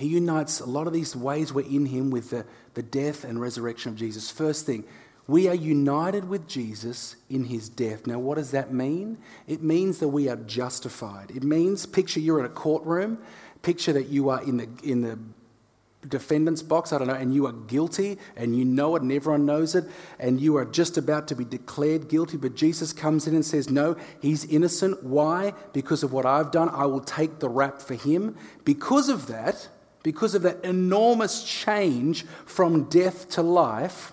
he 0.00 0.08
unites 0.08 0.60
a 0.60 0.66
lot 0.66 0.86
of 0.86 0.92
these 0.94 1.14
ways 1.14 1.52
we're 1.52 1.66
in 1.66 1.86
him 1.86 2.10
with 2.10 2.30
the, 2.30 2.46
the 2.72 2.82
death 2.82 3.22
and 3.22 3.38
resurrection 3.38 3.92
of 3.92 3.98
Jesus. 3.98 4.30
First 4.30 4.64
thing, 4.64 4.84
we 5.26 5.46
are 5.46 5.54
united 5.54 6.28
with 6.28 6.48
Jesus 6.48 7.16
in 7.28 7.44
his 7.44 7.68
death. 7.68 8.06
Now, 8.06 8.18
what 8.18 8.36
does 8.36 8.50
that 8.52 8.72
mean? 8.72 9.18
It 9.46 9.62
means 9.62 9.98
that 9.98 10.08
we 10.08 10.28
are 10.28 10.36
justified. 10.36 11.30
It 11.30 11.44
means, 11.44 11.84
picture 11.84 12.18
you're 12.18 12.40
in 12.40 12.46
a 12.46 12.48
courtroom, 12.48 13.22
picture 13.60 13.92
that 13.92 14.08
you 14.08 14.30
are 14.30 14.42
in 14.42 14.56
the, 14.56 14.68
in 14.82 15.02
the 15.02 15.18
defendant's 16.08 16.62
box, 16.62 16.94
I 16.94 16.98
don't 16.98 17.08
know, 17.08 17.14
and 17.14 17.34
you 17.34 17.46
are 17.46 17.52
guilty 17.52 18.16
and 18.36 18.56
you 18.56 18.64
know 18.64 18.96
it 18.96 19.02
and 19.02 19.12
everyone 19.12 19.44
knows 19.44 19.74
it, 19.74 19.84
and 20.18 20.40
you 20.40 20.56
are 20.56 20.64
just 20.64 20.96
about 20.96 21.28
to 21.28 21.36
be 21.36 21.44
declared 21.44 22.08
guilty, 22.08 22.38
but 22.38 22.54
Jesus 22.54 22.94
comes 22.94 23.26
in 23.26 23.34
and 23.34 23.44
says, 23.44 23.68
No, 23.68 23.96
he's 24.22 24.46
innocent. 24.46 25.04
Why? 25.04 25.52
Because 25.74 26.02
of 26.02 26.12
what 26.12 26.24
I've 26.24 26.50
done. 26.50 26.70
I 26.70 26.86
will 26.86 27.02
take 27.02 27.38
the 27.38 27.50
rap 27.50 27.82
for 27.82 27.94
him. 27.94 28.34
Because 28.64 29.10
of 29.10 29.26
that, 29.26 29.68
because 30.02 30.34
of 30.34 30.42
that 30.42 30.64
enormous 30.64 31.44
change 31.44 32.24
from 32.46 32.84
death 32.84 33.28
to 33.30 33.42
life, 33.42 34.12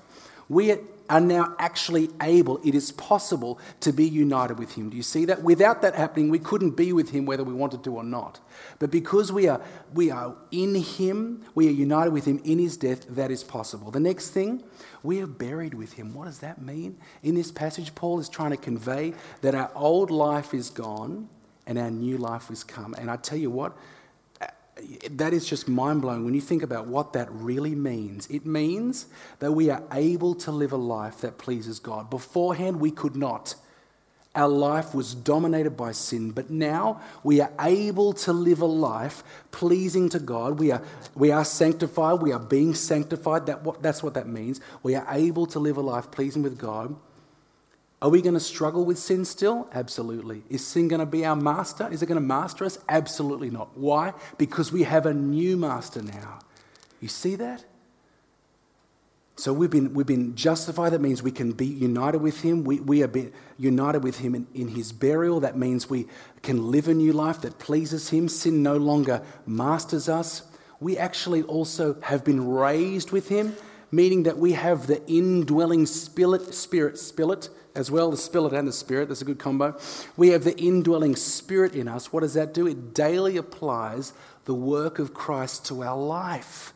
we 0.50 0.76
are 1.10 1.22
now 1.22 1.56
actually 1.58 2.10
able, 2.22 2.60
it 2.66 2.76
is 2.76 2.92
possible 2.92 3.60
to 3.80 3.94
be 3.94 4.06
united 4.06 4.60
with 4.60 4.74
Him. 4.74 4.90
Do 4.90 4.98
you 4.98 5.04
see 5.04 5.26
that? 5.26 5.42
Without 5.42 5.82
that 5.82 5.96
happening, 5.96 6.30
we 6.30 6.40
couldn't 6.40 6.72
be 6.72 6.92
with 6.92 7.12
Him 7.12 7.26
whether 7.26 7.44
we 7.44 7.54
wanted 7.54 7.84
to 7.86 7.96
or 7.96 8.04
not. 8.04 8.40
But 8.80 8.92
because 8.92 9.32
we 9.32 9.48
are, 9.48 9.62
we 9.94 10.12
are 10.12 10.36
in 10.52 10.76
Him, 10.76 11.46
we 11.56 11.68
are 11.68 11.72
united 11.72 12.12
with 12.12 12.26
Him 12.26 12.42
in 12.44 12.60
His 12.60 12.76
death, 12.76 13.06
that 13.08 13.32
is 13.32 13.44
possible. 13.44 13.92
The 13.92 14.00
next 14.00 14.32
thing, 14.32 14.64
we 15.04 15.22
are 15.22 15.28
buried 15.28 15.74
with 15.74 15.94
Him. 15.94 16.14
What 16.14 16.26
does 16.26 16.40
that 16.40 16.62
mean? 16.62 16.98
In 17.24 17.36
this 17.36 17.52
passage, 17.52 17.96
Paul 17.96 18.20
is 18.20 18.28
trying 18.28 18.52
to 18.52 18.58
convey 18.58 19.14
that 19.42 19.56
our 19.56 19.72
old 19.76 20.12
life 20.12 20.54
is 20.54 20.70
gone 20.70 21.30
and 21.66 21.78
our 21.78 21.92
new 21.92 22.18
life 22.18 22.48
has 22.48 22.64
come. 22.64 22.94
And 22.96 23.10
I 23.10 23.18
tell 23.18 23.38
you 23.38 23.52
what, 23.52 23.78
that 25.12 25.34
is 25.34 25.46
just 25.46 25.68
mind 25.68 26.02
blowing 26.02 26.26
when 26.26 26.34
you 26.34 26.42
think 26.42 26.64
about 26.64 26.88
what 26.88 27.14
that 27.14 27.32
really 27.32 27.76
means. 27.76 28.28
It 28.28 28.46
means 28.46 29.08
that 29.40 29.52
we 29.52 29.70
are 29.70 29.84
able 29.92 30.36
to 30.36 30.52
live 30.52 30.72
a 30.72 30.78
life 30.78 31.22
that 31.22 31.38
pleases 31.38 31.80
God. 31.80 32.10
Beforehand, 32.10 32.80
we 32.80 32.92
could 32.92 33.16
not. 33.16 33.56
Our 34.36 34.48
life 34.48 34.94
was 34.94 35.16
dominated 35.16 35.72
by 35.72 35.94
sin, 35.94 36.30
but 36.30 36.52
now 36.52 37.02
we 37.24 37.42
are 37.42 37.52
able 37.60 38.14
to 38.14 38.34
live 38.34 38.62
a 38.62 38.68
life 38.68 39.24
pleasing 39.52 40.10
to 40.10 40.20
God. 40.20 40.60
We 40.60 40.72
are, 40.72 40.84
we 41.16 41.32
are 41.32 41.44
sanctified, 41.44 42.22
we 42.22 42.32
are 42.32 42.40
being 42.40 42.76
sanctified. 42.76 43.48
That, 43.48 43.64
what, 43.64 43.82
that's 43.82 44.04
what 44.04 44.14
that 44.14 44.28
means. 44.28 44.62
We 44.84 44.94
are 44.94 45.08
able 45.10 45.48
to 45.48 45.60
live 45.60 45.78
a 45.78 45.82
life 45.82 46.12
pleasing 46.12 46.44
with 46.44 46.60
God 46.60 46.96
are 48.02 48.10
we 48.10 48.22
going 48.22 48.36
to 48.36 48.40
struggle 48.40 48.86
with 48.86 49.00
sin 49.00 49.26
still? 49.26 49.68
Absolutely. 49.74 50.44
Is 50.50 50.66
sin 50.66 50.88
going 50.88 51.00
to 51.00 51.06
be 51.06 51.26
our 51.26 51.36
master? 51.36 51.88
Is 51.92 52.04
it 52.04 52.06
going 52.06 52.22
to 52.22 52.28
master 52.28 52.64
us? 52.64 52.78
Absolutely 52.88 53.50
not. 53.50 53.76
Why? 53.76 54.14
Because 54.38 54.72
we 54.72 54.84
have 54.84 55.06
a 55.06 55.14
new 55.14 55.58
master 55.58 56.04
now. 56.04 56.40
You 57.02 57.08
see 57.08 57.36
that? 57.36 57.66
So 59.36 59.54
we've 59.54 59.70
been, 59.70 59.94
we've 59.94 60.08
been 60.08 60.36
justified. 60.36 60.94
That 60.94 61.02
means 61.02 61.22
we 61.22 61.32
can 61.32 61.52
be 61.52 61.66
united 61.66 62.20
with 62.20 62.42
Him. 62.42 62.64
We, 62.64 62.80
we 62.80 63.04
are 63.04 63.12
united 63.58 64.04
with 64.04 64.18
Him 64.20 64.36
in, 64.36 64.48
in 64.54 64.68
His 64.68 64.92
burial. 64.92 65.40
That 65.40 65.58
means 65.58 65.90
we 65.90 66.08
can 66.42 66.72
live 66.72 66.88
a 66.88 66.94
new 66.94 67.14
life 67.14 67.42
that 67.42 67.60
pleases 67.60 68.10
Him. 68.10 68.30
Sin 68.30 68.64
no 68.64 68.78
longer 68.78 69.22
masters 69.46 70.10
us. 70.10 70.44
we 70.80 70.98
actually 70.98 71.44
also 71.44 72.00
have 72.02 72.24
been 72.24 72.48
raised 72.48 73.12
with 73.12 73.30
him, 73.30 73.56
meaning 73.92 74.24
that 74.24 74.38
we 74.38 74.54
have 74.54 74.88
the 74.88 75.06
indwelling 75.08 75.86
spirit, 75.86 76.54
spirit, 76.54 76.98
spirit, 77.00 77.50
as 77.78 77.92
well, 77.92 78.10
the 78.10 78.18
spirit 78.18 78.54
and 78.54 78.68
the 78.68 78.74
spirit. 78.74 79.08
That's 79.08 79.22
a 79.22 79.26
good 79.26 79.38
combo. 79.38 79.78
We 80.18 80.30
have 80.30 80.44
the 80.44 80.58
indwelling 80.58 81.16
spirit 81.16 81.76
in 81.76 81.88
us. 81.88 82.12
What 82.12 82.22
does 82.22 82.34
that 82.34 82.52
do? 82.52 82.66
It 82.66 82.96
daily 82.96 83.38
applies 83.38 84.14
the 84.46 84.56
work 84.56 84.98
of 84.98 85.14
Christ 85.14 85.68
to 85.68 85.84
our 85.84 85.96
life. 85.96 86.74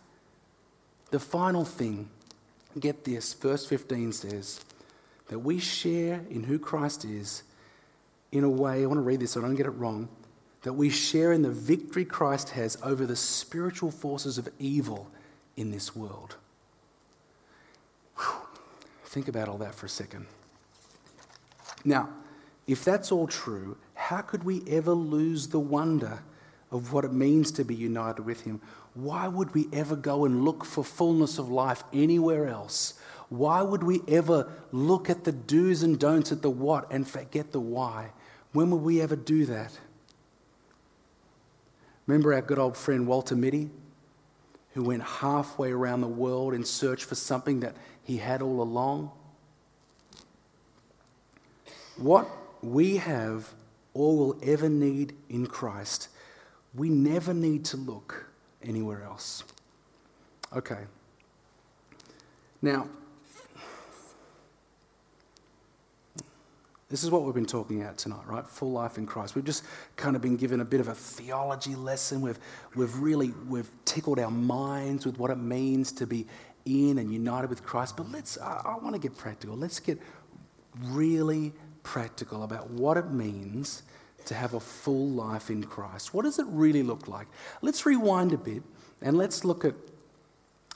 The 1.10 1.20
final 1.20 1.66
thing, 1.66 2.10
get 2.80 3.04
this, 3.04 3.34
verse 3.34 3.66
15 3.66 4.14
says 4.14 4.64
that 5.30 5.40
we 5.40 5.58
share 5.60 6.22
in 6.30 6.44
who 6.44 6.60
Christ 6.60 7.04
is 7.04 7.44
in 8.32 8.44
a 8.44 8.50
way, 8.50 8.84
I 8.84 8.86
want 8.86 9.00
to 9.00 9.02
read 9.02 9.20
this 9.20 9.32
so 9.32 9.42
I 9.42 9.44
don't 9.44 9.56
get 9.56 9.66
it 9.66 9.72
wrong, 9.72 10.08
that 10.62 10.74
we 10.74 10.92
share 10.92 11.34
in 11.34 11.42
the 11.42 11.50
victory 11.50 12.06
Christ 12.06 12.52
has 12.52 12.78
over 12.84 13.08
the 13.08 13.16
spiritual 13.16 13.90
forces 13.90 14.38
of 14.38 14.48
evil 14.60 15.10
in 15.58 15.72
this 15.72 15.96
world. 15.96 16.36
Whew. 18.18 18.48
Think 19.06 19.28
about 19.28 19.50
all 19.50 19.58
that 19.58 19.74
for 19.74 19.88
a 19.88 19.90
second. 19.90 20.28
Now, 21.84 22.10
if 22.68 22.86
that's 22.86 23.12
all 23.12 23.28
true, 23.28 23.78
how 23.94 24.22
could 24.22 24.44
we 24.44 24.64
ever 24.68 24.92
lose 24.92 25.48
the 25.48 25.60
wonder 25.60 26.24
of 26.72 26.94
what 26.94 27.06
it 27.06 27.14
means 27.14 27.52
to 27.52 27.64
be 27.64 27.76
united 27.76 28.26
with 28.26 28.42
Him? 28.42 28.62
Why 28.94 29.28
would 29.28 29.54
we 29.54 29.68
ever 29.74 29.96
go 29.96 30.26
and 30.26 30.44
look 30.44 30.66
for 30.66 30.84
fullness 30.84 31.38
of 31.38 31.50
life 31.50 31.84
anywhere 31.94 32.48
else? 32.48 32.94
Why 33.30 33.62
would 33.62 33.84
we 33.84 34.02
ever 34.08 34.52
look 34.72 35.10
at 35.10 35.24
the 35.24 35.32
do's 35.32 35.84
and 35.84 35.98
don'ts 35.98 36.32
at 36.32 36.42
the 36.42 36.50
what 36.50 36.92
and 36.92 37.08
forget 37.08 37.52
the 37.52 37.62
why? 37.62 38.12
When 38.52 38.70
would 38.72 38.82
we 38.82 39.02
ever 39.02 39.16
do 39.16 39.46
that? 39.46 39.78
Remember 42.06 42.34
our 42.34 42.42
good 42.42 42.60
old 42.60 42.76
friend 42.76 43.08
Walter 43.08 43.36
Mitty, 43.36 43.70
who 44.74 44.84
went 44.84 45.04
halfway 45.04 45.72
around 45.72 46.02
the 46.02 46.08
world 46.08 46.54
in 46.54 46.66
search 46.66 47.06
for 47.06 47.16
something 47.16 47.62
that 47.62 47.76
he 48.04 48.18
had 48.18 48.42
all 48.42 48.62
along? 48.62 49.12
What 52.02 52.28
we 52.64 52.98
have 52.98 53.54
or 53.94 54.18
will 54.18 54.38
ever 54.42 54.70
need 54.70 55.14
in 55.30 55.46
Christ, 55.46 56.08
we 56.74 56.90
never 56.90 57.34
need 57.34 57.64
to 57.66 57.78
look 57.78 58.26
anywhere 58.64 59.04
else. 59.04 59.44
Okay. 60.56 60.80
Now, 62.62 62.88
This 66.92 67.06
is 67.06 67.10
what 67.10 67.24
we've 67.24 67.34
been 67.34 67.46
talking 67.46 67.82
about 67.82 67.98
tonight, 67.98 68.28
right? 68.28 68.46
Full 68.46 68.74
life 68.74 68.98
in 68.98 69.06
Christ. 69.06 69.34
We've 69.34 69.46
just 69.46 69.64
kind 69.96 70.14
of 70.14 70.22
been 70.22 70.36
given 70.36 70.60
a 70.60 70.66
bit 70.66 70.82
of 70.82 70.90
a 70.90 70.94
theology 70.94 71.74
lesson. 71.74 72.20
We've, 72.20 72.38
we've 72.76 72.94
really 73.00 73.30
we've 73.48 73.70
tickled 73.86 74.20
our 74.20 74.30
minds 74.30 75.06
with 75.06 75.18
what 75.18 75.32
it 75.32 75.38
means 75.38 75.94
to 75.94 76.06
be 76.06 76.28
in 76.66 76.98
and 76.98 77.10
united 77.10 77.50
with 77.50 77.64
Christ. 77.64 77.96
But 77.96 78.12
let's, 78.12 78.38
I, 78.38 78.62
I 78.66 78.76
want 78.84 78.94
to 78.94 79.00
get 79.00 79.18
practical. 79.18 79.56
Let's 79.56 79.80
get 79.80 80.00
really 80.84 81.54
practical 81.84 82.44
about 82.44 82.70
what 82.70 82.98
it 82.98 83.12
means 83.12 83.84
to 84.26 84.34
have 84.36 84.54
a 84.54 84.60
full 84.60 85.10
life 85.10 85.50
in 85.50 85.64
Christ. 85.64 86.14
What 86.14 86.24
does 86.24 86.40
it 86.40 86.46
really 86.48 86.84
look 86.84 87.08
like? 87.08 87.28
Let's 87.62 87.86
rewind 87.86 88.34
a 88.34 88.38
bit 88.38 88.64
and 89.02 89.18
let's 89.18 89.44
look 89.44 89.66
at 89.66 89.74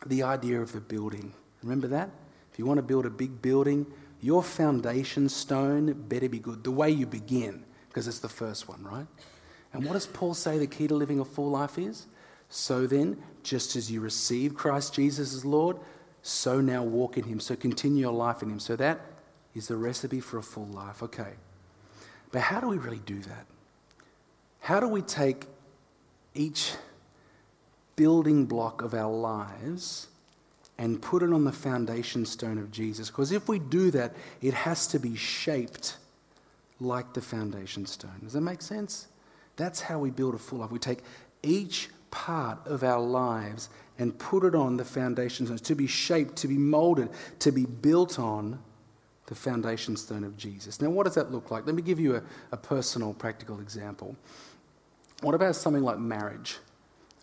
the 0.06 0.24
idea 0.24 0.62
of 0.62 0.72
the 0.72 0.82
building. 0.82 1.34
Remember 1.64 1.88
that? 1.88 2.10
If 2.52 2.60
you 2.60 2.66
want 2.66 2.78
to 2.78 2.84
build 2.84 3.06
a 3.06 3.10
big 3.10 3.42
building, 3.42 3.86
your 4.22 4.42
foundation 4.42 5.30
stone 5.30 5.94
better 5.94 6.30
be 6.30 6.40
good. 6.40 6.64
The 6.64 6.72
way 6.72 6.90
you 6.90 7.06
begin, 7.06 7.64
because 7.90 8.08
it's 8.08 8.20
the 8.20 8.30
first 8.30 8.68
one, 8.68 8.84
right? 8.84 9.08
And 9.74 9.86
what 9.86 9.94
does 9.94 10.08
Paul 10.08 10.34
say 10.34 10.58
the 10.58 10.68
key 10.68 10.88
to 10.88 10.96
living 10.96 11.20
a 11.20 11.26
full 11.26 11.50
life 11.50 11.78
is? 11.78 12.08
So 12.50 12.88
then, 12.88 13.22
just 13.44 13.76
as 13.76 13.92
you 13.92 14.02
receive 14.02 14.56
Christ 14.56 14.94
Jesus 14.94 15.34
as 15.34 15.44
Lord, 15.44 15.78
so 16.22 16.62
now 16.62 16.82
walk 16.84 17.18
in 17.18 17.26
Him. 17.26 17.40
So 17.40 17.56
continue 17.56 18.02
your 18.02 18.14
life 18.14 18.42
in 18.42 18.50
Him. 18.50 18.60
So 18.60 18.76
that 18.78 19.02
is 19.56 19.68
the 19.68 19.78
recipe 19.78 20.20
for 20.20 20.38
a 20.38 20.44
full 20.44 20.68
life. 20.68 21.02
Okay. 21.02 21.34
But 22.32 22.42
how 22.42 22.60
do 22.60 22.68
we 22.68 22.78
really 22.78 23.02
do 23.06 23.20
that? 23.20 23.46
How 24.60 24.80
do 24.80 24.88
we 24.88 25.02
take 25.02 25.46
each 26.34 26.74
building 27.96 28.46
block 28.46 28.82
of 28.82 28.94
our 28.94 29.12
lives 29.12 30.08
and 30.78 31.02
put 31.02 31.24
it 31.24 31.32
on 31.32 31.46
the 31.46 31.52
foundation 31.52 32.26
stone 32.26 32.58
of 32.58 32.72
Jesus. 32.72 33.10
Because 33.10 33.32
if 33.32 33.48
we 33.48 33.60
do 33.60 33.92
that, 33.92 34.14
it 34.42 34.54
has 34.54 34.88
to 34.88 35.00
be 35.00 35.16
shaped 35.16 35.98
like 36.80 37.14
the 37.14 37.22
foundation 37.22 37.86
stone. 37.86 38.20
Does 38.24 38.34
that 38.34 38.42
make 38.42 38.62
sense? 38.62 39.08
That's 39.56 39.82
how 39.82 40.00
we 40.00 40.12
build 40.12 40.36
a 40.36 40.38
full 40.38 40.60
life. 40.60 40.72
We 40.72 40.80
take 40.80 41.04
each 41.42 41.90
part 42.12 42.60
of 42.68 42.84
our 42.84 43.02
lives 43.02 43.70
and 43.98 44.18
put 44.18 44.44
it 44.44 44.54
on 44.54 44.76
the 44.76 44.84
foundation 44.84 45.46
stone 45.46 45.58
to 45.60 45.76
be 45.76 45.88
shaped, 45.88 46.36
to 46.38 46.48
be 46.50 46.58
molded, 46.58 47.10
to 47.40 47.52
be 47.52 47.66
built 47.66 48.20
on 48.20 48.60
the 49.28 49.36
foundation 49.36 49.96
stone 49.98 50.24
of 50.24 50.38
Jesus. 50.38 50.82
Now, 50.82 50.90
what 50.90 51.06
does 51.06 51.16
that 51.16 51.32
look 51.32 51.52
like? 51.52 51.66
Let 51.66 51.76
me 51.76 51.82
give 51.82 52.00
you 52.00 52.16
a, 52.16 52.24
a 52.52 52.58
personal, 52.58 53.14
practical 53.14 53.60
example. 53.60 54.16
What 55.22 55.34
about 55.34 55.56
something 55.56 55.84
like 55.84 55.98
marriage? 55.98 56.58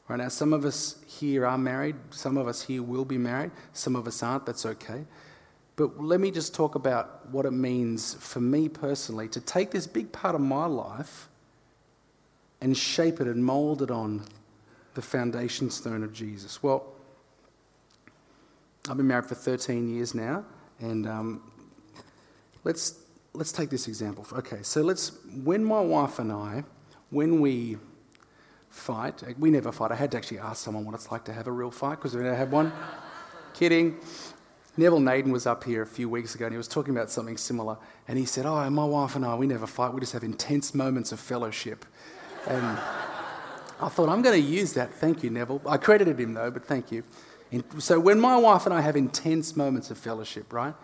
Right 0.09 0.17
now, 0.17 0.29
some 0.29 0.53
of 0.53 0.65
us 0.65 0.97
here 1.07 1.47
are 1.47 1.57
married, 1.57 1.95
some 2.11 2.37
of 2.37 2.49
us 2.49 2.63
here 2.63 2.83
will 2.83 3.05
be 3.05 3.19
married, 3.19 3.53
some 3.73 3.95
of 3.95 4.07
us 4.07 4.23
aren't, 4.23 4.47
that's 4.47 4.67
okay. 4.67 5.05
But 5.77 6.03
let 6.03 6.21
me 6.21 6.31
just 6.31 6.55
talk 6.55 6.75
about 6.75 7.29
what 7.31 7.47
it 7.47 7.53
means 7.53 8.15
for 8.15 8.41
me 8.41 8.69
personally 8.69 9.29
to 9.29 9.41
take 9.41 9.71
this 9.71 9.87
big 9.87 10.13
part 10.13 10.35
of 10.35 10.41
my 10.41 10.67
life 10.67 11.29
and 12.61 12.77
shape 12.77 13.21
it 13.21 13.27
and 13.27 13.45
mold 13.45 13.83
it 13.83 13.91
on 13.91 14.25
the 14.95 15.03
foundation 15.03 15.71
stone 15.71 16.03
of 16.03 16.13
Jesus. 16.13 16.63
Well, 16.63 16.85
I've 18.89 18.97
been 18.97 19.07
married 19.07 19.27
for 19.27 19.35
13 19.35 19.89
years 19.89 20.15
now, 20.15 20.45
and 20.81 21.07
um, 21.07 21.52
let's, 22.65 23.01
let's 23.33 23.53
take 23.53 23.71
this 23.71 23.89
example. 23.89 24.27
Okay, 24.33 24.63
so 24.63 24.83
let's, 24.83 25.13
when 25.45 25.65
my 25.65 25.81
wife 25.81 26.19
and 26.19 26.33
I, 26.33 26.65
when 27.11 27.41
we 27.41 27.79
fight. 28.73 29.23
We 29.39 29.51
never 29.51 29.71
fight. 29.71 29.93
I 29.93 29.95
had 29.95 30.11
to 30.13 30.17
actually 30.17 30.39
ask 30.39 30.65
someone 30.65 30.85
what 30.85 30.95
it's 30.95 31.13
like 31.13 31.25
to 31.27 31.33
have 31.33 31.47
a 31.47 31.53
real 31.53 31.71
fight 31.71 31.97
because 31.97 32.17
we 32.17 32.23
never 32.23 32.35
had 32.35 32.51
one. 32.51 32.73
Kidding. 33.55 33.99
Neville 34.77 35.01
Naden 35.01 35.31
was 35.31 35.47
up 35.47 35.65
here 35.65 35.83
a 35.83 35.87
few 35.87 36.09
weeks 36.09 36.35
ago 36.35 36.47
and 36.47 36.55
he 36.55 36.57
was 36.57 36.69
talking 36.69 36.97
about 36.97 37.11
something 37.11 37.37
similar. 37.37 37.77
And 38.09 38.19
he 38.19 38.25
said, 38.25 38.47
Oh, 38.47 38.69
my 38.71 38.85
wife 38.85 39.15
and 39.15 39.25
I, 39.25 39.35
we 39.35 39.47
never 39.47 39.67
fight. 39.67 39.93
We 39.93 40.01
just 40.01 40.15
have 40.15 40.25
intense 40.25 40.75
moments 40.75 41.13
of 41.13 41.21
fellowship. 41.21 41.85
And 42.49 42.65
I 43.81 43.89
thought, 43.89 44.09
I'm 44.09 44.23
going 44.23 44.41
to 44.41 44.49
use 44.49 44.73
that. 44.73 44.93
Thank 44.95 45.23
you, 45.23 45.29
Neville. 45.29 45.61
I 45.67 45.77
credited 45.77 46.19
him 46.19 46.33
though, 46.33 46.51
but 46.51 46.65
thank 46.65 46.91
you. 46.91 47.05
So 47.79 48.01
when 48.01 48.19
my 48.19 48.37
wife 48.37 48.65
and 48.65 48.75
I 48.75 48.81
have 48.81 48.97
intense 48.97 49.55
moments 49.55 49.91
of 49.91 49.99
fellowship, 49.99 50.51
right? 50.55 50.75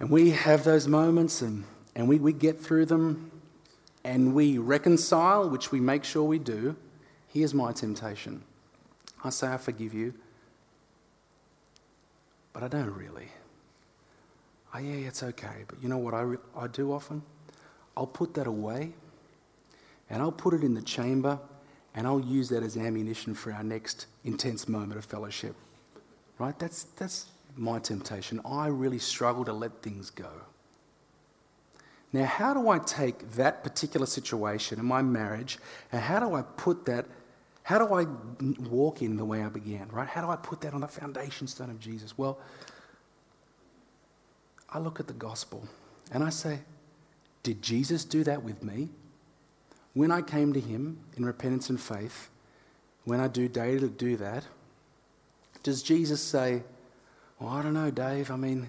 And 0.00 0.08
we 0.08 0.30
have 0.30 0.64
those 0.64 0.88
moments 0.88 1.42
and, 1.42 1.64
and 1.94 2.08
we, 2.08 2.18
we 2.18 2.32
get 2.32 2.58
through 2.58 2.86
them 2.86 3.30
and 4.02 4.34
we 4.34 4.56
reconcile, 4.56 5.48
which 5.48 5.70
we 5.70 5.78
make 5.78 6.04
sure 6.04 6.24
we 6.24 6.38
do, 6.38 6.74
here's 7.28 7.52
my 7.52 7.72
temptation. 7.72 8.42
I 9.22 9.28
say, 9.28 9.48
I 9.48 9.58
forgive 9.58 9.92
you, 9.92 10.14
but 12.54 12.62
I 12.62 12.68
don't 12.68 12.94
really. 12.94 13.28
Oh, 14.74 14.78
yeah, 14.78 15.06
it's 15.06 15.22
okay. 15.22 15.64
But 15.68 15.82
you 15.82 15.88
know 15.90 15.98
what 15.98 16.14
I, 16.14 16.22
re- 16.22 16.38
I 16.56 16.66
do 16.66 16.92
often? 16.92 17.22
I'll 17.94 18.06
put 18.06 18.32
that 18.34 18.46
away 18.46 18.94
and 20.08 20.22
I'll 20.22 20.32
put 20.32 20.54
it 20.54 20.64
in 20.64 20.72
the 20.72 20.82
chamber 20.82 21.38
and 21.94 22.06
I'll 22.06 22.20
use 22.20 22.48
that 22.48 22.62
as 22.62 22.76
ammunition 22.78 23.34
for 23.34 23.52
our 23.52 23.62
next 23.62 24.06
intense 24.24 24.66
moment 24.66 24.98
of 24.98 25.04
fellowship. 25.04 25.56
Right? 26.38 26.58
That's, 26.58 26.84
that's 26.96 27.26
my 27.60 27.78
temptation. 27.78 28.40
I 28.44 28.68
really 28.68 28.98
struggle 28.98 29.44
to 29.44 29.52
let 29.52 29.82
things 29.82 30.10
go. 30.10 30.30
Now, 32.12 32.24
how 32.24 32.54
do 32.54 32.68
I 32.68 32.78
take 32.78 33.32
that 33.32 33.62
particular 33.62 34.06
situation 34.06 34.80
in 34.80 34.86
my 34.86 35.02
marriage 35.02 35.58
and 35.92 36.00
how 36.00 36.18
do 36.18 36.34
I 36.34 36.42
put 36.42 36.86
that, 36.86 37.06
how 37.62 37.78
do 37.78 37.94
I 37.94 38.06
walk 38.68 39.02
in 39.02 39.16
the 39.16 39.24
way 39.24 39.42
I 39.42 39.48
began, 39.48 39.88
right? 39.92 40.08
How 40.08 40.22
do 40.22 40.28
I 40.28 40.36
put 40.36 40.62
that 40.62 40.74
on 40.74 40.80
the 40.80 40.88
foundation 40.88 41.46
stone 41.46 41.70
of 41.70 41.78
Jesus? 41.78 42.18
Well, 42.18 42.38
I 44.70 44.78
look 44.78 44.98
at 44.98 45.06
the 45.06 45.12
gospel 45.12 45.68
and 46.10 46.24
I 46.24 46.30
say, 46.30 46.60
did 47.42 47.62
Jesus 47.62 48.04
do 48.04 48.24
that 48.24 48.42
with 48.42 48.62
me? 48.62 48.88
When 49.92 50.10
I 50.10 50.22
came 50.22 50.52
to 50.52 50.60
him 50.60 50.98
in 51.16 51.24
repentance 51.24 51.68
and 51.68 51.80
faith, 51.80 52.30
when 53.04 53.20
I 53.20 53.28
do 53.28 53.48
daily 53.48 53.88
do 53.88 54.16
that, 54.16 54.44
does 55.62 55.82
Jesus 55.82 56.22
say, 56.22 56.62
well, 57.40 57.50
I 57.50 57.62
don't 57.62 57.74
know, 57.74 57.90
Dave, 57.90 58.30
I 58.30 58.36
mean, 58.36 58.68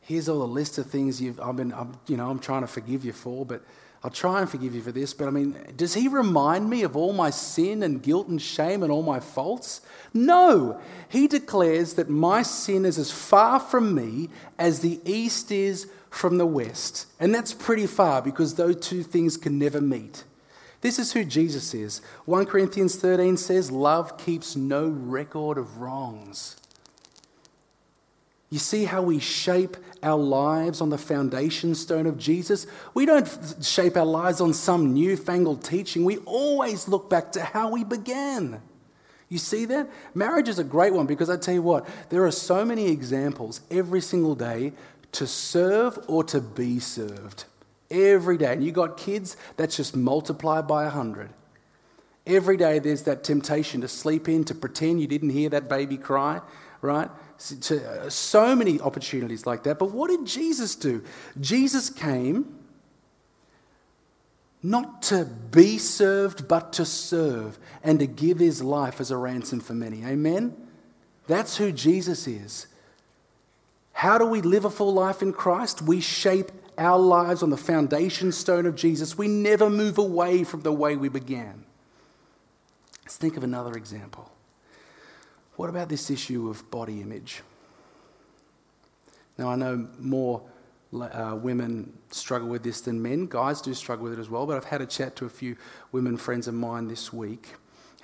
here's 0.00 0.28
all 0.28 0.40
the 0.40 0.46
list 0.46 0.78
of 0.78 0.86
things 0.86 1.20
you've, 1.20 1.38
I've 1.40 1.56
been, 1.56 1.72
I'm, 1.72 1.92
you 2.06 2.16
know, 2.16 2.30
I'm 2.30 2.38
trying 2.38 2.62
to 2.62 2.66
forgive 2.66 3.04
you 3.04 3.12
for, 3.12 3.44
but 3.44 3.62
I'll 4.02 4.10
try 4.10 4.40
and 4.40 4.48
forgive 4.48 4.74
you 4.74 4.80
for 4.80 4.92
this. 4.92 5.12
But 5.12 5.28
I 5.28 5.30
mean, 5.30 5.56
does 5.76 5.92
he 5.92 6.08
remind 6.08 6.70
me 6.70 6.82
of 6.82 6.96
all 6.96 7.12
my 7.12 7.28
sin 7.28 7.82
and 7.82 8.02
guilt 8.02 8.28
and 8.28 8.40
shame 8.40 8.82
and 8.82 8.90
all 8.90 9.02
my 9.02 9.20
faults? 9.20 9.82
No. 10.14 10.80
He 11.10 11.28
declares 11.28 11.94
that 11.94 12.08
my 12.08 12.42
sin 12.42 12.86
is 12.86 12.98
as 12.98 13.10
far 13.10 13.60
from 13.60 13.94
me 13.94 14.30
as 14.58 14.80
the 14.80 15.00
east 15.04 15.52
is 15.52 15.86
from 16.08 16.38
the 16.38 16.46
west. 16.46 17.06
And 17.20 17.34
that's 17.34 17.52
pretty 17.52 17.86
far 17.86 18.22
because 18.22 18.54
those 18.54 18.76
two 18.76 19.02
things 19.02 19.36
can 19.36 19.58
never 19.58 19.82
meet. 19.82 20.24
This 20.80 20.98
is 20.98 21.12
who 21.12 21.24
Jesus 21.24 21.74
is. 21.74 22.00
1 22.24 22.46
Corinthians 22.46 22.96
13 22.96 23.36
says, 23.36 23.70
Love 23.70 24.16
keeps 24.16 24.56
no 24.56 24.88
record 24.88 25.58
of 25.58 25.76
wrongs. 25.76 26.56
You 28.50 28.58
see 28.58 28.84
how 28.84 29.02
we 29.02 29.20
shape 29.20 29.76
our 30.02 30.18
lives 30.18 30.80
on 30.80 30.90
the 30.90 30.98
foundation 30.98 31.74
stone 31.74 32.06
of 32.06 32.18
Jesus? 32.18 32.66
We 32.94 33.06
don't 33.06 33.28
shape 33.62 33.96
our 33.96 34.04
lives 34.04 34.40
on 34.40 34.52
some 34.54 34.92
newfangled 34.92 35.62
teaching. 35.62 36.04
We 36.04 36.18
always 36.18 36.88
look 36.88 37.08
back 37.08 37.30
to 37.32 37.42
how 37.42 37.70
we 37.70 37.84
began. 37.84 38.60
You 39.28 39.38
see 39.38 39.64
that? 39.66 39.88
Marriage 40.12 40.48
is 40.48 40.58
a 40.58 40.64
great 40.64 40.92
one 40.92 41.06
because 41.06 41.30
I 41.30 41.36
tell 41.36 41.54
you 41.54 41.62
what, 41.62 41.88
there 42.08 42.26
are 42.26 42.32
so 42.32 42.64
many 42.64 42.88
examples 42.88 43.60
every 43.70 44.00
single 44.00 44.34
day 44.34 44.72
to 45.12 45.28
serve 45.28 45.98
or 46.08 46.24
to 46.24 46.40
be 46.40 46.80
served. 46.80 47.44
Every 47.88 48.36
day. 48.36 48.52
And 48.52 48.64
you 48.64 48.72
got 48.72 48.96
kids, 48.96 49.36
that's 49.56 49.76
just 49.76 49.94
multiplied 49.96 50.66
by 50.66 50.84
a 50.84 50.90
hundred. 50.90 51.30
Every 52.26 52.56
day 52.56 52.80
there's 52.80 53.04
that 53.04 53.22
temptation 53.22 53.80
to 53.80 53.88
sleep 53.88 54.28
in, 54.28 54.44
to 54.44 54.54
pretend 54.54 55.00
you 55.00 55.06
didn't 55.06 55.30
hear 55.30 55.48
that 55.50 55.68
baby 55.68 55.96
cry, 55.96 56.40
right? 56.80 57.10
Uh, 57.40 58.10
so 58.10 58.54
many 58.54 58.80
opportunities 58.80 59.46
like 59.46 59.62
that. 59.62 59.78
But 59.78 59.92
what 59.92 60.10
did 60.10 60.26
Jesus 60.26 60.74
do? 60.74 61.02
Jesus 61.40 61.88
came 61.88 62.58
not 64.62 65.00
to 65.02 65.24
be 65.24 65.78
served, 65.78 66.46
but 66.46 66.72
to 66.74 66.84
serve 66.84 67.58
and 67.82 67.98
to 67.98 68.06
give 68.06 68.38
his 68.38 68.62
life 68.62 69.00
as 69.00 69.10
a 69.10 69.16
ransom 69.16 69.60
for 69.60 69.72
many. 69.72 70.04
Amen? 70.04 70.54
That's 71.26 71.56
who 71.56 71.72
Jesus 71.72 72.26
is. 72.26 72.66
How 73.92 74.18
do 74.18 74.26
we 74.26 74.42
live 74.42 74.66
a 74.66 74.70
full 74.70 74.92
life 74.92 75.22
in 75.22 75.32
Christ? 75.32 75.80
We 75.80 76.00
shape 76.00 76.50
our 76.76 76.98
lives 76.98 77.42
on 77.42 77.50
the 77.50 77.56
foundation 77.56 78.32
stone 78.32 78.66
of 78.66 78.74
Jesus. 78.74 79.16
We 79.16 79.28
never 79.28 79.70
move 79.70 79.96
away 79.96 80.44
from 80.44 80.60
the 80.60 80.72
way 80.72 80.96
we 80.96 81.08
began. 81.08 81.64
Let's 83.04 83.16
think 83.16 83.36
of 83.36 83.44
another 83.44 83.72
example. 83.72 84.30
What 85.60 85.68
about 85.68 85.90
this 85.90 86.10
issue 86.10 86.48
of 86.48 86.70
body 86.70 87.02
image? 87.02 87.42
Now, 89.36 89.50
I 89.50 89.56
know 89.56 89.88
more 89.98 90.40
uh, 90.98 91.38
women 91.38 91.92
struggle 92.10 92.48
with 92.48 92.62
this 92.62 92.80
than 92.80 93.02
men. 93.02 93.26
Guys 93.26 93.60
do 93.60 93.74
struggle 93.74 94.04
with 94.04 94.14
it 94.14 94.18
as 94.18 94.30
well, 94.30 94.46
but 94.46 94.56
I've 94.56 94.64
had 94.64 94.80
a 94.80 94.86
chat 94.86 95.16
to 95.16 95.26
a 95.26 95.28
few 95.28 95.56
women 95.92 96.16
friends 96.16 96.48
of 96.48 96.54
mine 96.54 96.88
this 96.88 97.12
week, 97.12 97.48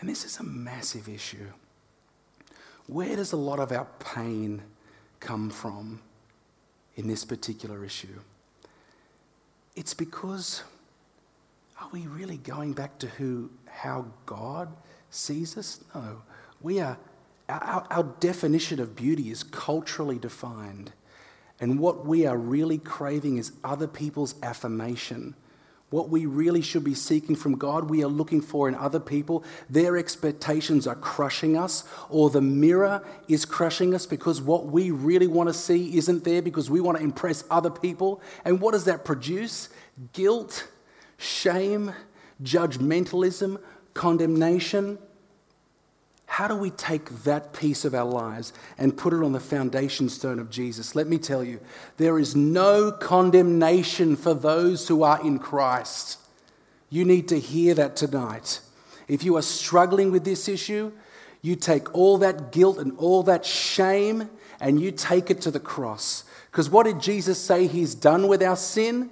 and 0.01 0.07
this 0.07 0.27
is 0.27 0.39
a 0.39 0.43
massive 0.43 1.09
issue. 1.09 1.47
Where 2.89 3.17
does 3.17 3.33
a 3.33 3.39
lot 3.39 3.59
of 3.59 3.73
our 3.73 3.87
pain 4.01 4.61
come 5.21 5.49
from 5.49 6.03
in 6.97 7.09
this 7.09 7.25
particular 7.25 7.87
issue? 7.87 8.21
It's 9.75 9.95
because 9.95 10.63
are 11.81 11.89
we 11.91 12.07
really 12.07 12.37
going 12.37 12.75
back 12.75 12.99
to 12.99 13.07
who 13.07 13.49
how 13.65 14.05
God 14.27 14.69
sees 15.09 15.57
us? 15.57 15.81
No. 15.95 16.21
We 16.61 16.81
are 16.81 16.99
our, 17.49 17.87
our 17.91 18.03
definition 18.21 18.81
of 18.81 18.97
beauty 18.97 19.31
is 19.31 19.43
culturally 19.43 20.19
defined. 20.19 20.93
And 21.61 21.79
what 21.79 22.05
we 22.05 22.27
are 22.27 22.37
really 22.37 22.79
craving 22.79 23.39
is 23.39 23.53
other 23.65 23.87
people's 23.87 24.35
affirmation. 24.43 25.35
What 25.91 26.09
we 26.11 26.27
really 26.27 26.63
should 26.63 26.83
be 26.83 26.95
seeking 26.95 27.37
from 27.37 27.57
God, 27.57 27.89
we 27.89 28.03
are 28.03 28.09
looking 28.09 28.41
for 28.41 28.69
in 28.69 28.75
other 28.75 28.99
people. 28.99 29.45
Their 29.71 29.97
expectations 29.97 30.87
are 30.87 30.97
crushing 30.97 31.57
us, 31.57 31.85
or 32.11 32.29
the 32.29 32.41
mirror 32.41 33.07
is 33.29 33.45
crushing 33.45 33.95
us 33.95 34.05
because 34.05 34.43
what 34.43 34.67
we 34.67 34.91
really 34.91 35.29
want 35.29 35.49
to 35.49 35.55
see 35.55 35.97
isn't 35.97 36.25
there 36.25 36.43
because 36.43 36.69
we 36.69 36.81
want 36.81 36.99
to 36.99 37.05
impress 37.05 37.45
other 37.51 37.71
people. 37.71 38.21
And 38.45 38.61
what 38.61 38.73
does 38.73 38.85
that 38.87 39.05
produce? 39.05 39.69
Guilt, 40.13 40.67
shame, 41.19 41.93
judgmentalism, 42.43 43.61
condemnation. 43.95 44.99
How 46.27 46.49
do 46.49 46.57
we 46.57 46.71
take 46.71 47.09
that 47.25 47.53
piece 47.53 47.85
of 47.85 47.95
our 47.95 48.05
lives 48.05 48.53
and 48.77 48.97
put 48.97 49.13
it 49.13 49.23
on 49.23 49.33
the 49.33 49.41
foundation 49.41 50.09
stone 50.09 50.39
of 50.39 50.51
Jesus? 50.51 50.95
Let 50.95 51.07
me 51.07 51.19
tell 51.19 51.43
you, 51.43 51.61
there 51.97 52.19
is 52.19 52.37
no 52.37 52.93
condemnation 52.93 54.17
for 54.17 54.35
those 54.35 54.89
who 54.89 55.03
are 55.03 55.25
in 55.25 55.39
Christ. 55.39 56.19
You 56.91 57.05
need 57.05 57.29
to 57.29 57.39
hear 57.39 57.75
that 57.75 57.97
tonight. 57.97 58.61
If 59.09 59.25
you 59.25 59.37
are 59.37 59.43
struggling 59.43 60.11
with 60.11 60.25
this 60.25 60.49
issue, 60.49 60.93
you 61.43 61.55
take 61.55 61.95
all 61.95 62.19
that 62.19 62.51
guilt 62.51 62.79
and 62.79 62.99
all 62.99 63.23
that 63.23 63.47
shame 63.47 64.29
and 64.61 64.81
you 64.81 64.91
take 64.91 65.31
it 65.31 65.41
to 65.43 65.51
the 65.51 65.61
cross. 65.61 66.25
Because 66.51 66.69
what 66.69 66.87
did 66.87 67.01
Jesus 67.01 67.41
say 67.41 67.67
he's 67.67 67.95
done 67.95 68.29
with 68.29 68.43
our 68.43 68.57
sin? 68.57 69.11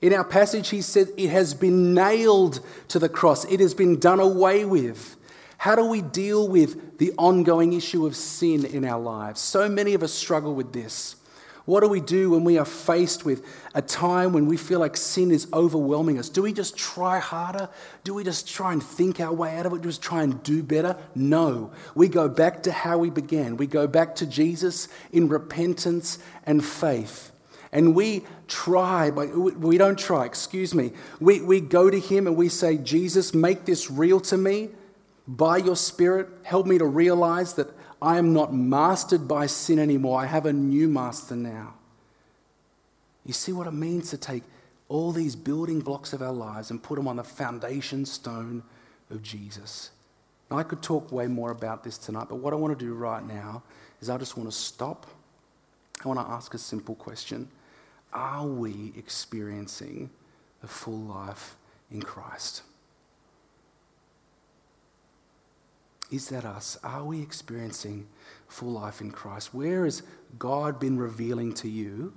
In 0.00 0.12
our 0.12 0.24
passage, 0.24 0.68
he 0.68 0.82
said, 0.82 1.08
It 1.16 1.30
has 1.30 1.54
been 1.54 1.94
nailed 1.94 2.60
to 2.88 2.98
the 2.98 3.08
cross, 3.08 3.44
it 3.46 3.60
has 3.60 3.74
been 3.74 3.98
done 3.98 4.20
away 4.20 4.64
with. 4.64 5.16
How 5.58 5.74
do 5.74 5.84
we 5.84 6.02
deal 6.02 6.48
with 6.48 6.98
the 6.98 7.12
ongoing 7.18 7.72
issue 7.72 8.06
of 8.06 8.14
sin 8.14 8.64
in 8.64 8.84
our 8.84 9.00
lives? 9.00 9.40
So 9.40 9.68
many 9.68 9.94
of 9.94 10.04
us 10.04 10.14
struggle 10.14 10.54
with 10.54 10.72
this. 10.72 11.16
What 11.64 11.80
do 11.80 11.88
we 11.88 12.00
do 12.00 12.30
when 12.30 12.44
we 12.44 12.56
are 12.58 12.64
faced 12.64 13.24
with 13.24 13.44
a 13.74 13.82
time 13.82 14.32
when 14.32 14.46
we 14.46 14.56
feel 14.56 14.78
like 14.78 14.96
sin 14.96 15.32
is 15.32 15.48
overwhelming 15.52 16.18
us? 16.18 16.28
Do 16.28 16.42
we 16.42 16.52
just 16.52 16.78
try 16.78 17.18
harder? 17.18 17.68
Do 18.04 18.14
we 18.14 18.24
just 18.24 18.48
try 18.48 18.72
and 18.72 18.82
think 18.82 19.20
our 19.20 19.34
way 19.34 19.58
out 19.58 19.66
of 19.66 19.74
it? 19.74 19.82
Just 19.82 20.00
try 20.00 20.22
and 20.22 20.40
do 20.44 20.62
better? 20.62 20.96
No. 21.14 21.72
We 21.94 22.08
go 22.08 22.28
back 22.28 22.62
to 22.62 22.72
how 22.72 22.96
we 22.98 23.10
began. 23.10 23.56
We 23.56 23.66
go 23.66 23.86
back 23.88 24.14
to 24.14 24.26
Jesus 24.26 24.88
in 25.12 25.28
repentance 25.28 26.20
and 26.46 26.64
faith. 26.64 27.32
And 27.72 27.94
we 27.94 28.24
try, 28.46 29.10
but 29.10 29.36
we 29.36 29.76
don't 29.76 29.98
try, 29.98 30.24
excuse 30.24 30.74
me. 30.74 30.92
We, 31.20 31.42
we 31.42 31.60
go 31.60 31.90
to 31.90 31.98
Him 31.98 32.28
and 32.28 32.36
we 32.36 32.48
say, 32.48 32.78
Jesus, 32.78 33.34
make 33.34 33.66
this 33.66 33.90
real 33.90 34.20
to 34.20 34.38
me 34.38 34.70
by 35.28 35.58
your 35.58 35.76
Spirit, 35.76 36.28
help 36.42 36.66
me 36.66 36.78
to 36.78 36.86
realize 36.86 37.52
that 37.54 37.68
I 38.00 38.16
am 38.16 38.32
not 38.32 38.54
mastered 38.54 39.28
by 39.28 39.46
sin 39.46 39.78
anymore. 39.78 40.20
I 40.20 40.26
have 40.26 40.46
a 40.46 40.52
new 40.52 40.88
master 40.88 41.36
now. 41.36 41.74
You 43.26 43.34
see 43.34 43.52
what 43.52 43.66
it 43.66 43.72
means 43.72 44.08
to 44.10 44.16
take 44.16 44.42
all 44.88 45.12
these 45.12 45.36
building 45.36 45.80
blocks 45.80 46.14
of 46.14 46.22
our 46.22 46.32
lives 46.32 46.70
and 46.70 46.82
put 46.82 46.96
them 46.96 47.06
on 47.06 47.16
the 47.16 47.24
foundation 47.24 48.06
stone 48.06 48.62
of 49.10 49.22
Jesus. 49.22 49.90
Now, 50.50 50.56
I 50.56 50.62
could 50.62 50.82
talk 50.82 51.12
way 51.12 51.26
more 51.26 51.50
about 51.50 51.84
this 51.84 51.98
tonight, 51.98 52.28
but 52.30 52.36
what 52.36 52.54
I 52.54 52.56
want 52.56 52.78
to 52.78 52.84
do 52.84 52.94
right 52.94 53.22
now 53.22 53.62
is 54.00 54.08
I 54.08 54.16
just 54.16 54.38
want 54.38 54.50
to 54.50 54.56
stop. 54.56 55.06
I 56.02 56.08
want 56.08 56.20
to 56.20 56.32
ask 56.32 56.54
a 56.54 56.58
simple 56.58 56.94
question 56.94 57.48
Are 58.14 58.46
we 58.46 58.94
experiencing 58.96 60.08
the 60.62 60.68
full 60.68 61.00
life 61.00 61.56
in 61.90 62.00
Christ? 62.00 62.62
Is 66.10 66.28
that 66.28 66.44
us? 66.44 66.78
Are 66.82 67.04
we 67.04 67.20
experiencing 67.20 68.06
full 68.48 68.72
life 68.72 69.00
in 69.00 69.10
Christ? 69.10 69.52
Where 69.52 69.84
has 69.84 70.02
God 70.38 70.80
been 70.80 70.98
revealing 70.98 71.52
to 71.54 71.68
you? 71.68 72.14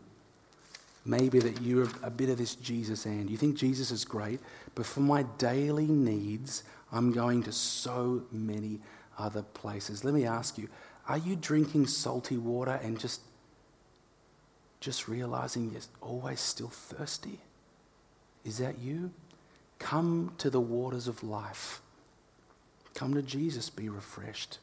Maybe 1.04 1.40
that 1.40 1.62
you're 1.62 1.88
a 2.04 2.10
bit 2.10 2.30
of 2.30 2.38
this 2.38 2.56
Jesus 2.56 3.06
and 3.06 3.30
you 3.30 3.36
think 3.36 3.58
Jesus 3.58 3.92
is 3.92 4.06
great, 4.06 4.40
but 4.76 4.86
for 4.86 5.00
my 5.00 5.24
daily 5.38 5.88
needs, 5.88 6.64
I'm 6.92 7.12
going 7.12 7.44
to 7.44 7.52
so 7.52 8.24
many 8.32 8.80
other 9.18 9.42
places. 9.42 10.04
Let 10.04 10.14
me 10.14 10.26
ask 10.26 10.58
you, 10.58 10.70
are 11.08 11.18
you 11.18 11.36
drinking 11.36 11.88
salty 11.88 12.38
water 12.38 12.80
and 12.84 13.00
just 13.00 13.22
just 14.80 15.08
realizing 15.08 15.72
you're 15.72 15.82
always 16.02 16.40
still 16.40 16.70
thirsty? 16.70 17.40
Is 18.44 18.58
that 18.58 18.80
you? 18.80 19.12
Come 19.78 20.34
to 20.40 20.50
the 20.50 20.60
waters 20.60 21.08
of 21.08 21.24
life. 21.24 21.82
Come 22.94 23.14
to 23.14 23.22
Jesus, 23.22 23.70
be 23.70 23.90
refreshed. 23.90 24.60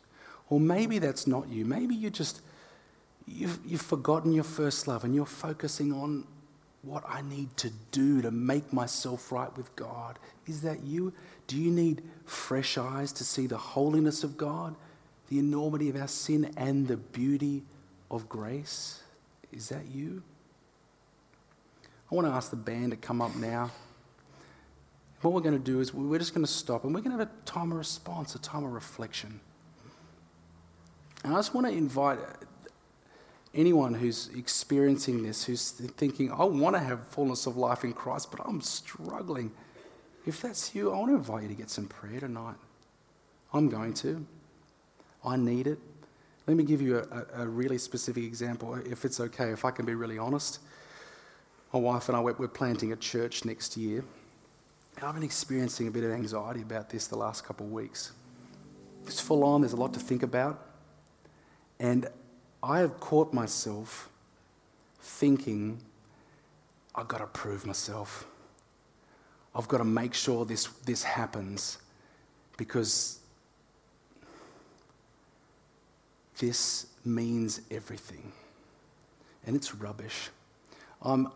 Or 0.51 0.61
maybe 0.61 0.99
that's 0.99 1.26
not 1.26 1.49
you. 1.49 1.64
Maybe 1.64 1.95
you 1.95 2.11
just, 2.11 2.41
you've, 3.26 3.59
you've 3.66 3.83
forgotten 3.83 4.33
your 4.33 4.45
first 4.45 4.89
love 4.89 5.05
and 5.05 5.14
you're 5.14 5.26
focusing 5.26 5.93
on 5.93 6.26
what 6.83 7.05
I 7.09 7.22
need 7.22 7.57
to 7.59 7.70
do 7.91 8.22
to 8.22 8.31
make 8.31 8.72
myself 8.72 9.33
right 9.33 9.55
with 9.57 9.74
God. 9.76 10.18
Is 10.47 10.62
that 10.62 10.85
you? 10.85 11.12
Do 11.47 11.57
you 11.57 11.70
need 11.70 12.03
fresh 12.24 12.79
eyes 12.79 13.12
to 13.12 13.24
see 13.24 13.47
the 13.47 13.59
holiness 13.59 14.24
of 14.24 14.37
God, 14.37 14.74
the 15.29 15.39
enormity 15.39 15.91
of 15.91 15.97
our 15.97 16.09
sin, 16.09 16.53
and 16.57 16.87
the 16.87 16.97
beauty 16.97 17.62
of 18.11 18.29
grace? 18.29 19.03
Is 19.53 19.68
that 19.70 19.87
you? 19.87 20.22
I 22.11 22.14
want 22.14 22.26
to 22.26 22.33
ask 22.33 22.51
the 22.51 22.57
band 22.57 22.93
to 22.93 22.97
come 22.97 23.20
up 23.20 23.35
now. 23.37 23.70
What 25.21 25.35
we're 25.35 25.41
going 25.41 25.59
to 25.59 25.64
do 25.64 25.81
is 25.81 25.93
we're 25.93 26.19
just 26.19 26.35
going 26.35 26.47
to 26.47 26.53
stop 26.53 26.85
and 26.85 26.95
we're 26.95 27.01
going 27.01 27.16
to 27.16 27.19
have 27.19 27.29
a 27.29 27.45
time 27.45 27.73
of 27.73 27.79
response, 27.79 28.35
a 28.35 28.39
time 28.39 28.64
of 28.64 28.73
reflection. 28.73 29.41
And 31.25 31.33
I 31.33 31.37
just 31.37 31.55
want 31.55 31.66
to 31.66 31.73
invite 31.73 32.19
uh, 32.21 32.45
anyone 33.53 33.95
who's 33.95 34.31
experiencing 34.37 35.25
this, 35.25 35.45
who's 35.45 35.73
thinking, 35.73 36.31
I 36.31 36.45
want 36.45 36.77
to 36.77 36.81
have 36.81 37.07
fullness 37.09 37.47
of 37.47 37.57
life 37.57 37.83
in 37.83 37.93
Christ, 37.93 38.31
but 38.31 38.41
I'm 38.47 38.61
struggling. 38.61 39.51
If 40.25 40.43
that's 40.43 40.75
you, 40.75 40.93
I 40.93 40.99
want 40.99 41.11
to 41.11 41.16
invite 41.16 41.43
you 41.43 41.49
to 41.49 41.55
get 41.55 41.71
some 41.71 41.87
prayer 41.87 42.21
tonight. 42.21 42.57
I'm 43.53 43.69
going 43.69 43.95
to. 43.95 44.25
I 45.25 45.37
need 45.37 45.66
it. 45.66 45.79
Let 46.47 46.57
me 46.57 46.62
give 46.62 46.81
you 46.81 46.99
a, 46.99 47.43
a, 47.43 47.47
really 47.47 47.77
specific 47.77 48.25
example, 48.25 48.75
if 48.75 49.05
it's 49.05 49.21
okay, 49.21 49.51
if 49.51 49.64
I 49.64 49.71
can 49.71 49.85
be 49.85 49.95
really 49.95 50.16
honest. 50.16 50.61
My 51.73 51.81
wife 51.81 52.09
and 52.09 52.16
I, 52.16 52.21
we're 52.21 52.49
planting 52.49 52.93
a 52.93 52.97
church 52.97 53.45
next 53.45 53.77
year. 53.77 54.05
I've 55.03 55.14
been 55.14 55.22
experiencing 55.22 55.86
a 55.86 55.90
bit 55.90 56.03
of 56.03 56.11
anxiety 56.11 56.62
about 56.62 56.90
this 56.90 57.07
the 57.07 57.16
last 57.16 57.44
couple 57.44 57.66
of 57.66 57.72
weeks. 57.72 58.12
It's 59.07 59.20
full 59.20 59.44
on, 59.44 59.61
there's 59.61 59.72
a 59.72 59.76
lot 59.76 59.94
to 59.94 60.01
think 60.01 60.22
about. 60.22 60.66
And 61.78 62.09
I 62.62 62.80
have 62.80 62.99
caught 62.99 63.32
myself 63.32 64.09
thinking, 65.01 65.80
I've 66.94 67.07
got 67.07 67.18
to 67.18 67.26
prove 67.26 67.64
myself. 67.64 68.26
I've 69.55 69.68
got 69.68 69.78
to 69.78 69.84
make 69.84 70.14
sure 70.14 70.44
this, 70.44 70.66
this 70.84 71.05
happens 71.05 71.78
because 72.57 73.20
this 76.38 76.86
means 77.05 77.61
everything. 77.70 78.32
And 79.46 79.55
it's 79.55 79.74
rubbish. 79.74 80.30
I'm, 81.01 81.28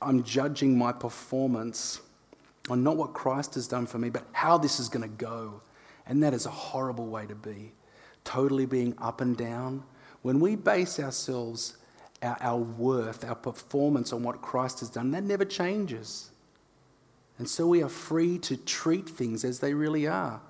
I'm 0.00 0.24
judging 0.24 0.78
my 0.78 0.92
performance 0.92 2.00
on 2.70 2.84
not 2.84 2.96
what 2.96 3.12
Christ 3.12 3.54
has 3.54 3.66
done 3.66 3.86
for 3.86 3.98
me, 3.98 4.10
but 4.10 4.24
how 4.32 4.56
this 4.56 4.78
is 4.78 4.88
going 4.88 5.02
to 5.02 5.08
go. 5.08 5.60
And 6.06 6.22
that 6.22 6.32
is 6.32 6.46
a 6.46 6.50
horrible 6.50 7.06
way 7.06 7.26
to 7.26 7.34
be. 7.34 7.72
Totally 8.24 8.66
being 8.66 8.94
up 8.98 9.20
and 9.20 9.36
down. 9.36 9.82
When 10.22 10.40
we 10.40 10.56
base 10.56 11.00
ourselves, 11.00 11.76
our, 12.22 12.36
our 12.40 12.58
worth, 12.58 13.24
our 13.24 13.34
performance 13.34 14.12
on 14.12 14.22
what 14.22 14.40
Christ 14.40 14.80
has 14.80 14.90
done, 14.90 15.10
that 15.10 15.24
never 15.24 15.44
changes. 15.44 16.30
And 17.38 17.48
so 17.48 17.66
we 17.66 17.82
are 17.82 17.88
free 17.88 18.38
to 18.38 18.56
treat 18.56 19.08
things 19.08 19.44
as 19.44 19.60
they 19.60 19.74
really 19.74 20.06
are. 20.06 20.40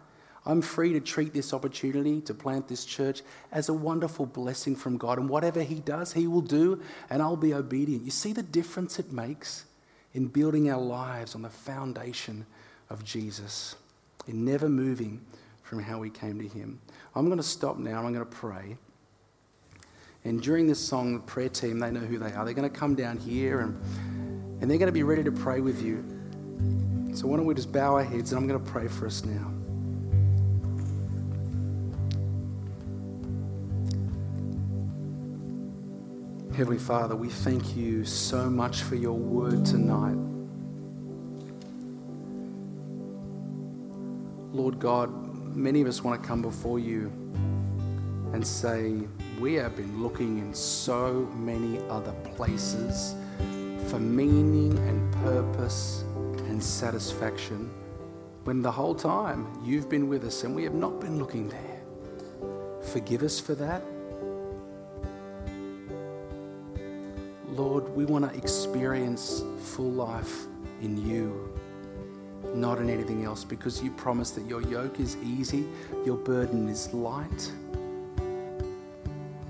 I'm 0.44 0.62
free 0.62 0.92
to 0.94 1.00
treat 1.00 1.32
this 1.32 1.52
opportunity 1.52 2.20
to 2.22 2.34
plant 2.34 2.66
this 2.66 2.84
church 2.84 3.22
as 3.52 3.68
a 3.68 3.74
wonderful 3.74 4.26
blessing 4.26 4.74
from 4.74 4.96
God. 4.96 5.18
And 5.18 5.28
whatever 5.28 5.62
He 5.62 5.76
does, 5.76 6.12
He 6.14 6.26
will 6.26 6.40
do, 6.40 6.82
and 7.08 7.22
I'll 7.22 7.36
be 7.36 7.54
obedient. 7.54 8.04
You 8.04 8.10
see 8.10 8.32
the 8.32 8.42
difference 8.42 8.98
it 8.98 9.12
makes 9.12 9.66
in 10.14 10.26
building 10.26 10.70
our 10.70 10.80
lives 10.80 11.34
on 11.34 11.42
the 11.42 11.50
foundation 11.50 12.46
of 12.88 13.04
Jesus, 13.04 13.76
in 14.26 14.44
never 14.44 14.68
moving 14.68 15.20
from 15.62 15.82
how 15.82 15.98
we 15.98 16.10
came 16.10 16.38
to 16.38 16.48
Him. 16.48 16.80
I'm 17.14 17.26
going 17.26 17.38
to 17.38 17.44
stop 17.44 17.78
now, 17.78 18.04
I'm 18.04 18.12
going 18.12 18.24
to 18.24 18.24
pray. 18.24 18.76
And 20.24 20.42
during 20.42 20.66
this 20.66 20.80
song, 20.80 21.14
the 21.14 21.20
prayer 21.20 21.48
team, 21.48 21.78
they 21.78 21.90
know 21.90 22.00
who 22.00 22.18
they 22.18 22.32
are. 22.32 22.44
They're 22.44 22.54
going 22.54 22.70
to 22.70 22.78
come 22.78 22.94
down 22.94 23.16
here 23.16 23.60
and, 23.60 23.80
and 24.60 24.70
they're 24.70 24.78
going 24.78 24.86
to 24.86 24.92
be 24.92 25.02
ready 25.02 25.24
to 25.24 25.32
pray 25.32 25.60
with 25.60 25.82
you. 25.82 26.04
So, 27.14 27.26
why 27.26 27.36
don't 27.36 27.46
we 27.46 27.54
just 27.54 27.72
bow 27.72 27.94
our 27.94 28.04
heads 28.04 28.32
and 28.32 28.38
I'm 28.38 28.46
going 28.46 28.62
to 28.62 28.70
pray 28.70 28.86
for 28.86 29.06
us 29.06 29.24
now. 29.24 29.50
Heavenly 36.60 36.78
Father, 36.78 37.16
we 37.16 37.30
thank 37.30 37.74
you 37.74 38.04
so 38.04 38.50
much 38.50 38.82
for 38.82 38.94
your 38.94 39.14
word 39.14 39.64
tonight. 39.64 40.18
Lord 44.52 44.78
God, 44.78 45.08
many 45.56 45.80
of 45.80 45.88
us 45.88 46.04
want 46.04 46.22
to 46.22 46.28
come 46.28 46.42
before 46.42 46.78
you 46.78 47.06
and 48.34 48.46
say, 48.46 48.92
We 49.40 49.54
have 49.54 49.74
been 49.74 50.02
looking 50.02 50.36
in 50.36 50.52
so 50.52 51.30
many 51.34 51.78
other 51.88 52.12
places 52.36 53.14
for 53.88 53.98
meaning 53.98 54.76
and 54.86 55.10
purpose 55.24 56.04
and 56.48 56.62
satisfaction 56.62 57.70
when 58.44 58.60
the 58.60 58.70
whole 58.70 58.94
time 58.94 59.46
you've 59.64 59.88
been 59.88 60.10
with 60.10 60.24
us 60.24 60.44
and 60.44 60.54
we 60.54 60.64
have 60.64 60.74
not 60.74 61.00
been 61.00 61.18
looking 61.18 61.48
there. 61.48 61.80
Forgive 62.92 63.22
us 63.22 63.40
for 63.40 63.54
that. 63.54 63.82
Lord, 67.60 67.94
we 67.94 68.06
want 68.06 68.26
to 68.26 68.34
experience 68.38 69.44
full 69.58 69.90
life 69.90 70.46
in 70.80 70.96
you, 71.06 71.52
not 72.54 72.78
in 72.78 72.88
anything 72.88 73.22
else, 73.26 73.44
because 73.44 73.82
you 73.82 73.90
promise 73.90 74.30
that 74.30 74.46
your 74.46 74.62
yoke 74.62 74.98
is 74.98 75.18
easy, 75.18 75.66
your 76.06 76.16
burden 76.16 76.70
is 76.70 76.90
light. 76.94 77.52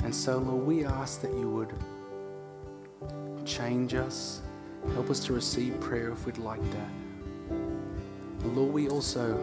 And 0.02 0.12
so, 0.12 0.38
Lord, 0.38 0.66
we 0.66 0.84
ask 0.84 1.20
that 1.20 1.30
you 1.30 1.48
would 1.50 1.72
change 3.46 3.94
us, 3.94 4.42
help 4.94 5.08
us 5.08 5.20
to 5.26 5.32
receive 5.32 5.78
prayer 5.78 6.10
if 6.10 6.26
we'd 6.26 6.38
like 6.38 6.64
that. 6.72 6.90
Lord, 8.44 8.72
we 8.72 8.88
also 8.88 9.36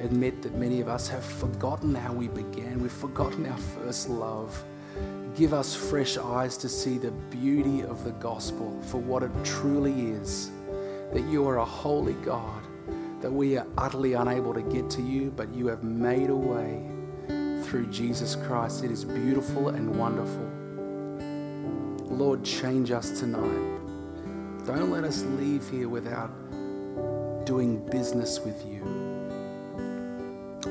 admit 0.00 0.42
that 0.42 0.56
many 0.56 0.80
of 0.80 0.88
us 0.88 1.06
have 1.06 1.24
forgotten 1.24 1.94
how 1.94 2.12
we 2.14 2.26
began, 2.26 2.80
we've 2.82 2.90
forgotten 2.90 3.46
our 3.46 3.58
first 3.58 4.08
love. 4.08 4.64
Give 5.34 5.52
us 5.52 5.74
fresh 5.74 6.16
eyes 6.16 6.56
to 6.58 6.68
see 6.68 6.96
the 6.96 7.10
beauty 7.10 7.82
of 7.82 8.04
the 8.04 8.12
gospel 8.12 8.80
for 8.82 8.98
what 8.98 9.24
it 9.24 9.32
truly 9.44 10.10
is 10.10 10.52
that 11.12 11.24
you 11.28 11.48
are 11.48 11.58
a 11.58 11.64
holy 11.64 12.14
God, 12.14 12.62
that 13.20 13.32
we 13.32 13.56
are 13.56 13.66
utterly 13.76 14.12
unable 14.12 14.54
to 14.54 14.62
get 14.62 14.88
to 14.90 15.02
you, 15.02 15.32
but 15.32 15.52
you 15.52 15.66
have 15.66 15.82
made 15.82 16.30
a 16.30 16.36
way 16.36 16.86
through 17.64 17.86
Jesus 17.86 18.36
Christ. 18.36 18.84
It 18.84 18.92
is 18.92 19.04
beautiful 19.04 19.70
and 19.70 19.96
wonderful. 19.96 20.50
Lord, 22.16 22.44
change 22.44 22.92
us 22.92 23.18
tonight. 23.18 23.80
Don't 24.64 24.90
let 24.90 25.02
us 25.02 25.22
leave 25.24 25.68
here 25.68 25.88
without 25.88 26.30
doing 27.44 27.84
business 27.90 28.38
with 28.40 28.64
you. 28.66 28.82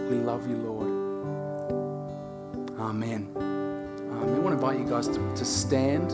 We 0.09 0.17
love 0.17 0.47
you, 0.47 0.57
Lord. 0.57 0.92
Invite 4.63 4.79
you 4.79 4.89
guys 4.89 5.09
to, 5.09 5.35
to 5.35 5.43
stand. 5.43 6.13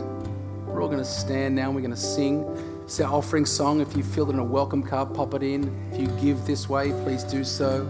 We're 0.66 0.82
all 0.82 0.88
going 0.88 0.98
to 0.98 1.04
stand 1.04 1.54
now. 1.54 1.70
We're 1.70 1.82
going 1.82 1.92
to 1.92 1.96
sing. 1.96 2.44
It's 2.82 2.98
our 3.00 3.12
offering 3.12 3.46
song. 3.46 3.80
If 3.80 3.96
you 3.96 4.02
filled 4.02 4.30
in 4.30 4.40
a 4.40 4.44
welcome 4.44 4.82
card, 4.82 5.14
pop 5.14 5.34
it 5.34 5.44
in. 5.44 5.72
If 5.92 6.00
you 6.00 6.08
give 6.20 6.44
this 6.46 6.68
way, 6.68 6.90
please 7.04 7.22
do 7.22 7.44
so. 7.44 7.88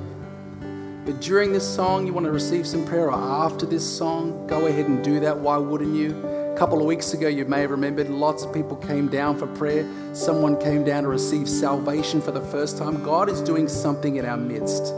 But 1.07 1.19
during 1.23 1.55
this 1.55 1.67
song, 1.67 2.07
you 2.07 2.13
want 2.13 2.27
to 2.27 2.31
receive 2.31 2.67
some 2.67 2.85
prayer, 2.85 3.11
or 3.11 3.15
after 3.15 3.65
this 3.65 3.85
song, 3.85 4.47
go 4.47 4.67
ahead 4.67 4.85
and 4.85 5.03
do 5.03 5.19
that. 5.21 5.39
Why 5.39 5.57
wouldn't 5.57 5.97
you? 5.97 6.11
A 6.27 6.55
couple 6.59 6.79
of 6.79 6.85
weeks 6.85 7.15
ago, 7.15 7.27
you 7.27 7.47
may 7.47 7.63
have 7.63 7.71
remembered 7.71 8.11
lots 8.11 8.43
of 8.43 8.53
people 8.53 8.77
came 8.77 9.09
down 9.09 9.39
for 9.39 9.47
prayer. 9.47 9.89
Someone 10.13 10.61
came 10.61 10.85
down 10.85 11.05
to 11.05 11.09
receive 11.09 11.49
salvation 11.49 12.21
for 12.21 12.33
the 12.33 12.43
first 12.43 12.77
time. 12.77 13.03
God 13.03 13.31
is 13.31 13.41
doing 13.41 13.67
something 13.67 14.17
in 14.17 14.27
our 14.27 14.37
midst. 14.37 14.93